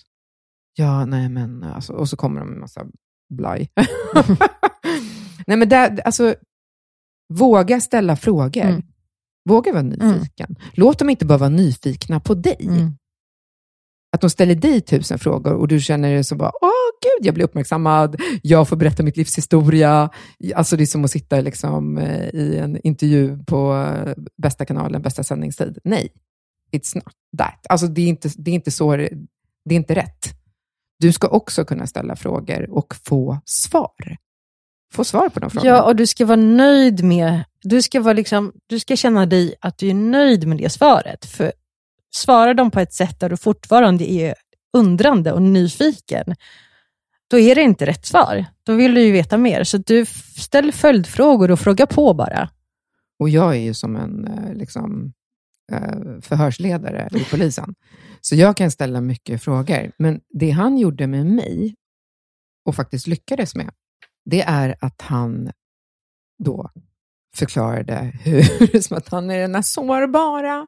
Ja, 0.75 1.05
nej 1.05 1.29
men, 1.29 1.63
alltså, 1.63 1.93
och 1.93 2.09
så 2.09 2.17
kommer 2.17 2.39
de 2.39 2.47
med 2.47 2.55
en 2.55 2.61
massa 2.61 2.85
blaj. 3.29 3.69
nej 5.47 5.57
men 5.57 5.69
där, 5.69 5.99
alltså, 6.05 6.35
våga 7.31 7.81
ställa 7.81 8.15
frågor. 8.15 8.61
Mm. 8.61 8.81
Våga 9.49 9.71
vara 9.71 9.81
nyfiken. 9.81 10.47
Mm. 10.49 10.61
Låt 10.73 10.99
dem 10.99 11.09
inte 11.09 11.25
bara 11.25 11.37
vara 11.37 11.49
nyfikna 11.49 12.19
på 12.19 12.33
dig. 12.33 12.57
Mm. 12.61 12.97
Att 14.13 14.21
de 14.21 14.29
ställer 14.29 14.55
dig 14.55 14.81
tusen 14.81 15.19
frågor 15.19 15.53
och 15.53 15.67
du 15.67 15.79
känner 15.79 16.13
dig 16.13 16.23
så 16.23 16.35
bara, 16.35 16.51
åh 16.61 16.69
gud, 17.01 17.25
jag 17.27 17.33
blir 17.35 17.45
uppmärksammad, 17.45 18.21
jag 18.43 18.69
får 18.69 18.75
berätta 18.75 19.03
mitt 19.03 19.17
livs 19.17 19.37
historia. 19.37 20.09
Alltså 20.55 20.77
det 20.77 20.83
är 20.83 20.85
som 20.85 21.05
att 21.05 21.11
sitta 21.11 21.41
liksom, 21.41 21.97
eh, 21.97 22.27
i 22.27 22.57
en 22.57 22.79
intervju 22.83 23.43
på 23.43 23.73
eh, 23.73 24.13
bästa 24.37 24.65
kanalen, 24.65 25.01
bästa 25.01 25.23
sändningstid. 25.23 25.77
Nej, 25.83 26.09
it's 26.71 26.95
not 26.95 27.13
that. 27.37 27.65
Alltså 27.69 27.87
det 27.87 28.01
är 28.01 28.07
inte, 28.07 28.29
det 28.37 28.51
är 28.51 28.55
inte 28.55 28.71
så, 28.71 28.95
det 28.95 29.75
är 29.75 29.75
inte 29.75 29.95
rätt. 29.95 30.27
Du 30.99 31.11
ska 31.11 31.27
också 31.27 31.65
kunna 31.65 31.87
ställa 31.87 32.15
frågor 32.15 32.69
och 32.69 32.95
få 33.05 33.39
svar. 33.45 34.17
Få 34.93 35.03
svar 35.03 35.29
på 35.29 35.39
de 35.39 35.49
frågorna. 35.49 35.75
Ja, 35.75 35.83
och 35.83 35.95
du 35.95 36.07
ska 36.07 36.25
vara 36.25 36.35
nöjd 36.35 37.03
med, 37.03 37.43
du 37.63 37.81
ska, 37.81 38.01
vara 38.01 38.13
liksom, 38.13 38.53
du 38.67 38.79
ska 38.79 38.95
känna 38.95 39.25
dig 39.25 39.55
att 39.59 39.77
du 39.77 39.89
är 39.89 39.93
nöjd 39.93 40.47
med 40.47 40.57
det 40.57 40.69
svaret. 40.69 41.25
För 41.25 41.51
svarar 42.13 42.53
de 42.53 42.71
på 42.71 42.79
ett 42.79 42.93
sätt 42.93 43.19
där 43.19 43.29
du 43.29 43.37
fortfarande 43.37 44.11
är 44.11 44.35
undrande 44.77 45.31
och 45.31 45.41
nyfiken, 45.41 46.35
då 47.29 47.39
är 47.39 47.55
det 47.55 47.61
inte 47.61 47.85
rätt 47.85 48.05
svar. 48.05 48.45
Då 48.63 48.73
vill 48.73 48.93
du 48.93 49.01
ju 49.01 49.11
veta 49.11 49.37
mer. 49.37 49.63
Så 49.63 49.77
du 49.77 50.05
ställ 50.37 50.71
följdfrågor 50.71 51.51
och 51.51 51.59
fråga 51.59 51.85
på 51.85 52.13
bara. 52.13 52.49
Och 53.19 53.29
jag 53.29 53.55
är 53.55 53.59
ju 53.59 53.73
som 53.73 53.95
en 53.95 54.27
eh, 54.27 54.53
liksom, 54.53 55.13
eh, 55.71 56.21
förhörsledare 56.21 57.09
i 57.11 57.23
polisen, 57.31 57.75
så 58.21 58.35
jag 58.35 58.57
kan 58.57 58.71
ställa 58.71 59.01
mycket 59.01 59.43
frågor. 59.43 59.91
Men 59.97 60.21
det 60.29 60.49
han 60.49 60.77
gjorde 60.77 61.07
med 61.07 61.25
mig, 61.25 61.75
och 62.65 62.75
faktiskt 62.75 63.07
lyckades 63.07 63.55
med, 63.55 63.71
det 64.25 64.41
är 64.41 64.75
att 64.79 65.01
han 65.01 65.51
då 66.43 66.69
förklarade 67.35 68.13
hur, 68.23 68.81
som 68.81 68.97
att 68.97 69.09
han 69.09 69.29
är 69.29 69.39
den 69.39 69.55
här 69.55 69.61
sårbara, 69.61 70.67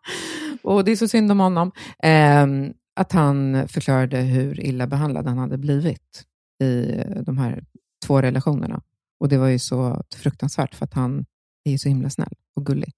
och 0.61 0.85
det 0.85 0.91
är 0.91 0.95
så 0.95 1.07
synd 1.07 1.31
om 1.31 1.39
honom, 1.39 1.71
eh, 2.03 2.47
att 2.95 3.11
han 3.11 3.67
förklarade 3.67 4.17
hur 4.17 4.59
illa 4.59 4.87
behandlad 4.87 5.27
han 5.27 5.37
hade 5.37 5.57
blivit 5.57 6.23
i 6.63 7.03
de 7.25 7.37
här 7.37 7.63
två 8.05 8.21
relationerna. 8.21 8.81
Och 9.19 9.29
det 9.29 9.37
var 9.37 9.47
ju 9.47 9.59
så 9.59 10.03
fruktansvärt, 10.15 10.75
för 10.75 10.85
att 10.85 10.93
han 10.93 11.25
är 11.63 11.77
så 11.77 11.89
himla 11.89 12.09
snäll 12.09 12.33
och 12.55 12.65
gullig. 12.65 12.93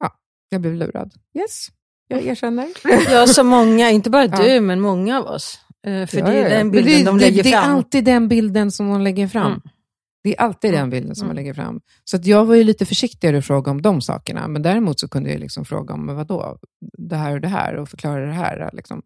Ja, 0.00 0.18
jag 0.48 0.60
blev 0.60 0.74
lurad. 0.74 1.14
Yes, 1.34 1.68
jag 2.08 2.22
erkänner. 2.22 2.68
Ja, 3.10 3.26
så 3.26 3.44
många, 3.44 3.90
inte 3.90 4.10
bara 4.10 4.26
du, 4.26 4.46
ja. 4.46 4.60
men 4.60 4.80
många 4.80 5.18
av 5.18 5.26
oss. 5.26 5.60
Eh, 5.88 6.06
för 6.06 6.18
ja, 6.18 6.24
det 6.26 6.38
är 6.38 6.50
den 6.50 6.70
bilden 6.70 6.98
det, 6.98 7.04
de 7.04 7.18
lägger 7.18 7.42
det, 7.42 7.50
fram. 7.50 7.62
Det 7.62 7.68
är 7.68 7.76
alltid 7.76 8.04
den 8.04 8.28
bilden 8.28 8.70
som 8.70 8.88
de 8.88 9.00
lägger 9.00 9.28
fram. 9.28 9.46
Mm. 9.46 9.60
Det 10.22 10.36
är 10.36 10.40
alltid 10.40 10.72
den 10.72 10.90
bilden 10.90 11.14
som 11.14 11.24
mm. 11.24 11.28
man 11.28 11.36
lägger 11.36 11.54
fram. 11.54 11.80
Så 12.04 12.16
att 12.16 12.26
jag 12.26 12.44
var 12.44 12.54
ju 12.54 12.64
lite 12.64 12.86
försiktigare 12.86 13.38
att 13.38 13.44
fråga 13.44 13.70
om 13.70 13.82
de 13.82 14.00
sakerna, 14.00 14.48
men 14.48 14.62
däremot 14.62 15.00
så 15.00 15.08
kunde 15.08 15.30
jag 15.30 15.40
liksom 15.40 15.64
fråga 15.64 15.94
om 15.94 16.06
vad 16.06 16.26
då? 16.26 16.58
det 16.98 17.16
här 17.16 17.34
och 17.34 17.40
det 17.40 17.48
här 17.48 17.74
och 17.76 17.88
förklara 17.88 18.26
det 18.26 18.32
här. 18.32 18.70
Liksom. 18.72 19.02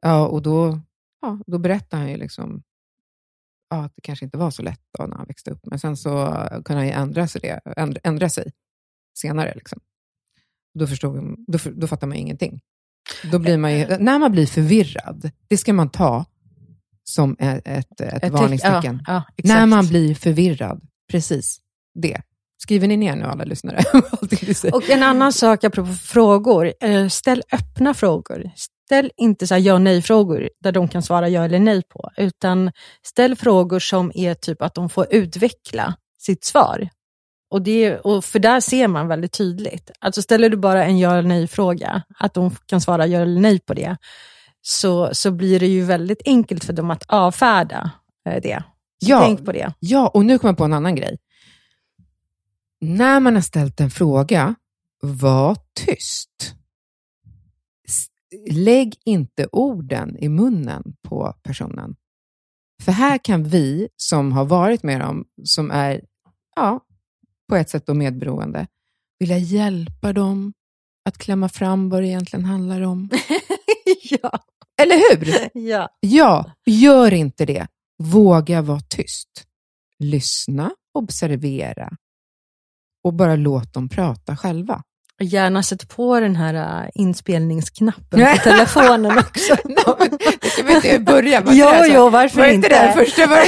Ja, 0.00 0.26
och 0.26 0.42
då, 0.42 0.80
ja, 1.20 1.38
då 1.46 1.58
berättade 1.58 2.02
han 2.02 2.10
ju 2.10 2.16
liksom, 2.16 2.62
ja, 3.70 3.84
att 3.84 3.92
det 3.94 4.00
kanske 4.00 4.24
inte 4.24 4.38
var 4.38 4.50
så 4.50 4.62
lätt 4.62 4.82
då 4.98 5.06
när 5.06 5.16
han 5.16 5.26
växte 5.26 5.50
upp, 5.50 5.60
men 5.66 5.78
sen 5.78 5.96
så 5.96 6.26
kunde 6.64 6.80
han 6.80 6.86
ju 6.86 6.92
ändra 6.92 7.28
sig, 7.28 7.40
det, 7.40 7.60
ändra, 7.76 8.00
ändra 8.04 8.28
sig 8.28 8.52
senare. 9.18 9.52
Liksom. 9.54 9.80
Då, 10.74 10.86
förstod, 10.86 11.36
då, 11.46 11.58
då 11.72 11.86
fattar 11.86 12.06
man 12.06 12.16
ingenting. 12.16 12.60
Då 13.32 13.38
blir 13.38 13.58
man 13.58 13.78
ju, 13.78 13.86
när 13.98 14.18
man 14.18 14.32
blir 14.32 14.46
förvirrad, 14.46 15.30
det 15.48 15.56
ska 15.56 15.72
man 15.72 15.88
ta 15.90 16.24
som 17.04 17.36
ett, 17.38 17.62
ett, 17.64 18.00
ett 18.00 18.32
varningstecken. 18.32 19.02
Ja, 19.06 19.22
ja, 19.36 19.54
när 19.54 19.66
man 19.66 19.86
blir 19.86 20.14
förvirrad. 20.14 20.80
Precis 21.10 21.58
det. 21.94 22.22
Skriver 22.62 22.88
ni 22.88 22.96
ner 22.96 23.16
nu 23.16 23.24
alla 23.24 23.44
lyssnare? 23.44 23.82
och 24.72 24.90
en 24.90 25.02
annan 25.02 25.32
sak 25.32 25.64
apropå 25.64 25.92
frågor. 25.92 26.72
Eh, 26.80 27.08
ställ 27.08 27.42
öppna 27.52 27.94
frågor. 27.94 28.50
Ställ 28.56 29.10
inte 29.16 29.46
så 29.46 29.56
ja 29.56 29.78
nej-frågor 29.78 30.50
där 30.62 30.72
de 30.72 30.88
kan 30.88 31.02
svara 31.02 31.28
ja 31.28 31.44
eller 31.44 31.58
nej 31.58 31.82
på, 31.88 32.10
utan 32.16 32.72
ställ 33.06 33.36
frågor 33.36 33.78
som 33.78 34.12
är 34.14 34.34
typ 34.34 34.62
att 34.62 34.74
de 34.74 34.90
får 34.90 35.06
utveckla 35.10 35.94
sitt 36.18 36.44
svar. 36.44 36.88
Och, 37.50 37.62
det, 37.62 37.98
och 37.98 38.24
För 38.24 38.38
där 38.38 38.60
ser 38.60 38.88
man 38.88 39.08
väldigt 39.08 39.32
tydligt. 39.32 39.90
Alltså 39.98 40.22
ställer 40.22 40.48
du 40.48 40.56
bara 40.56 40.84
en 40.84 40.98
ja 40.98 41.10
eller 41.12 41.28
nej-fråga, 41.28 42.02
att 42.18 42.34
de 42.34 42.56
kan 42.66 42.80
svara 42.80 43.06
ja 43.06 43.20
eller 43.20 43.40
nej 43.40 43.60
på 43.60 43.74
det, 43.74 43.96
så, 44.62 45.14
så 45.14 45.30
blir 45.30 45.60
det 45.60 45.66
ju 45.66 45.82
väldigt 45.82 46.22
enkelt 46.24 46.64
för 46.64 46.72
dem 46.72 46.90
att 46.90 47.04
avfärda 47.08 47.90
eh, 48.26 48.42
det. 48.42 48.64
Så 49.04 49.10
ja, 49.10 49.20
tänk 49.20 49.44
på 49.44 49.52
det. 49.52 49.72
Ja, 49.78 50.08
och 50.08 50.24
nu 50.24 50.38
kommer 50.38 50.50
jag 50.50 50.58
på 50.58 50.64
en 50.64 50.72
annan 50.72 50.94
grej. 50.94 51.18
När 52.80 53.20
man 53.20 53.34
har 53.34 53.42
ställt 53.42 53.80
en 53.80 53.90
fråga, 53.90 54.54
var 55.02 55.56
tyst. 55.86 56.54
Lägg 58.50 58.94
inte 59.04 59.48
orden 59.52 60.16
i 60.18 60.28
munnen 60.28 60.82
på 61.02 61.34
personen. 61.42 61.96
För 62.82 62.92
här 62.92 63.18
kan 63.18 63.44
vi 63.44 63.88
som 63.96 64.32
har 64.32 64.44
varit 64.44 64.82
med 64.82 65.00
dem, 65.00 65.24
som 65.44 65.70
är 65.70 66.00
ja, 66.56 66.80
på 67.50 67.56
ett 67.56 67.70
sätt 67.70 67.86
då 67.86 67.94
medberoende, 67.94 68.66
vilja 69.18 69.38
hjälpa 69.38 70.12
dem 70.12 70.52
att 71.04 71.18
klämma 71.18 71.48
fram 71.48 71.88
vad 71.88 72.02
det 72.02 72.08
egentligen 72.08 72.44
handlar 72.44 72.80
om. 72.80 73.10
ja. 74.02 74.38
Eller 74.82 74.96
hur? 74.96 75.48
Ja. 75.68 75.88
Ja, 76.00 76.52
gör 76.66 77.14
inte 77.14 77.46
det. 77.46 77.66
Våga 77.98 78.62
vara 78.62 78.80
tyst. 78.80 79.46
Lyssna, 79.98 80.70
observera 80.94 81.90
och 83.04 83.14
bara 83.14 83.36
låt 83.36 83.72
dem 83.72 83.88
prata 83.88 84.36
själva. 84.36 84.82
Gärna 85.22 85.62
sätt 85.62 85.88
på 85.88 86.20
den 86.20 86.36
här 86.36 86.84
uh, 86.84 86.90
inspelningsknappen 86.94 88.20
på 88.20 88.42
telefonen 88.42 89.18
också. 89.18 89.54
no, 89.64 89.96
det 90.40 90.48
ska 90.48 90.62
vi 90.62 90.74
inte 90.74 90.98
börja 90.98 91.40
med. 91.40 91.54
Jo, 91.54 91.68
jo, 91.88 92.08
varför 92.08 92.40
var 92.40 92.46
inte? 92.46 92.66
Inte 92.66 92.86
det 92.86 92.92
första 93.04 93.26
var 93.26 93.38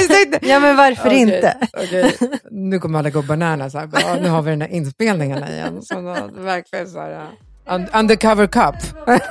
Ja, 0.49 0.59
men 0.59 0.75
varför 0.75 1.07
okay, 1.07 1.19
inte? 1.19 1.57
Okay. 1.73 2.11
Nu 2.51 2.79
kommer 2.79 2.99
alla 2.99 3.09
gå 3.09 3.21
bananas 3.21 3.73
här. 3.73 3.89
Ja, 3.93 4.17
nu 4.21 4.29
har 4.29 4.41
vi 4.41 4.51
den 4.51 4.61
här 4.61 4.69
inspelningen 4.69 5.43
igen. 5.43 5.81
Så 5.81 6.01
verkligen 6.35 6.87
så 6.87 6.99
här, 6.99 7.27
uh, 7.71 7.99
undercover 7.99 8.47
cup. 8.47 8.75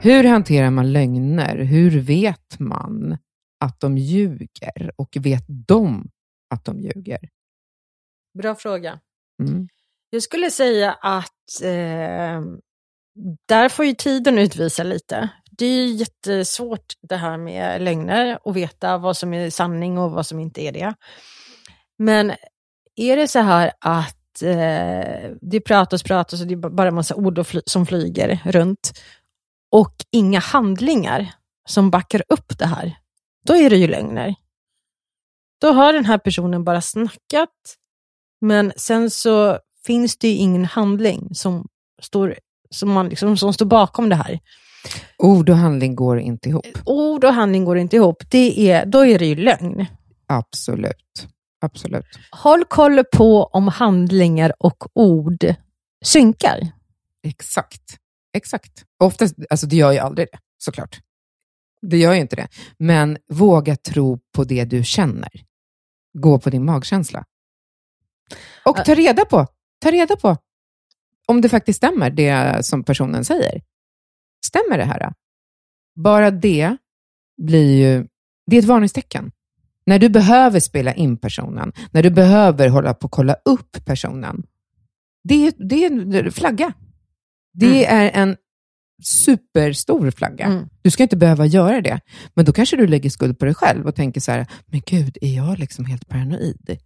Hur 0.00 0.24
hanterar 0.24 0.70
man 0.70 0.92
lögner? 0.92 1.56
Hur 1.56 2.00
vet 2.00 2.58
man 2.58 3.18
att 3.64 3.80
de 3.80 3.98
ljuger 3.98 4.90
och 4.96 5.16
vet 5.20 5.44
de 5.48 6.08
att 6.54 6.64
de 6.64 6.80
ljuger? 6.80 7.18
Bra 8.38 8.54
fråga. 8.54 9.00
Mm. 9.42 9.68
Jag 10.10 10.22
skulle 10.22 10.50
säga 10.50 10.92
att 10.92 11.62
eh, 11.62 12.42
där 13.48 13.68
får 13.68 13.84
ju 13.84 13.94
tiden 13.94 14.38
utvisa 14.38 14.82
lite. 14.82 15.28
Det 15.50 15.66
är 15.66 15.86
jättesvårt 15.86 16.92
det 17.00 17.16
här 17.16 17.38
med 17.38 17.82
lögner 17.82 18.38
och 18.42 18.56
veta 18.56 18.98
vad 18.98 19.16
som 19.16 19.34
är 19.34 19.50
sanning 19.50 19.98
och 19.98 20.10
vad 20.10 20.26
som 20.26 20.40
inte 20.40 20.62
är 20.62 20.72
det. 20.72 20.94
Men 21.98 22.32
är 22.96 23.16
det 23.16 23.28
så 23.28 23.38
här 23.38 23.72
att 23.80 24.42
eh, 24.42 25.30
det 25.40 25.60
pratas, 25.64 26.02
pratas 26.02 26.40
och 26.40 26.46
det 26.46 26.54
är 26.54 26.70
bara 26.70 26.88
en 26.88 26.94
massa 26.94 27.14
ord 27.14 27.46
fly 27.46 27.60
som 27.66 27.86
flyger 27.86 28.40
runt 28.44 28.92
och 29.70 29.94
inga 30.10 30.40
handlingar 30.40 31.34
som 31.68 31.90
backar 31.90 32.22
upp 32.28 32.58
det 32.58 32.66
här, 32.66 32.96
då 33.46 33.56
är 33.56 33.70
det 33.70 33.76
ju 33.76 33.86
lögner. 33.86 34.34
Då 35.60 35.72
har 35.72 35.92
den 35.92 36.04
här 36.04 36.18
personen 36.18 36.64
bara 36.64 36.80
snackat, 36.80 37.76
men 38.40 38.72
sen 38.76 39.10
så 39.10 39.58
finns 39.86 40.16
det 40.16 40.28
ju 40.28 40.34
ingen 40.34 40.64
handling 40.64 41.34
som 41.34 41.68
står, 42.02 42.38
som 42.70 42.92
man 42.92 43.08
liksom, 43.08 43.36
som 43.36 43.52
står 43.52 43.66
bakom 43.66 44.08
det 44.08 44.16
här. 44.16 44.40
Ord 45.18 45.50
och 45.50 45.56
handling 45.56 45.96
går 45.96 46.18
inte 46.20 46.48
ihop. 46.48 46.66
Ord 46.84 47.24
och 47.24 47.34
handling 47.34 47.64
går 47.64 47.78
inte 47.78 47.96
ihop. 47.96 48.22
Det 48.30 48.70
är, 48.70 48.86
då 48.86 49.06
är 49.06 49.18
det 49.18 49.26
ju 49.26 49.34
lögn. 49.34 49.86
Absolut. 50.26 51.28
Absolut. 51.60 52.06
Håll 52.30 52.64
koll 52.64 53.04
på 53.12 53.44
om 53.44 53.68
handlingar 53.68 54.52
och 54.58 54.86
ord 54.94 55.54
synkar. 56.04 56.58
Exakt. 57.22 57.96
Exakt. 58.36 58.84
Oftast, 59.04 59.34
alltså 59.50 59.66
det 59.66 59.76
gör 59.76 59.92
ju 59.92 59.98
aldrig 59.98 60.28
det, 60.32 60.38
såklart. 60.58 61.00
det 61.82 61.98
gör 61.98 62.12
ju 62.14 62.20
inte 62.20 62.36
det. 62.36 62.48
Men 62.78 63.18
våga 63.28 63.76
tro 63.76 64.18
på 64.34 64.44
det 64.44 64.64
du 64.64 64.84
känner. 64.84 65.30
Gå 66.18 66.38
på 66.38 66.50
din 66.50 66.64
magkänsla. 66.64 67.24
Och 68.64 68.76
ta 68.84 68.94
reda 68.94 69.24
på, 69.24 69.46
ta 69.80 69.90
reda 69.90 70.16
på 70.16 70.36
om 71.28 71.40
det 71.40 71.48
faktiskt 71.48 71.76
stämmer, 71.76 72.10
det 72.10 72.66
som 72.66 72.84
personen 72.84 73.24
säger. 73.24 73.62
Stämmer 74.46 74.78
det 74.78 74.84
här? 74.84 75.12
Bara 75.96 76.30
det 76.30 76.76
blir 77.42 77.76
ju, 77.76 78.06
det 78.46 78.56
är 78.56 78.60
ett 78.60 78.68
varningstecken. 78.68 79.32
När 79.86 79.98
du 79.98 80.08
behöver 80.08 80.60
spela 80.60 80.94
in 80.94 81.16
personen, 81.16 81.72
när 81.90 82.02
du 82.02 82.10
behöver 82.10 82.68
hålla 82.68 82.94
på 82.94 83.04
och 83.04 83.10
kolla 83.10 83.36
upp 83.44 83.84
personen, 83.84 84.42
det 85.24 85.46
är, 85.46 85.52
det 85.68 85.84
är 85.84 85.90
en 86.24 86.32
flagga. 86.32 86.72
Det 87.52 87.86
mm. 87.86 87.98
är 87.98 88.22
en 88.22 88.36
superstor 89.02 90.10
flagga. 90.10 90.44
Mm. 90.44 90.68
Du 90.82 90.90
ska 90.90 91.02
inte 91.02 91.16
behöva 91.16 91.46
göra 91.46 91.80
det. 91.80 92.00
Men 92.34 92.44
då 92.44 92.52
kanske 92.52 92.76
du 92.76 92.86
lägger 92.86 93.10
skuld 93.10 93.38
på 93.38 93.44
dig 93.44 93.54
själv 93.54 93.86
och 93.86 93.94
tänker 93.94 94.20
så 94.20 94.32
här, 94.32 94.46
men 94.66 94.82
gud, 94.86 95.18
är 95.20 95.36
jag 95.36 95.58
liksom 95.58 95.84
helt 95.84 96.08
paranoid? 96.08 96.78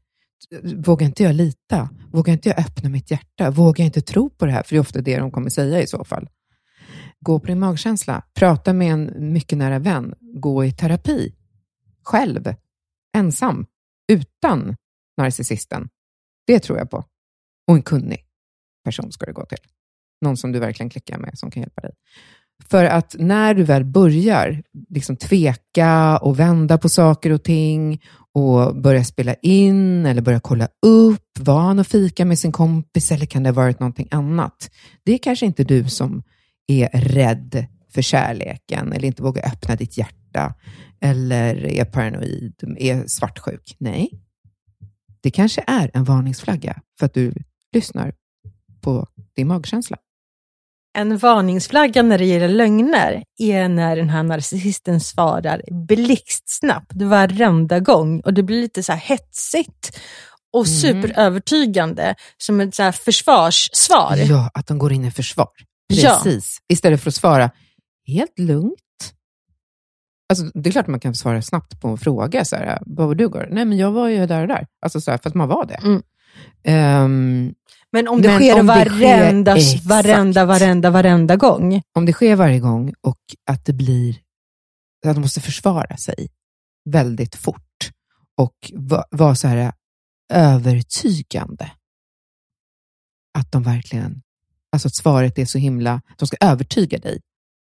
Vågar 0.76 1.06
inte 1.06 1.22
jag 1.22 1.34
lita? 1.34 1.88
Vågar 2.12 2.32
inte 2.32 2.48
jag 2.48 2.58
öppna 2.58 2.88
mitt 2.88 3.10
hjärta? 3.10 3.50
Vågar 3.50 3.84
jag 3.84 3.88
inte 3.88 4.00
tro 4.00 4.30
på 4.30 4.46
det 4.46 4.52
här? 4.52 4.62
För 4.62 4.74
det 4.74 4.78
är 4.78 4.80
ofta 4.80 5.00
det 5.00 5.18
de 5.18 5.30
kommer 5.30 5.50
säga 5.50 5.82
i 5.82 5.86
så 5.86 6.04
fall. 6.04 6.28
Gå 7.20 7.40
på 7.40 7.46
din 7.46 7.58
magkänsla. 7.58 8.22
Prata 8.34 8.72
med 8.72 8.92
en 8.92 9.32
mycket 9.32 9.58
nära 9.58 9.78
vän. 9.78 10.14
Gå 10.20 10.64
i 10.64 10.72
terapi. 10.72 11.34
Själv. 12.02 12.54
Ensam. 13.16 13.66
Utan 14.12 14.76
narcissisten. 15.16 15.88
Det 16.46 16.60
tror 16.60 16.78
jag 16.78 16.90
på. 16.90 17.04
Och 17.66 17.74
en 17.74 17.82
kunnig 17.82 18.24
person 18.84 19.12
ska 19.12 19.26
du 19.26 19.32
gå 19.32 19.46
till. 19.46 19.58
Någon 20.20 20.36
som 20.36 20.52
du 20.52 20.58
verkligen 20.58 20.90
klickar 20.90 21.18
med, 21.18 21.38
som 21.38 21.50
kan 21.50 21.62
hjälpa 21.62 21.80
dig. 21.80 21.92
För 22.68 22.84
att 22.84 23.16
när 23.18 23.54
du 23.54 23.64
väl 23.64 23.84
börjar 23.84 24.62
liksom 24.88 25.16
tveka 25.16 26.18
och 26.18 26.38
vända 26.38 26.78
på 26.78 26.88
saker 26.88 27.30
och 27.30 27.42
ting 27.42 28.02
och 28.34 28.76
börja 28.76 29.04
spela 29.04 29.34
in 29.34 30.06
eller 30.06 30.22
börja 30.22 30.40
kolla 30.40 30.68
upp, 30.86 31.38
var 31.38 31.60
han 31.60 31.78
och 31.78 31.86
fika 31.86 32.24
med 32.24 32.38
sin 32.38 32.52
kompis 32.52 33.12
eller 33.12 33.26
kan 33.26 33.42
det 33.42 33.48
ha 33.48 33.54
varit 33.54 33.80
någonting 33.80 34.08
annat? 34.10 34.70
Det 35.04 35.12
är 35.12 35.18
kanske 35.18 35.46
inte 35.46 35.64
du 35.64 35.88
som 35.88 36.22
är 36.66 36.88
rädd 36.88 37.66
för 37.90 38.02
kärleken 38.02 38.92
eller 38.92 39.08
inte 39.08 39.22
vågar 39.22 39.46
öppna 39.46 39.76
ditt 39.76 39.98
hjärta 39.98 40.54
eller 41.00 41.66
är 41.66 41.84
paranoid, 41.84 42.54
är 42.78 43.06
svartsjuk. 43.06 43.76
Nej, 43.78 44.10
det 45.20 45.30
kanske 45.30 45.64
är 45.66 45.90
en 45.94 46.04
varningsflagga 46.04 46.80
för 46.98 47.06
att 47.06 47.14
du 47.14 47.34
lyssnar 47.72 48.14
på 48.80 49.06
din 49.36 49.48
magkänsla. 49.48 49.96
En 50.94 51.18
varningsflagga 51.18 52.02
när 52.02 52.18
det 52.18 52.24
gäller 52.24 52.48
lögner 52.48 53.22
är 53.38 53.68
när 53.68 53.96
den 53.96 54.10
här 54.10 54.22
narcissisten 54.22 55.00
svarar 55.00 55.62
blixtsnabbt 55.86 56.92
varenda 57.02 57.80
gång 57.80 58.20
och 58.20 58.34
det 58.34 58.42
blir 58.42 58.60
lite 58.60 58.82
så 58.82 58.92
här 58.92 58.98
hetsigt 58.98 60.00
och 60.52 60.66
mm. 60.66 60.76
superövertygande 60.76 62.14
som 62.38 62.60
ett 62.60 62.74
så 62.74 62.82
här 62.82 62.92
försvarssvar. 62.92 64.16
Ja, 64.16 64.50
att 64.54 64.66
de 64.66 64.78
går 64.78 64.92
in 64.92 65.04
i 65.04 65.10
försvar. 65.10 65.48
Precis. 65.88 66.58
Ja. 66.60 66.74
Istället 66.74 67.02
för 67.02 67.10
att 67.10 67.14
svara 67.14 67.50
helt 68.06 68.38
lugnt. 68.38 68.78
Alltså, 70.28 70.44
det 70.54 70.70
är 70.70 70.72
klart 70.72 70.84
att 70.84 70.90
man 70.90 71.00
kan 71.00 71.14
svara 71.14 71.42
snabbt 71.42 71.80
på 71.80 71.88
en 71.88 71.98
fråga. 71.98 72.44
Så 72.44 72.56
här, 72.56 72.78
Vad 72.86 73.06
var 73.06 73.14
du 73.14 73.24
igår? 73.24 73.48
Nej, 73.50 73.64
men 73.64 73.78
jag 73.78 73.90
var 73.92 74.08
ju 74.08 74.26
där 74.26 74.42
och 74.42 74.48
där. 74.48 74.66
Alltså, 74.82 75.00
så 75.00 75.10
här, 75.10 75.18
för 75.18 75.28
att 75.28 75.34
man 75.34 75.48
var 75.48 75.66
det. 75.66 75.74
Mm. 75.74 76.02
Um, 76.68 77.54
men 77.92 78.08
om 78.08 78.22
det 78.22 78.28
men 78.28 78.38
sker 78.38 78.60
om 78.60 78.66
varenda, 78.66 79.54
det 79.54 79.60
sker, 79.60 79.88
varenda, 79.88 80.44
varenda, 80.44 80.90
varenda 80.90 81.36
gång? 81.36 81.82
Om 81.94 82.06
det 82.06 82.12
sker 82.12 82.36
varje 82.36 82.60
gång 82.60 82.94
och 83.00 83.20
att 83.50 83.64
det 83.64 83.72
blir, 83.72 84.16
att 85.06 85.14
de 85.14 85.20
måste 85.20 85.40
försvara 85.40 85.96
sig 85.96 86.28
väldigt 86.90 87.36
fort 87.36 87.90
och 88.36 88.72
vara 88.74 89.04
var 89.10 89.34
så 89.34 89.48
här 89.48 89.72
övertygande. 90.32 91.70
Att 93.38 93.52
de 93.52 93.62
verkligen, 93.62 94.22
alltså 94.72 94.88
att 94.88 94.94
svaret 94.94 95.38
är 95.38 95.44
så 95.44 95.58
himla, 95.58 96.02
de 96.18 96.26
ska 96.26 96.36
övertyga 96.40 96.98
dig 96.98 97.20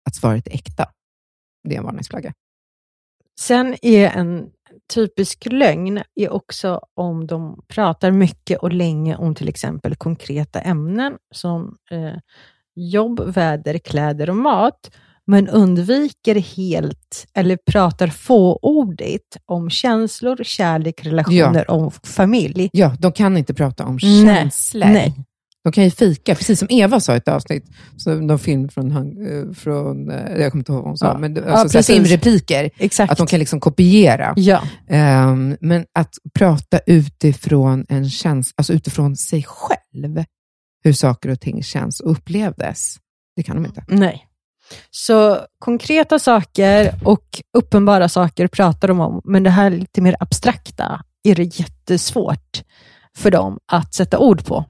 att 0.05 0.15
svaret 0.15 0.47
är 0.47 0.53
äkta. 0.53 0.91
Det 1.63 1.75
är 1.75 1.79
en 1.79 1.85
varningsflagga. 1.85 2.33
Sen 3.39 3.75
är 3.81 4.09
en 4.09 4.49
typisk 4.93 5.47
lögn 5.51 6.01
är 6.15 6.29
också 6.29 6.81
om 6.93 7.27
de 7.27 7.61
pratar 7.67 8.11
mycket 8.11 8.59
och 8.59 8.73
länge 8.73 9.15
om 9.15 9.35
till 9.35 9.49
exempel 9.49 9.95
konkreta 9.95 10.59
ämnen 10.59 11.13
som 11.35 11.77
eh, 11.91 12.19
jobb, 12.75 13.19
väder, 13.19 13.77
kläder 13.77 14.29
och 14.29 14.35
mat, 14.35 14.91
men 15.25 15.47
undviker 15.47 16.35
helt 16.35 17.27
eller 17.33 17.57
pratar 17.71 18.07
fåordigt 18.07 19.37
om 19.45 19.69
känslor, 19.69 20.43
kärlek, 20.43 21.05
relationer 21.05 21.65
ja. 21.67 21.73
och 21.73 21.93
familj. 21.93 22.69
Ja, 22.73 22.95
de 22.99 23.11
kan 23.11 23.37
inte 23.37 23.53
prata 23.53 23.85
om 23.85 23.99
känslor. 23.99 24.85
Nej. 24.85 24.93
Nej. 24.93 25.25
De 25.67 25.71
kan 25.71 25.83
ju 25.83 25.91
fika, 25.91 26.35
precis 26.35 26.59
som 26.59 26.67
Eva 26.71 26.99
sa 26.99 27.13
i 27.13 27.17
ett 27.17 27.27
avsnitt, 27.27 27.65
så 27.97 28.15
någon 28.15 28.39
film 28.39 28.69
från, 28.69 28.91
eh, 28.91 29.53
från 29.53 30.11
eh, 30.11 30.41
jag 30.41 30.51
kommer 30.51 30.61
inte 30.61 30.71
ihåg 30.71 30.81
vad 30.81 30.89
hon 30.89 30.97
sa, 30.97 31.05
ja. 31.05 31.17
men 31.17 31.49
alltså, 31.49 31.77
ja, 31.77 31.83
filmrepliker, 31.83 32.69
Exakt. 32.77 33.11
att 33.11 33.17
de 33.17 33.27
kan 33.27 33.39
liksom 33.39 33.59
kopiera. 33.59 34.33
Ja. 34.37 34.61
Um, 34.89 35.57
men 35.61 35.85
att 35.93 36.13
prata 36.33 36.79
utifrån 36.85 37.85
en 37.89 38.09
känsla, 38.09 38.53
alltså 38.57 38.73
utifrån 38.73 39.15
sig 39.15 39.45
själv, 39.47 40.23
hur 40.83 40.93
saker 40.93 41.29
och 41.29 41.39
ting 41.39 41.63
känns 41.63 41.99
och 41.99 42.11
upplevdes, 42.11 42.95
det 43.35 43.43
kan 43.43 43.55
de 43.55 43.65
inte. 43.65 43.83
Nej. 43.87 44.27
Så 44.91 45.39
konkreta 45.59 46.19
saker 46.19 46.93
och 47.03 47.41
uppenbara 47.57 48.09
saker 48.09 48.47
pratar 48.47 48.87
de 48.87 48.99
om, 48.99 49.21
men 49.23 49.43
det 49.43 49.49
här 49.49 49.69
lite 49.69 50.01
mer 50.01 50.15
abstrakta 50.19 51.01
är 51.23 51.35
det 51.35 51.59
jättesvårt 51.59 52.63
för 53.17 53.31
dem 53.31 53.59
att 53.71 53.93
sätta 53.93 54.19
ord 54.19 54.45
på. 54.45 54.65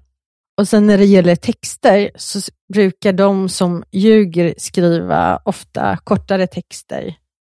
Och 0.58 0.68
sen 0.68 0.88
när 0.88 0.98
det 0.98 1.06
gäller 1.06 1.36
texter 1.36 2.12
så 2.16 2.40
brukar 2.74 3.14
de 3.14 3.50
som 3.50 3.84
ljuger 3.92 4.56
skriva 4.58 5.42
ofta 5.46 5.98
kortare 5.98 6.48
texter 6.48 7.16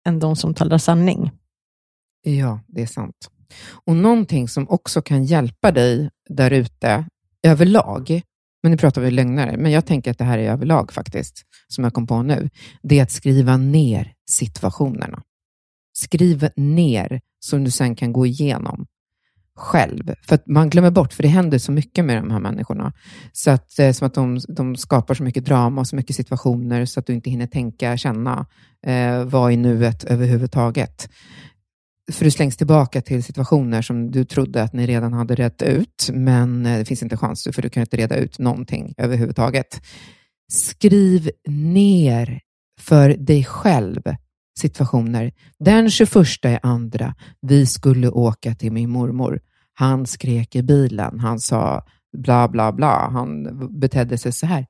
än 0.08 0.20
de 0.20 0.36
som 0.36 0.54
talar 0.54 0.78
sanning. 0.78 1.32
Ja, 2.24 2.60
det 2.68 2.82
är 2.82 2.88
sant. 2.88 3.30
Och 3.86 3.96
någonting 3.96 4.48
som 4.48 4.70
också 4.70 5.02
kan 5.02 5.24
hjälpa 5.24 5.72
dig 5.72 6.10
där 6.30 6.52
ute 6.52 7.06
överlag, 7.44 8.22
men 8.64 8.72
nu 8.72 8.78
pratar 8.78 9.02
vi 9.02 9.12
lögnare, 9.12 9.58
men 9.58 9.72
jag 9.72 9.86
tänker 9.86 10.12
att 10.12 10.18
det 10.18 10.24
här 10.24 10.38
är 10.38 10.52
överlag 10.52 10.92
faktiskt, 10.92 11.44
som 11.68 11.84
jag 11.84 11.94
kom 11.94 12.08
på 12.08 12.22
nu, 12.22 12.50
det 12.82 13.00
är 13.00 13.04
att 13.04 13.12
skriva 13.12 13.58
ner 13.58 14.14
situationerna. 14.30 15.24
Skriv 15.94 16.50
ner 16.56 17.22
som 17.40 17.64
du 17.64 17.72
sen 17.72 17.96
kan 17.96 18.14
gå 18.14 18.26
igenom 18.26 18.86
själv. 19.60 20.14
För 20.28 20.36
att 20.36 20.48
man 20.48 20.70
glömmer 20.70 20.92
bort, 20.92 21.14
för 21.14 21.24
det 21.24 21.30
händer 21.30 21.58
så 21.58 21.72
mycket 21.72 22.06
med 22.06 22.18
de 22.18 22.32
här 22.32 22.40
människorna. 22.40 22.94
Så 23.32 23.52
att, 23.52 23.80
eh, 23.80 23.92
som 23.92 24.08
att 24.08 24.14
de, 24.14 24.40
de 24.48 24.76
skapar 24.76 25.14
så 25.14 25.24
mycket 25.24 25.46
drama 25.46 25.82
och 25.82 25.88
så 25.88 25.96
mycket 25.96 26.16
situationer 26.16 26.86
så 26.86 27.00
att 27.00 27.06
du 27.06 27.14
inte 27.14 27.30
hinner 27.30 27.48
tänka, 27.48 27.98
känna, 27.98 28.46
eh, 28.86 29.24
vara 29.24 29.52
i 29.52 29.58
nuet 29.58 30.04
överhuvudtaget. 30.04 31.10
För 32.12 32.26
du 32.26 32.32
slängs 32.32 32.58
tillbaka 32.58 33.02
till 33.02 33.24
situationer 33.24 33.82
som 33.82 34.12
du 34.12 34.26
trodde 34.26 34.64
att 34.64 34.74
ni 34.74 34.88
redan 34.88 35.14
hade 35.14 35.36
rätt 35.36 35.62
ut, 35.62 36.10
men 36.14 36.66
eh, 36.66 36.78
det 36.78 36.86
finns 36.86 37.04
inte 37.04 37.18
chans, 37.18 37.48
för 37.54 37.62
du 37.62 37.70
kan 37.70 37.82
inte 37.82 37.98
reda 37.98 38.16
ut 38.16 38.40
någonting 38.40 38.94
överhuvudtaget. 38.98 39.82
Skriv 40.52 41.30
ner 41.48 42.42
för 42.80 43.10
dig 43.10 43.44
själv 43.44 44.02
situationer. 44.60 45.32
Den 45.60 45.90
21 45.90 46.16
är 46.44 46.60
andra, 46.64 47.16
vi 47.42 47.66
skulle 47.66 48.10
åka 48.10 48.56
till 48.56 48.72
min 48.72 48.90
mormor. 48.90 49.40
Han 49.80 50.06
skrek 50.06 50.56
i 50.56 50.64
bilen, 50.64 51.20
han 51.20 51.40
sa 51.40 51.86
bla 52.18 52.48
bla 52.48 52.72
bla, 52.72 53.10
han 53.10 53.48
betedde 53.80 54.18
sig 54.18 54.32
så 54.32 54.46
här. 54.46 54.66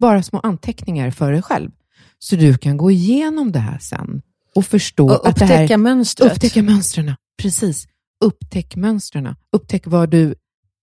Bara 0.00 0.22
små 0.22 0.40
anteckningar 0.40 1.10
för 1.10 1.32
dig 1.32 1.42
själv. 1.42 1.70
Så 2.18 2.36
du 2.36 2.58
kan 2.58 2.76
gå 2.76 2.90
igenom 2.90 3.52
det 3.52 3.58
här 3.58 3.78
sen 3.78 4.22
och 4.54 4.66
förstå 4.66 5.06
och 5.06 5.28
att 5.28 5.36
det 5.36 5.44
här... 5.44 5.62
Upptäcka 5.62 5.78
mönstret. 5.78 6.32
Upptäcka 6.32 6.62
mönstren, 6.62 7.14
precis. 7.42 7.88
Upptäck 8.24 8.76
mönstren. 8.76 9.34
Upptäck 9.52 9.86
vad 9.86 10.10
du 10.10 10.34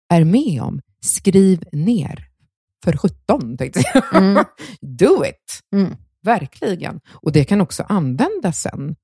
är 0.09 0.24
med 0.24 0.61
om. 0.61 0.82
Skriv 1.01 1.63
ner. 1.71 2.28
För 2.84 2.97
17 2.97 3.57
tänkte 3.57 3.84
jag. 3.93 4.15
Mm. 4.15 4.45
Do 4.82 5.26
it! 5.26 5.61
Mm. 5.76 5.95
Verkligen. 6.24 6.99
Och 7.07 7.32
det 7.32 7.43
kan 7.43 7.61
också 7.61 7.84
användas 7.84 8.61
sen 8.61 8.95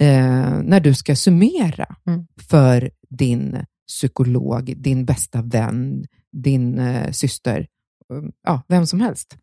eh, 0.00 0.62
när 0.62 0.80
du 0.80 0.94
ska 0.94 1.16
summera 1.16 1.96
mm. 2.06 2.26
för 2.48 2.90
din 3.10 3.64
psykolog, 3.90 4.74
din 4.76 5.04
bästa 5.04 5.42
vän, 5.42 6.06
din 6.32 6.78
eh, 6.78 7.10
syster, 7.10 7.66
mm, 8.10 8.32
ja, 8.42 8.62
vem 8.68 8.86
som 8.86 9.00
helst. 9.00 9.36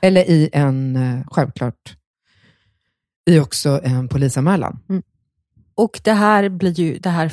Eller 0.00 0.30
i 0.30 0.50
en, 0.52 0.96
eh, 0.96 1.26
självklart, 1.30 1.96
i 3.30 3.38
också 3.38 3.80
en 3.84 4.08
polisanmälan. 4.08 4.78
Mm. 4.88 5.02
Och 5.74 6.00
det 6.04 6.12
här 6.12 6.48
blir 6.48 6.80
ju 6.80 6.98
det 6.98 7.10
här 7.10 7.32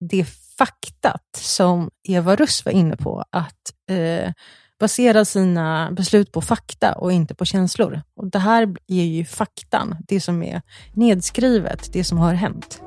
det 0.00 0.24
faktat 0.58 1.36
som 1.36 1.90
Eva 2.08 2.36
Russ 2.36 2.64
var 2.64 2.72
inne 2.72 2.96
på, 2.96 3.24
att 3.30 3.72
eh, 3.90 4.32
basera 4.80 5.24
sina 5.24 5.92
beslut 5.92 6.32
på 6.32 6.40
fakta 6.40 6.92
och 6.92 7.12
inte 7.12 7.34
på 7.34 7.44
känslor. 7.44 8.02
Och 8.16 8.30
Det 8.30 8.38
här 8.38 8.74
är 8.86 9.04
ju 9.04 9.24
faktan, 9.24 9.96
det 10.08 10.20
som 10.20 10.42
är 10.42 10.62
nedskrivet, 10.94 11.92
det 11.92 12.04
som 12.04 12.18
har 12.18 12.34
hänt. 12.34 12.82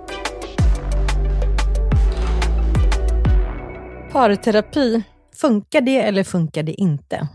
Parterapi, 4.12 5.04
funkar 5.36 5.82
det 5.82 5.98
eller 6.02 6.24
funkar 6.24 6.64
det 6.64 6.82
inte? 6.82 7.28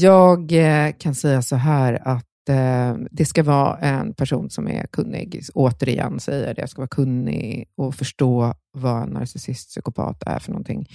Jag 0.00 0.52
eh, 0.52 0.92
kan 0.98 1.14
säga 1.14 1.42
så 1.42 1.56
här 1.56 2.08
att 2.08 2.48
eh, 2.48 2.94
det 3.10 3.24
ska 3.24 3.42
vara 3.42 3.78
en 3.78 4.14
person 4.14 4.50
som 4.50 4.68
är 4.68 4.86
kunnig. 4.86 5.42
Återigen 5.54 6.20
säger 6.20 6.46
jag 6.46 6.56
det, 6.56 6.68
ska 6.68 6.80
vara 6.80 6.88
kunnig 6.88 7.64
och 7.76 7.94
förstå 7.94 8.54
vad 8.72 9.02
en 9.02 9.08
narcissist, 9.08 9.68
psykopat 9.68 10.22
är 10.26 10.38
för 10.38 10.50
någonting. 10.50 10.88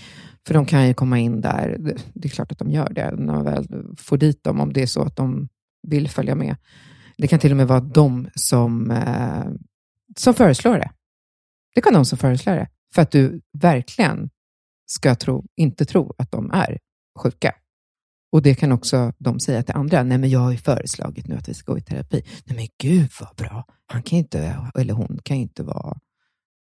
För 0.47 0.53
de 0.53 0.65
kan 0.65 0.87
ju 0.87 0.93
komma 0.93 1.19
in 1.19 1.41
där, 1.41 1.77
det 2.13 2.27
är 2.27 2.29
klart 2.29 2.51
att 2.51 2.59
de 2.59 2.71
gör 2.71 2.89
det, 2.89 3.11
när 3.11 3.33
man 3.33 3.43
väl 3.43 3.67
får 3.97 4.17
dit 4.17 4.43
dem, 4.43 4.59
om 4.59 4.73
det 4.73 4.81
är 4.81 4.87
så 4.87 5.01
att 5.01 5.15
de 5.15 5.47
vill 5.87 6.09
följa 6.09 6.35
med. 6.35 6.55
Det 7.17 7.27
kan 7.27 7.39
till 7.39 7.51
och 7.51 7.57
med 7.57 7.67
vara 7.67 7.79
de 7.79 8.29
som, 8.35 8.91
eh, 8.91 9.45
som 10.17 10.33
föreslår 10.33 10.77
det. 10.77 10.91
Det 11.75 11.81
kan 11.81 11.93
de 11.93 12.05
som 12.05 12.17
föreslår 12.17 12.53
det, 12.53 12.67
för 12.95 13.01
att 13.01 13.11
du 13.11 13.41
verkligen 13.53 14.29
ska 14.91 15.15
tro, 15.15 15.45
inte 15.55 15.85
tro 15.85 16.13
att 16.17 16.31
de 16.31 16.51
är 16.51 16.79
sjuka. 17.19 17.55
Och 18.31 18.41
det 18.41 18.55
kan 18.55 18.71
också 18.71 19.13
de 19.17 19.39
säga 19.39 19.63
till 19.63 19.75
andra. 19.75 20.03
Nej, 20.03 20.17
men 20.17 20.29
jag 20.29 20.39
har 20.39 20.51
ju 20.51 20.57
föreslagit 20.57 21.27
nu 21.27 21.35
att 21.35 21.49
vi 21.49 21.53
ska 21.53 21.71
gå 21.71 21.77
i 21.77 21.81
terapi. 21.81 22.23
Nej, 22.45 22.55
men 22.55 22.67
gud 22.77 23.09
vad 23.19 23.35
bra. 23.35 23.65
Han 23.85 24.03
kan 24.03 24.19
inte, 24.19 24.69
eller 24.75 24.93
hon 24.93 25.19
kan 25.23 25.37
inte 25.37 25.63
vara 25.63 25.99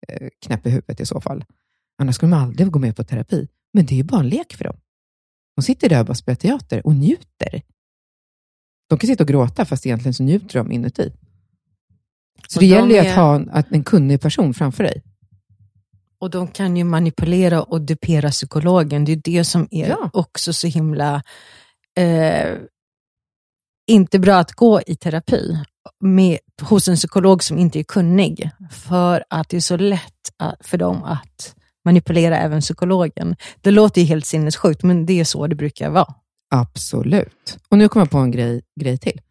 eh, 0.08 0.30
knäpp 0.46 0.68
i 0.68 0.70
huvudet 0.70 1.00
i 1.00 1.06
så 1.06 1.22
fall. 1.22 1.46
Annars 1.98 2.16
skulle 2.16 2.32
de 2.32 2.42
aldrig 2.42 2.72
gå 2.72 2.80
med 2.80 2.96
på 2.96 3.04
terapi. 3.04 3.48
Men 3.74 3.86
det 3.86 3.94
är 3.94 3.98
ju 3.98 4.04
bara 4.04 4.20
en 4.20 4.30
lek 4.30 4.54
för 4.54 4.64
dem. 4.64 4.78
De 5.56 5.62
sitter 5.62 5.90
där 5.90 6.00
och 6.00 6.06
bara 6.06 6.16
spelar 6.16 6.36
teater 6.36 6.88
och 6.88 6.96
njuter. 6.96 7.62
De 8.90 9.00
kan 9.00 9.08
sitta 9.08 9.24
och 9.24 9.28
gråta, 9.28 9.66
fast 9.66 9.86
egentligen 9.86 10.14
så 10.14 10.24
njuter 10.24 10.60
de 10.60 10.72
inuti. 10.72 11.14
Så 12.48 12.58
och 12.58 12.62
det 12.62 12.70
de 12.70 12.76
gäller 12.76 12.90
ju 12.90 12.96
är... 12.96 13.10
att 13.10 13.16
ha 13.16 13.36
en, 13.36 13.66
en 13.70 13.84
kunnig 13.84 14.22
person 14.22 14.54
framför 14.54 14.84
dig. 14.84 15.04
Och 16.20 16.30
de 16.30 16.48
kan 16.48 16.78
ju 16.78 16.84
manipulera 16.84 17.64
och 17.64 17.82
dupera 17.82 18.30
psykologen. 18.30 19.06
Det 19.06 19.12
är 19.12 19.22
det 19.24 19.44
som 19.44 19.68
är 19.72 19.90
ja. 19.90 20.10
också 20.14 20.54
så 20.54 20.68
himla 20.68 21.24
eh, 21.98 22.58
inte 23.88 24.20
bra 24.20 24.38
att 24.38 24.52
gå 24.52 24.82
i 24.88 24.96
terapi 24.96 25.58
med, 26.00 26.38
hos 26.62 26.88
en 26.88 26.96
psykolog 26.96 27.44
som 27.44 27.58
inte 27.58 27.80
är 27.80 27.84
kunnig. 27.84 28.50
För 28.72 29.24
att 29.30 29.50
det 29.50 29.58
är 29.58 29.62
så 29.62 29.78
lätt 29.78 30.14
för 30.62 30.78
dem 30.78 31.04
att 31.04 31.56
manipulera 31.86 32.38
även 32.38 32.62
psykologen. 32.62 33.36
Det 33.62 33.72
låter 33.72 34.02
ju 34.02 34.08
helt 34.08 34.26
sinnessjukt, 34.26 34.84
men 34.84 35.06
det 35.06 35.20
är 35.20 35.24
så 35.24 35.48
det 35.48 35.56
brukar 35.56 35.90
vara. 35.90 36.14
Absolut. 36.50 37.58
Och 37.70 37.78
nu 37.78 37.90
kommer 37.90 38.06
jag 38.06 38.12
på 38.12 38.18
en 38.18 38.32
grej, 38.32 38.62
grej 38.80 38.98
till. 38.98 39.22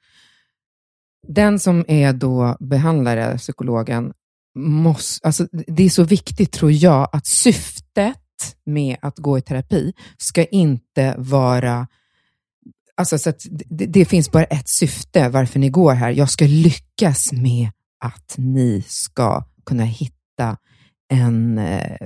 Den 1.29 1.59
som 1.59 1.85
är 1.89 2.13
då 2.13 2.57
behandlare, 2.61 3.39
psykologen, 3.39 4.13
måste, 4.55 5.27
alltså, 5.27 5.49
det 5.53 5.83
är 5.83 5.91
så 5.91 6.05
viktigt, 6.05 6.53
tror 6.53 6.73
jag, 6.73 7.09
att 7.13 7.27
syftet 7.27 8.17
med 8.67 8.97
att 9.03 9.19
gå 9.19 9.39
i 9.39 9.43
terapi 9.43 9.93
ska 10.19 10.45
inte 10.45 11.15
vara 11.19 11.87
Alltså, 12.97 13.19
så 13.19 13.33
det, 13.69 13.87
det, 13.87 14.05
finns 14.05 14.31
bara 14.31 14.45
ett 14.45 14.69
syfte 14.69 15.29
varför 15.29 15.59
ni 15.59 15.69
går 15.69 15.93
här. 15.93 16.11
Jag 16.11 16.31
ska 16.31 16.47
lyckas 16.47 17.33
med 17.33 17.71
att 18.01 18.35
ni 18.39 18.85
ska 18.87 19.45
kunna 19.67 19.85
hitta 19.85 20.57
en, 21.09 21.59
eh, 21.59 21.97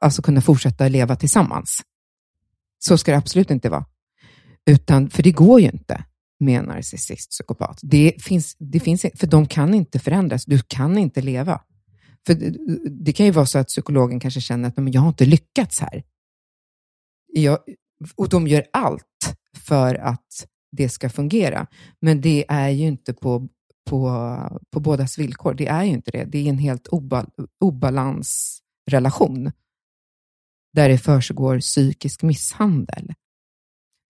alltså 0.00 0.22
kunna 0.22 0.40
fortsätta 0.40 0.88
leva 0.88 1.16
tillsammans. 1.16 1.82
Så 2.78 2.98
ska 2.98 3.10
det 3.10 3.18
absolut 3.18 3.50
inte 3.50 3.68
vara. 3.68 3.84
Utan, 4.66 5.10
för 5.10 5.22
det 5.22 5.30
går 5.30 5.60
ju 5.60 5.66
inte 5.66 6.04
med 6.40 6.58
en 6.58 6.64
narcissist, 6.64 7.30
psykopat. 7.30 7.78
Det 7.82 8.14
finns, 8.22 8.56
det 8.58 8.80
finns, 8.80 9.06
för 9.14 9.26
de 9.26 9.46
kan 9.46 9.74
inte 9.74 9.98
förändras. 9.98 10.44
Du 10.44 10.58
kan 10.58 10.98
inte 10.98 11.20
leva. 11.20 11.60
För 12.26 12.34
det, 12.34 12.50
det, 12.90 13.12
kan 13.12 13.26
ju 13.26 13.32
vara 13.32 13.46
så 13.46 13.58
att 13.58 13.68
psykologen 13.68 14.20
kanske 14.20 14.40
känner 14.40 14.68
att 14.68 14.76
men 14.76 14.92
jag 14.92 15.00
har 15.00 15.08
inte 15.08 15.24
lyckats 15.24 15.80
här. 15.80 16.02
Jag, 17.32 17.58
och 18.16 18.28
de 18.28 18.48
gör 18.48 18.66
allt 18.72 19.36
för 19.56 19.94
att 19.94 20.46
det 20.76 20.88
ska 20.88 21.10
fungera. 21.10 21.66
Men 22.00 22.20
det 22.20 22.44
är 22.48 22.68
ju 22.68 22.86
inte 22.86 23.14
på, 23.14 23.48
på, 23.90 24.38
på 24.70 24.80
bådas 24.80 25.18
villkor. 25.18 25.54
Det 25.54 25.66
är 25.66 25.84
ju 25.84 25.90
inte 25.90 26.10
det. 26.10 26.24
Det 26.24 26.38
är 26.38 26.48
en 26.48 26.58
helt 26.58 26.88
oba, 26.88 27.26
obalansrelation 27.60 29.52
där 30.72 30.88
det 30.88 30.98
försiggår 30.98 31.60
psykisk 31.60 32.22
misshandel. 32.22 33.12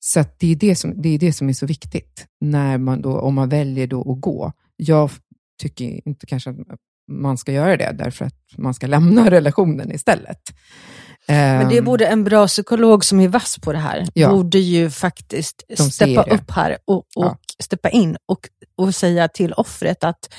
Så 0.05 0.25
det, 0.39 0.47
är 0.47 0.57
det, 0.57 0.77
som, 0.77 1.03
det 1.03 1.09
är 1.09 1.19
det 1.19 1.33
som 1.33 1.49
är 1.49 1.53
så 1.53 1.67
viktigt 1.67 2.27
när 2.41 2.79
man 2.79 3.03
då, 3.03 3.21
om 3.21 3.35
man 3.35 3.49
väljer 3.49 3.87
då 3.87 4.13
att 4.13 4.21
gå. 4.21 4.53
Jag 4.77 5.11
tycker 5.59 6.09
inte 6.09 6.27
kanske 6.27 6.51
att 6.51 6.81
man 7.09 7.39
ska 7.39 7.53
göra 7.53 7.77
det, 7.77 7.93
därför 7.99 8.25
att 8.25 8.35
man 8.59 8.75
ska 8.75 8.87
lämna 8.87 9.31
relationen 9.31 9.93
istället. 9.93 10.39
Men 11.27 11.69
det 11.69 11.79
ehm. 11.79 11.85
borde 11.85 12.07
en 12.07 12.25
bra 12.25 12.47
psykolog 12.47 13.05
som 13.05 13.21
är 13.21 13.29
vass 13.29 13.59
på 13.59 13.73
det 13.73 13.79
här, 13.79 14.07
ja. 14.15 14.31
borde 14.31 14.59
ju 14.59 14.91
faktiskt 14.91 15.65
De 15.69 15.91
steppa 15.91 16.23
upp 16.23 16.51
här 16.51 16.79
och, 16.85 16.97
och 16.97 17.05
ja. 17.15 17.37
steppa 17.63 17.89
in 17.89 18.17
och, 18.27 18.49
och 18.77 18.95
säga 18.95 19.29
till 19.29 19.53
offret 19.53 20.05
att 20.05 20.35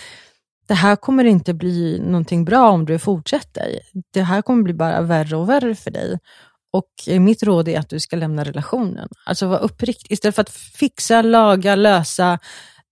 det 0.67 0.73
här 0.73 0.95
kommer 0.95 1.23
inte 1.23 1.53
bli 1.53 1.99
någonting 1.99 2.45
bra 2.45 2.71
om 2.71 2.85
du 2.85 2.99
fortsätter. 2.99 3.79
Det 4.13 4.21
här 4.21 4.41
kommer 4.41 4.63
bli 4.63 4.73
bara 4.73 5.01
värre 5.01 5.35
och 5.35 5.49
värre 5.49 5.75
för 5.75 5.91
dig. 5.91 6.19
Och 6.73 7.19
mitt 7.19 7.43
råd 7.43 7.67
är 7.67 7.79
att 7.79 7.89
du 7.89 7.99
ska 7.99 8.15
lämna 8.15 8.43
relationen. 8.43 9.09
Alltså 9.25 9.47
vara 9.47 9.59
uppriktig. 9.59 10.11
Istället 10.11 10.35
för 10.35 10.41
att 10.41 10.49
fixa, 10.49 11.21
laga, 11.21 11.75
lösa, 11.75 12.39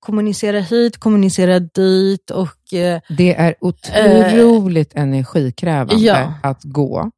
kommunicera 0.02 0.60
hit, 0.60 0.97
kommunicera 0.97 1.60
dit. 1.60 2.32
Och, 2.32 2.74
eh, 2.74 3.02
det 3.10 3.36
är 3.36 3.56
otroligt 3.62 4.95
eh, 4.95 5.02
energikrävande 5.02 6.04
ja. 6.06 6.34
att 6.43 6.64
gå. 6.64 7.12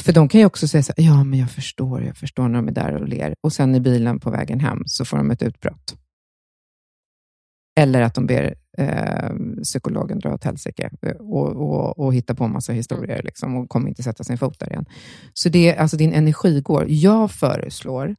För 0.00 0.12
de 0.12 0.28
kan 0.28 0.40
ju 0.40 0.46
också 0.46 0.68
säga 0.68 0.82
så 0.82 0.92
här, 0.96 1.04
ja 1.04 1.24
men 1.24 1.38
jag 1.38 1.50
förstår, 1.50 2.02
jag 2.02 2.16
förstår 2.16 2.48
när 2.48 2.58
de 2.58 2.68
är 2.68 2.72
där 2.72 2.94
och 2.94 3.08
ler. 3.08 3.34
Och 3.40 3.52
sen 3.52 3.74
i 3.74 3.80
bilen 3.80 4.20
på 4.20 4.30
vägen 4.30 4.60
hem 4.60 4.82
så 4.86 5.04
får 5.04 5.16
de 5.16 5.30
ett 5.30 5.42
utbrott. 5.42 5.96
Eller 7.80 8.02
att 8.02 8.14
de 8.14 8.26
ber 8.26 8.54
eh, 8.78 9.30
psykologen 9.62 10.18
dra 10.18 10.34
åt 10.34 10.44
helsike 10.44 10.90
och, 11.18 11.48
och, 11.48 11.98
och 11.98 12.14
hitta 12.14 12.34
på 12.34 12.48
massa 12.48 12.72
historier 12.72 13.22
liksom, 13.22 13.56
och 13.56 13.68
kommer 13.68 13.88
inte 13.88 14.02
sätta 14.02 14.24
sin 14.24 14.38
fot 14.38 14.60
där 14.60 14.70
igen. 14.70 14.86
Så 15.32 15.48
det, 15.48 15.76
alltså 15.76 15.96
din 15.96 16.12
energi 16.12 16.60
går. 16.60 16.86
Jag 16.88 17.30
föreslår, 17.30 18.16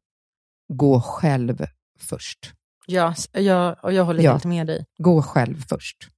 gå 0.74 1.02
själv 1.02 1.66
först. 2.00 2.54
Ja, 2.90 3.16
jag, 3.32 3.76
och 3.84 3.94
jag 3.94 4.06
håller 4.06 4.24
ja, 4.24 4.32
helt 4.32 4.46
med 4.46 4.68
dig. 4.68 4.86
Gå 4.98 5.22
själv 5.22 5.62
först. 5.70 6.10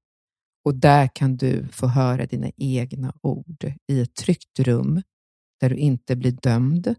Och 0.65 0.76
där 0.76 1.09
kan 1.15 1.38
du 1.38 1.67
få 1.67 1.88
höra 1.88 2.26
dina 2.26 2.51
egna 2.57 3.13
ord 3.22 3.74
i 3.88 4.01
ett 4.01 4.15
tryggt 4.15 4.59
rum 4.59 5.01
där 5.59 5.70
du 5.70 5.76
inte 5.76 6.15
blir 6.15 6.32
dömd. 6.32 6.95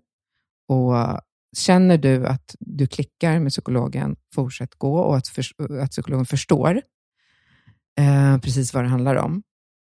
Och 0.68 1.20
Känner 1.56 1.98
du 1.98 2.26
att 2.26 2.56
du 2.60 2.86
klickar 2.86 3.38
med 3.38 3.52
psykologen, 3.52 4.16
fortsätt 4.34 4.74
gå 4.74 4.98
och 4.98 5.16
att, 5.16 5.28
för, 5.28 5.44
att 5.80 5.90
psykologen 5.90 6.26
förstår 6.26 6.82
eh, 7.98 8.38
precis 8.38 8.74
vad 8.74 8.84
det 8.84 8.88
handlar 8.88 9.16
om. 9.16 9.42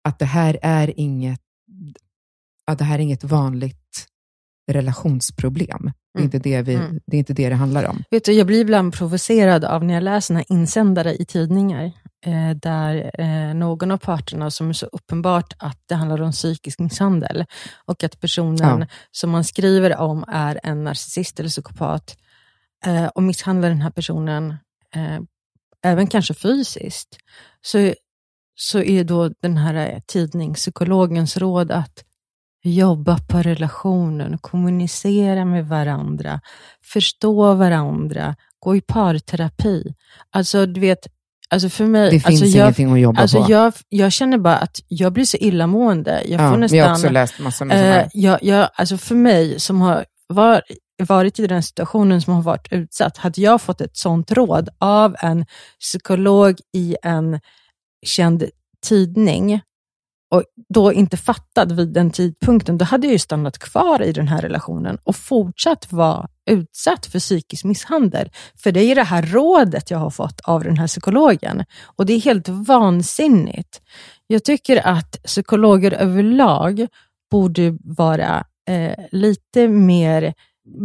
Att 0.03 0.19
det 0.19 0.25
här 0.25 0.59
är 0.61 0.99
inget, 0.99 1.41
att 2.65 2.77
det 2.77 2.83
här 2.83 2.95
är 2.95 3.03
inget 3.03 3.23
vanligt 3.23 4.07
relationsproblem. 4.71 5.91
Det 6.15 6.21
är, 6.21 6.23
inte 6.23 6.39
det, 6.39 6.61
vi, 6.61 6.75
mm. 6.75 6.99
det 7.05 7.17
är 7.17 7.19
inte 7.19 7.33
det 7.33 7.49
det 7.49 7.55
handlar 7.55 7.85
om. 7.85 8.03
Vet 8.11 8.25
du, 8.25 8.33
jag 8.33 8.47
blir 8.47 8.61
ibland 8.61 8.93
provocerad 8.93 9.65
av 9.65 9.83
när 9.83 9.93
jag 9.93 10.03
läser 10.03 10.21
såna 10.21 10.43
insändare 10.43 11.15
i 11.15 11.25
tidningar, 11.25 11.91
eh, 12.25 12.49
där 12.61 13.11
eh, 13.19 13.53
någon 13.53 13.91
av 13.91 13.97
parterna, 13.97 14.51
som 14.51 14.69
är 14.69 14.73
så 14.73 14.85
uppenbart 14.85 15.53
att 15.57 15.79
det 15.85 15.95
handlar 15.95 16.21
om 16.21 16.31
psykisk 16.31 16.79
misshandel, 16.79 17.45
och 17.85 18.03
att 18.03 18.19
personen 18.19 18.79
ja. 18.79 18.87
som 19.11 19.29
man 19.29 19.43
skriver 19.43 19.97
om 19.97 20.25
är 20.27 20.59
en 20.63 20.83
narcissist 20.83 21.39
eller 21.39 21.49
psykopat, 21.49 22.17
eh, 22.85 23.05
och 23.05 23.23
misshandlar 23.23 23.69
den 23.69 23.81
här 23.81 23.91
personen, 23.91 24.55
eh, 24.95 25.19
även 25.83 26.07
kanske 26.07 26.33
fysiskt, 26.33 27.17
så, 27.61 27.93
så 28.55 28.79
är 28.79 29.03
då 29.03 29.29
den 29.41 29.57
här 29.57 30.01
tidningspsykologens 30.07 31.37
råd 31.37 31.71
att 31.71 32.03
jobba 32.69 33.17
på 33.17 33.37
relationen, 33.37 34.37
kommunicera 34.37 35.45
med 35.45 35.67
varandra, 35.67 36.41
förstå 36.83 37.53
varandra, 37.53 38.35
gå 38.59 38.75
i 38.75 38.81
parterapi. 38.81 39.93
Alltså, 40.31 40.65
du 40.65 40.81
vet, 40.81 41.07
alltså 41.49 41.69
för 41.69 41.85
mig... 41.85 42.11
Det 42.11 42.19
finns 42.19 42.41
alltså 42.41 42.57
ingenting 42.57 42.93
att 42.93 42.99
jobba 42.99 43.21
alltså 43.21 43.43
på. 43.43 43.51
Jag, 43.51 43.73
jag 43.89 44.11
känner 44.11 44.37
bara 44.37 44.57
att 44.57 44.79
jag 44.87 45.13
blir 45.13 45.25
så 45.25 45.37
illamående. 45.37 46.21
Jag 46.25 46.41
ja, 46.41 46.51
får 46.51 46.57
nästan, 46.57 46.77
jag 46.77 46.85
har 46.85 46.93
också 46.93 47.09
läst 47.09 47.39
massor 47.39 47.65
med 47.65 48.01
eh, 48.01 48.07
jag, 48.13 48.43
jag, 48.43 48.69
alltså 48.75 48.97
För 48.97 49.15
mig, 49.15 49.59
som 49.59 49.81
har 49.81 50.05
var, 50.27 50.61
varit 51.03 51.39
i 51.39 51.47
den 51.47 51.63
situationen, 51.63 52.21
som 52.21 52.33
har 52.33 52.41
varit 52.41 52.67
utsatt, 52.71 53.17
hade 53.17 53.41
jag 53.41 53.61
fått 53.61 53.81
ett 53.81 53.97
sånt 53.97 54.31
råd 54.31 54.69
av 54.79 55.15
en 55.19 55.45
psykolog 55.79 56.59
i 56.73 56.95
en 57.03 57.39
känd 58.05 58.45
tidning, 58.85 59.61
och 60.31 60.43
då 60.69 60.93
inte 60.93 61.17
fattat 61.17 61.71
vid 61.71 61.87
den 61.87 62.11
tidpunkten, 62.11 62.77
då 62.77 62.85
hade 62.85 63.07
jag 63.07 63.11
ju 63.11 63.19
stannat 63.19 63.57
kvar 63.57 64.01
i 64.01 64.11
den 64.11 64.27
här 64.27 64.41
relationen 64.41 64.97
och 65.03 65.15
fortsatt 65.15 65.91
vara 65.91 66.27
utsatt 66.49 67.05
för 67.05 67.19
psykisk 67.19 67.63
misshandel. 67.63 68.29
För 68.63 68.71
det 68.71 68.79
är 68.79 68.95
det 68.95 69.03
här 69.03 69.21
rådet 69.21 69.91
jag 69.91 69.97
har 69.97 70.09
fått 70.09 70.41
av 70.41 70.63
den 70.63 70.77
här 70.77 70.87
psykologen. 70.87 71.63
Och 71.85 72.05
det 72.05 72.13
är 72.13 72.19
helt 72.19 72.49
vansinnigt. 72.49 73.81
Jag 74.27 74.43
tycker 74.43 74.87
att 74.87 75.23
psykologer 75.23 75.91
överlag 75.91 76.87
borde 77.31 77.77
vara 77.83 78.45
eh, 78.69 79.05
lite 79.11 79.67
mer 79.67 80.33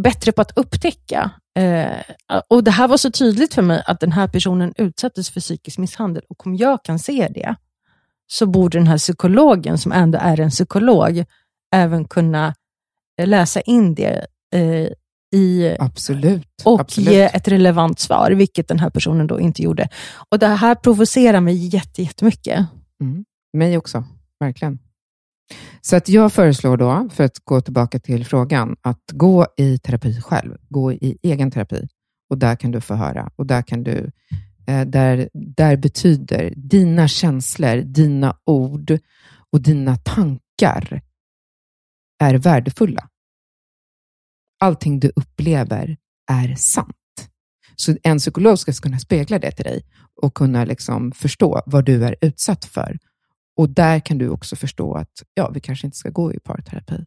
bättre 0.03 0.33
på 0.33 0.43
att 0.43 0.59
upptäcka. 0.59 1.31
Eh, 1.59 1.91
och 2.49 2.65
Det 2.65 2.71
här 2.71 2.89
var 2.89 2.97
så 2.97 3.11
tydligt 3.11 3.55
för 3.55 3.63
mig 3.63 3.83
att 3.87 4.01
den 4.01 4.13
här 4.13 4.29
personen 4.29 4.75
utsattes 4.77 5.31
för 5.31 5.41
psykisk 5.41 5.79
misshandel 5.79 6.23
och 6.29 6.47
om 6.47 6.57
jag 6.57 6.85
kan 6.85 6.99
se 6.99 7.29
det 7.35 7.55
så 8.33 8.47
borde 8.47 8.79
den 8.79 8.87
här 8.87 8.99
psykologen, 8.99 9.79
som 9.79 9.93
ändå 9.93 10.19
är 10.19 10.41
en 10.41 10.51
psykolog, 10.51 11.25
även 11.75 12.05
kunna 12.05 12.55
läsa 13.23 13.61
in 13.61 13.95
det 13.95 14.27
eh, 14.55 14.89
i, 15.33 15.77
absolut, 15.81 16.63
och 16.65 16.81
absolut. 16.81 17.11
ge 17.11 17.23
ett 17.23 17.49
relevant 17.49 17.99
svar, 18.01 18.31
vilket 18.31 18.69
den 18.69 18.79
här 18.79 18.91
personen 18.91 19.27
då 19.27 19.41
inte 19.41 19.63
gjorde. 19.63 19.89
Och 20.31 20.39
Det 20.39 20.47
här 20.47 20.75
provocerar 20.75 21.41
mig 21.41 21.67
jättemycket. 21.67 22.67
Mm. 23.01 23.25
Mig 23.53 23.79
också, 23.79 24.05
verkligen. 24.41 24.79
Så 25.81 25.97
att 25.97 26.09
jag 26.09 26.33
föreslår 26.33 26.77
då, 26.77 27.09
för 27.13 27.25
att 27.25 27.39
gå 27.45 27.61
tillbaka 27.61 27.99
till 27.99 28.27
frågan, 28.27 28.77
att 28.83 29.05
gå 29.13 29.47
i 29.57 29.79
terapi 29.79 30.21
själv. 30.21 30.57
Gå 30.69 30.93
i 30.93 31.19
egen 31.23 31.51
terapi. 31.51 31.89
Och 32.31 32.39
där 32.39 32.57
kan 32.57 32.71
du 32.71 32.81
få 32.81 32.95
höra. 32.95 33.31
Och 33.37 33.47
där 33.47 33.63
kan 33.63 33.83
du 33.83 33.99
eh, 33.99 34.09
Eh, 34.71 34.87
där, 34.87 35.29
där 35.33 35.77
betyder 35.77 36.53
dina 36.57 37.09
känslor, 37.09 37.77
dina 37.77 38.37
ord 38.45 38.99
och 39.53 39.63
dina 39.63 39.97
tankar 39.97 41.03
är 42.19 42.35
värdefulla. 42.35 43.09
Allting 44.61 45.01
du 45.01 45.13
upplever 45.17 45.97
är 46.31 46.55
sant. 46.55 46.97
Så 47.77 47.97
en 48.03 48.19
psykolog 48.19 48.59
ska 48.59 48.73
kunna 48.73 48.99
spegla 48.99 49.39
det 49.39 49.53
till 49.53 49.65
dig 49.65 49.83
och 50.23 50.35
kunna 50.35 50.65
liksom 50.65 51.13
förstå 51.13 51.63
vad 51.67 51.85
du 51.85 52.05
är 52.05 52.17
utsatt 52.21 52.65
för 52.65 52.99
och 53.57 53.69
där 53.69 54.01
kan 54.01 54.19
du 54.19 54.29
också 54.29 54.57
förstå 54.57 54.95
att 54.95 55.23
ja, 55.35 55.51
vi 55.51 55.61
kanske 55.61 55.87
inte 55.87 55.97
ska 55.97 56.11
gå 56.11 56.35
i 56.35 56.41
parterapi. 56.41 57.05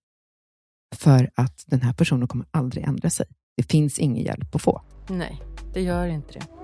För 0.95 1.29
att 1.35 1.63
den 1.67 1.81
här 1.81 1.93
personen 1.93 2.27
kommer 2.27 2.45
aldrig 2.51 2.83
ändra 2.83 3.09
sig. 3.09 3.25
Det 3.57 3.63
finns 3.63 3.99
ingen 3.99 4.23
hjälp 4.23 4.55
att 4.55 4.61
få. 4.61 4.81
Nej, 5.09 5.41
det 5.73 5.81
gör 5.81 6.07
inte 6.07 6.33
det. 6.33 6.62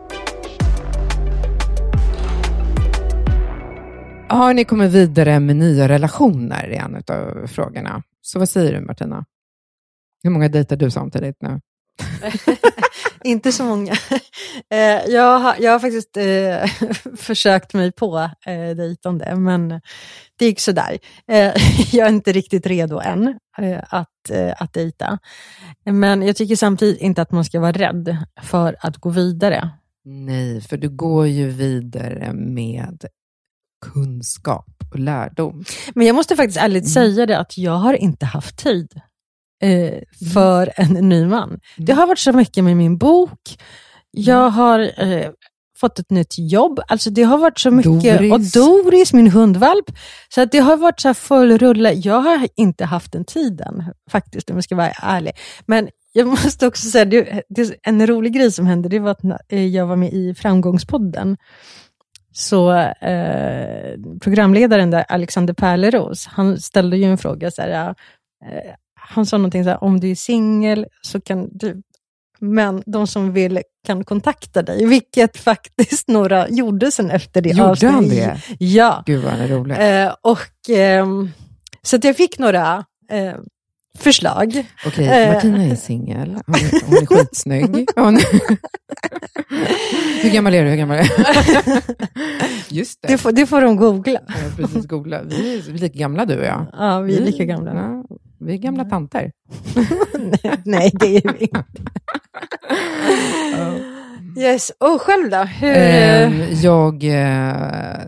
Har 4.30 4.53
ni 4.53 4.65
kommit 4.65 4.91
vidare 4.91 5.39
med 5.39 5.55
nya 5.55 5.88
relationer 5.88 6.69
i 6.69 6.75
en 6.75 6.95
av 6.95 7.47
frågorna? 7.47 8.03
Så 8.21 8.39
vad 8.39 8.49
säger 8.49 8.73
du 8.73 8.82
Martina? 8.82 9.25
Hur 10.23 10.30
många 10.30 10.49
dejtar 10.49 10.75
du 10.75 10.91
samtidigt 10.91 11.41
nu? 11.41 11.59
inte 13.23 13.51
så 13.51 13.63
många. 13.63 13.93
Eh, 14.71 15.11
jag, 15.11 15.39
har, 15.39 15.55
jag 15.59 15.71
har 15.71 15.80
faktiskt 15.80 16.17
eh, 16.17 16.88
försökt 17.17 17.73
mig 17.73 17.91
på 17.91 18.30
eh, 18.45 18.75
dejtande, 18.75 19.36
men 19.36 19.69
det 20.39 20.45
gick 20.45 20.59
sådär. 20.59 20.97
Eh, 21.27 21.53
jag 21.91 22.07
är 22.07 22.09
inte 22.09 22.32
riktigt 22.32 22.65
redo 22.65 22.99
än 22.99 23.39
att, 23.89 24.32
att 24.57 24.73
dejta. 24.73 25.19
Men 25.86 26.21
jag 26.21 26.36
tycker 26.36 26.55
samtidigt 26.55 27.01
inte 27.01 27.21
att 27.21 27.32
man 27.32 27.45
ska 27.45 27.59
vara 27.59 27.71
rädd 27.71 28.17
för 28.41 28.75
att 28.80 28.97
gå 28.97 29.09
vidare. 29.09 29.69
Nej, 30.05 30.61
för 30.61 30.77
du 30.77 30.89
går 30.89 31.27
ju 31.27 31.49
vidare 31.49 32.34
med 32.34 33.05
kunskap 33.82 34.65
och 34.91 34.99
lärdom. 34.99 35.63
Men 35.93 36.07
jag 36.07 36.15
måste 36.15 36.36
faktiskt 36.36 36.59
ärligt 36.59 36.84
mm. 36.84 36.93
säga 36.93 37.25
det 37.25 37.39
att 37.39 37.57
jag 37.57 37.71
har 37.71 37.93
inte 37.93 38.25
haft 38.25 38.57
tid 38.57 39.01
eh, 39.63 39.93
för 40.34 40.73
en 40.75 41.09
ny 41.09 41.25
man. 41.25 41.49
Mm. 41.49 41.59
Det 41.77 41.93
har 41.93 42.07
varit 42.07 42.19
så 42.19 42.34
mycket 42.34 42.63
med 42.63 42.77
min 42.77 42.97
bok. 42.97 43.57
Jag 44.11 44.41
mm. 44.41 44.53
har 44.53 44.80
eh, 44.97 45.30
fått 45.80 45.99
ett 45.99 46.09
nytt 46.09 46.36
jobb. 46.38 46.80
Alltså 46.88 47.09
det 47.09 47.23
har 47.23 47.38
varit 47.38 47.59
så 47.59 47.71
mycket. 47.71 48.19
Doris. 48.19 48.34
Och 48.34 48.61
Doris, 48.61 49.13
min 49.13 49.27
hundvalp. 49.27 49.91
Så 50.30 50.41
att 50.41 50.51
det 50.51 50.59
har 50.59 50.77
varit 50.77 50.99
så 50.99 51.13
full 51.13 51.57
rulle. 51.57 51.93
Jag 51.93 52.21
har 52.21 52.47
inte 52.55 52.86
haft 52.86 53.11
den 53.11 53.25
tiden, 53.25 53.84
faktiskt, 54.11 54.49
om 54.49 54.57
jag 54.57 54.63
ska 54.63 54.75
vara 54.75 54.91
ärlig. 54.91 55.34
Men 55.65 55.89
jag 56.13 56.27
måste 56.27 56.67
också 56.67 56.89
säga, 56.89 57.05
det, 57.05 57.43
det, 57.49 57.75
en 57.84 58.07
rolig 58.07 58.34
grej 58.34 58.51
som 58.51 58.65
hände, 58.65 58.89
det 58.89 58.99
var 58.99 59.11
att 59.11 59.23
eh, 59.49 59.65
jag 59.65 59.86
var 59.86 59.95
med 59.95 60.13
i 60.13 60.36
Framgångspodden. 60.36 61.38
Så 62.40 62.72
eh, 63.02 64.00
programledaren 64.22 64.92
där, 64.92 65.06
Alexander 65.10 65.54
Pärleros, 65.54 66.28
han 66.28 66.60
ställde 66.60 66.98
ju 66.98 67.04
en 67.04 67.18
fråga, 67.18 67.52
så 67.52 67.62
här, 67.62 67.96
eh, 68.46 68.74
han 68.96 69.26
sa 69.26 69.38
någonting 69.38 69.64
så 69.64 69.70
här, 69.70 69.84
om 69.84 70.00
du 70.00 70.12
är 70.12 70.16
singel 70.16 70.86
så 71.02 71.22
kan 71.22 71.50
du, 71.52 71.82
men 72.40 72.84
de 72.86 73.08
som 73.08 73.34
vill 73.34 73.62
kan 73.86 74.04
kontakta 74.04 74.62
dig, 74.62 74.86
vilket 74.86 75.38
faktiskt 75.50 76.08
några 76.08 76.50
gjorde 76.50 76.92
sen 76.92 77.12
efter 77.12 77.42
det 77.42 77.50
Gjorde 77.50 77.70
avsnitt. 77.70 77.92
han 77.92 78.10
det? 78.10 78.42
Ja. 78.60 79.04
Gud 79.06 79.24
vad 79.24 79.32
han 79.32 79.42
är 79.42 79.48
rolig. 79.48 80.04
Eh, 80.04 80.16
och, 80.22 80.70
eh, 80.70 81.08
så 81.82 81.98
jag 82.02 82.18
fick 82.18 82.40
några 82.40 82.86
eh, 83.12 83.36
förslag. 84.00 84.66
Okej, 84.86 85.08
eh, 85.08 85.34
Martina 85.34 85.64
är 85.64 85.76
singel. 85.76 86.39
Hon, 86.45 86.56
hon, 86.86 86.97
är 86.97 87.06
skitsnygg. 87.06 87.89
Hon... 87.95 88.20
Hur 90.22 90.30
gammal 90.30 90.54
är 90.54 90.64
du? 90.64 90.70
Hur 90.70 90.78
gammal 90.78 90.97
är 90.97 91.04
du? 91.04 91.82
Just 92.76 93.02
det. 93.02 93.08
Det 93.08 93.18
får, 93.18 93.32
det 93.32 93.45
får 93.45 93.62
de 93.62 93.76
googla. 93.76 94.20
Ja, 94.28 94.34
precis, 94.58 94.86
googla. 94.86 95.24
Vi 95.24 95.58
är, 95.58 95.62
vi 95.62 95.78
är 95.78 95.82
lika 95.82 96.00
gamla 96.00 96.26
du 96.26 96.39
och 96.39 96.45
jag. 96.45 96.66
Ja, 96.74 97.00
vi 97.00 97.18
är 97.18 97.22
lika 97.22 97.45
gamla. 97.45 97.74
Ja, 97.76 98.18
vi 98.39 98.54
är 98.54 98.58
gamla 98.58 98.86
tanter. 98.86 99.32
nej, 100.64 100.91
det 100.93 101.18
är 101.18 101.34
vi 101.34 101.45
inte. 101.45 101.64
Yes, 104.38 104.72
och 104.78 105.02
själv 105.02 105.30
då? 105.30 105.38
Hur... 105.38 105.78
Eh, 105.78 106.54
jag 106.64 107.04
eh, 107.04 108.00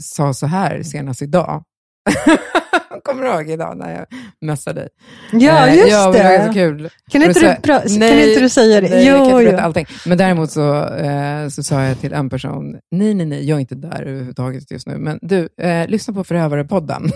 sa 0.00 0.34
så 0.34 0.46
här 0.46 0.82
senast 0.82 1.22
idag. 1.22 1.64
Kommer 3.04 3.22
du 3.22 3.28
ihåg 3.28 3.50
idag 3.50 3.76
när 3.76 3.94
jag 3.94 4.06
messade 4.40 4.80
dig? 4.80 4.88
Ja, 5.32 5.66
eh, 5.66 5.76
just 5.76 5.90
ja, 5.90 6.12
det. 6.12 6.18
Det 6.18 6.38
var 6.38 6.46
så 6.46 6.52
kul. 6.52 6.90
Kan 7.10 7.22
inte, 7.22 7.40
du, 7.40 7.46
pra- 7.46 7.98
nej, 7.98 8.10
kan 8.10 8.28
inte 8.28 8.40
du 8.40 8.48
säga 8.48 8.80
det? 8.80 8.88
Nej, 8.88 9.06
jo, 9.06 9.16
jag 9.16 9.30
kan 9.30 9.40
inte 9.40 9.52
jo. 9.52 9.58
allting. 9.58 9.86
Men 10.06 10.18
däremot 10.18 10.50
så, 10.50 10.84
eh, 10.94 11.48
så 11.48 11.62
sa 11.62 11.82
jag 11.82 12.00
till 12.00 12.12
en 12.12 12.30
person, 12.30 12.76
nej, 12.90 13.14
nej, 13.14 13.26
nej, 13.26 13.48
jag 13.48 13.56
är 13.56 13.60
inte 13.60 13.74
där 13.74 14.02
överhuvudtaget 14.02 14.70
just 14.70 14.86
nu, 14.86 14.98
men 14.98 15.18
du, 15.22 15.48
eh, 15.60 15.88
lyssna 15.88 16.14
på 16.14 16.24
Förövarepodden. 16.24 17.02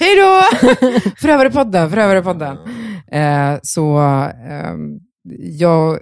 Hej 0.00 0.16
då! 0.16 0.42
Förövarepodden, 1.20 1.90
Förövarepodden. 1.90 2.56
Eh, 3.12 3.58
så 3.62 3.98
eh, 4.48 4.74
jag, 5.38 5.98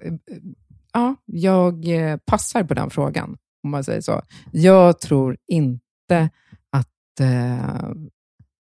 ja, 0.93 1.15
jag 1.27 1.89
eh, 1.89 2.17
passar 2.17 2.63
på 2.65 2.75
den 2.75 2.91
frågan, 2.91 3.37
om 3.65 3.71
man 3.71 3.85
säger 3.85 4.01
så. 4.01 4.23
Jag 4.51 5.01
tror 5.01 5.37
inte 5.49 6.31
att 6.73 7.21
eh, 7.21 7.91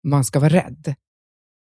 man 0.05 0.25
ska 0.25 0.39
vara 0.41 0.53
rädd. 0.53 0.95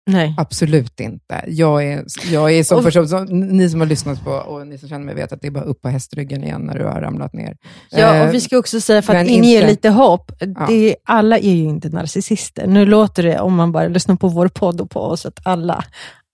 Nej. 0.08 0.34
Absolut 0.38 1.00
inte. 1.00 1.44
Jag 1.46 1.84
är, 1.84 2.04
jag 2.30 2.52
är 2.52 2.64
som 2.64 2.84
person, 2.84 3.08
som, 3.08 3.24
ni 3.24 3.70
som 3.70 3.80
har 3.80 3.86
lyssnat 3.86 4.24
på 4.24 4.30
och 4.30 4.66
ni 4.66 4.78
som 4.78 4.88
känner 4.88 5.04
mig 5.04 5.14
vet 5.14 5.32
att 5.32 5.40
det 5.40 5.46
är 5.46 5.50
bara 5.50 5.64
upp 5.64 5.82
på 5.82 5.88
hästryggen 5.88 6.44
igen 6.44 6.60
när 6.60 6.78
du 6.78 6.84
har 6.84 7.00
ramlat 7.00 7.32
ner. 7.32 7.56
Ja, 7.90 8.28
och 8.28 8.34
vi 8.34 8.40
ska 8.40 8.58
också 8.58 8.80
säga, 8.80 9.02
för 9.02 9.14
att 9.14 9.26
inge 9.26 9.66
lite 9.66 9.88
hopp, 9.88 10.32
ja. 10.40 10.66
det, 10.68 10.96
alla 11.04 11.38
är 11.38 11.54
ju 11.54 11.64
inte 11.64 11.88
narcissister. 11.88 12.66
Nu 12.66 12.86
låter 12.86 13.22
det, 13.22 13.40
om 13.40 13.54
man 13.54 13.72
bara 13.72 13.88
lyssnar 13.88 14.16
på 14.16 14.28
vår 14.28 14.48
podd 14.48 14.80
och 14.80 14.90
på 14.90 15.00
oss, 15.00 15.26
att 15.26 15.40
alla 15.42 15.84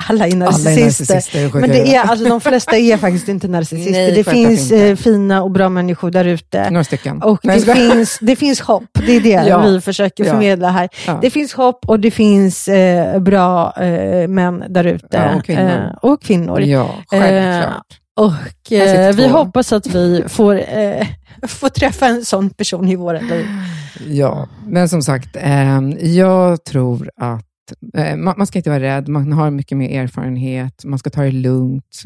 alla 0.09 0.26
är 0.26 0.36
narcissister. 0.36 0.72
Alla 0.72 0.80
är 0.80 0.84
narcissister 0.84 1.61
men 1.61 1.70
det 1.70 1.95
är, 1.95 2.01
alltså, 2.01 2.28
de 2.28 2.40
flesta 2.40 2.76
är 2.76 2.97
faktiskt 2.97 3.28
inte 3.28 3.49
narcissister. 3.49 3.92
Nej, 3.92 4.12
det 4.12 4.24
finns 4.24 4.70
eh, 4.72 4.97
fina 4.97 5.42
och 5.42 5.51
bra 5.51 5.68
människor 5.68 6.11
där 6.11 6.24
ute. 6.24 6.70
Några 6.70 6.84
stycken. 6.84 7.22
Och 7.22 7.38
det, 7.42 7.61
finns, 7.61 8.18
det 8.20 8.36
finns 8.36 8.61
hopp. 8.61 8.84
Det 9.07 9.16
är 9.16 9.20
det 9.20 9.28
ja. 9.49 9.61
vi 9.61 9.80
försöker 9.80 10.24
förmedla 10.24 10.70
här. 10.70 10.88
Ja. 11.07 11.18
Det 11.22 11.30
finns 11.30 11.53
hopp 11.53 11.84
och 11.88 12.01
det 12.01 12.11
finns 12.11 12.68
eh, 12.68 13.20
bra 13.20 13.72
eh, 13.76 14.28
män 14.28 14.64
där 14.68 14.84
ute. 14.84 15.07
Ja, 15.11 15.34
och 15.34 15.45
kvinnor. 15.45 15.70
Eh, 15.70 16.11
och 16.11 16.22
kvinnor. 16.22 16.61
Ja, 16.61 16.95
självklart. 17.07 17.86
och 18.16 18.72
eh, 18.72 19.14
vi 19.14 19.28
hoppas 19.28 19.72
att 19.72 19.86
vi 19.86 20.24
får, 20.28 20.55
eh, 20.78 21.07
får 21.47 21.68
träffa 21.68 22.07
en 22.07 22.24
sån 22.24 22.51
person 22.51 22.88
i 22.88 22.97
våra 22.97 23.20
liv. 23.20 23.47
Ja, 24.09 24.49
men 24.66 24.88
som 24.88 25.03
sagt, 25.03 25.36
jag 26.01 26.64
tror 26.64 27.11
att 27.20 27.45
Eh, 27.45 27.53
man 28.17 28.47
ska 28.47 28.59
inte 28.59 28.71
vara 28.71 28.81
rädd, 28.81 29.09
man 29.09 29.33
har 29.33 29.51
mycket 29.51 29.79
mer 29.79 30.03
erfarenhet, 30.03 30.85
man 30.85 30.99
ska 30.99 31.11
ta 31.11 31.23
det 31.23 31.31
lugnt, 31.31 32.03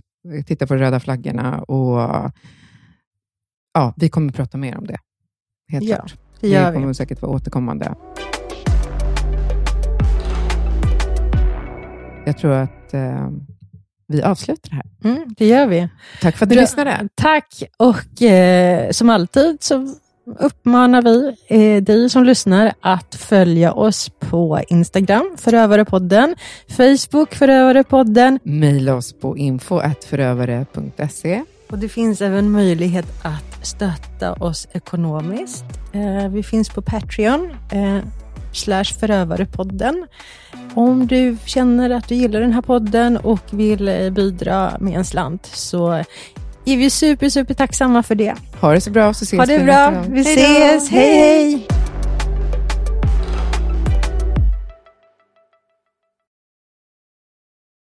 titta 0.47 0.67
på 0.67 0.75
de 0.75 0.81
röda 0.81 1.01
flaggorna 1.01 1.63
och 1.63 1.99
ja, 3.75 3.95
vi 3.97 4.09
kommer 4.09 4.29
att 4.29 4.37
prata 4.37 4.59
mer 4.59 4.79
om 4.79 4.87
det. 4.87 4.99
Helt 5.69 5.85
ja, 5.85 5.97
klart. 5.97 6.15
Det, 6.41 6.49
det 6.49 6.73
kommer 6.73 6.87
vi. 6.87 6.95
säkert 6.95 7.23
vara 7.23 7.33
återkommande. 7.33 7.95
Jag 12.27 12.39
tror 12.39 12.53
att 12.53 12.95
eh, 12.95 13.31
vi 14.09 14.23
avslutar 14.23 14.71
här. 14.71 14.85
Mm, 15.05 15.35
det 15.37 15.47
gör 15.47 15.67
vi. 15.67 15.89
Tack 16.21 16.37
för 16.37 16.47
att 16.47 16.51
du 16.51 16.55
Bra, 16.55 16.63
lyssnade. 16.63 17.09
Tack, 17.15 17.63
och 17.77 18.23
eh, 18.23 18.91
som 18.91 19.11
alltid 19.11 19.63
så 19.63 19.95
uppmanar 20.39 21.03
vi 21.03 21.37
eh, 21.47 21.83
dig 21.83 22.11
som 22.11 22.25
lyssnar 22.25 22.73
att 22.81 23.15
följa 23.15 23.73
oss 23.73 24.11
på 24.19 24.61
Instagram, 24.69 25.37
Förövarepodden, 25.37 26.37
Facebook, 26.69 27.35
Förövarepodden. 27.35 28.39
Maila 28.43 28.95
oss 28.95 29.13
på 29.13 29.37
info.förövare.se. 29.37 31.45
Och 31.71 31.79
det 31.79 31.89
finns 31.89 32.21
även 32.21 32.51
möjlighet 32.51 33.07
att 33.23 33.67
stötta 33.67 34.33
oss 34.33 34.69
ekonomiskt. 34.73 35.65
Eh, 35.93 36.29
vi 36.29 36.43
finns 36.43 36.69
på 36.69 36.83
Patreon, 36.83 37.51
eh, 37.73 37.99
slash 38.53 38.99
Förövarepodden. 39.01 40.07
Om 40.75 41.07
du 41.07 41.37
känner 41.45 41.91
att 41.91 42.09
du 42.09 42.15
gillar 42.15 42.41
den 42.41 42.53
här 42.53 42.63
podden 42.63 43.17
och 43.17 43.43
vill 43.51 44.13
bidra 44.13 44.73
med 44.81 44.95
en 44.95 45.05
slant 45.05 45.47
så 45.47 46.05
är 46.73 46.77
vi 46.77 46.91
super, 46.91 47.29
super 47.29 47.55
tacksamma 47.55 48.03
för 48.03 48.15
det. 48.15 48.35
Ha 48.61 48.73
det 48.73 48.81
så 48.81 48.91
bra 48.91 49.15
så 49.15 49.23
ses 49.25 49.39
Ha 49.39 49.47
det 49.47 49.59
vi 49.59 49.65
bra. 49.65 49.91
nästa 49.91 50.01
gång. 50.03 50.15
Vi 50.15 50.21
ses. 50.21 50.91
hej! 50.91 51.19
hej. 51.51 51.67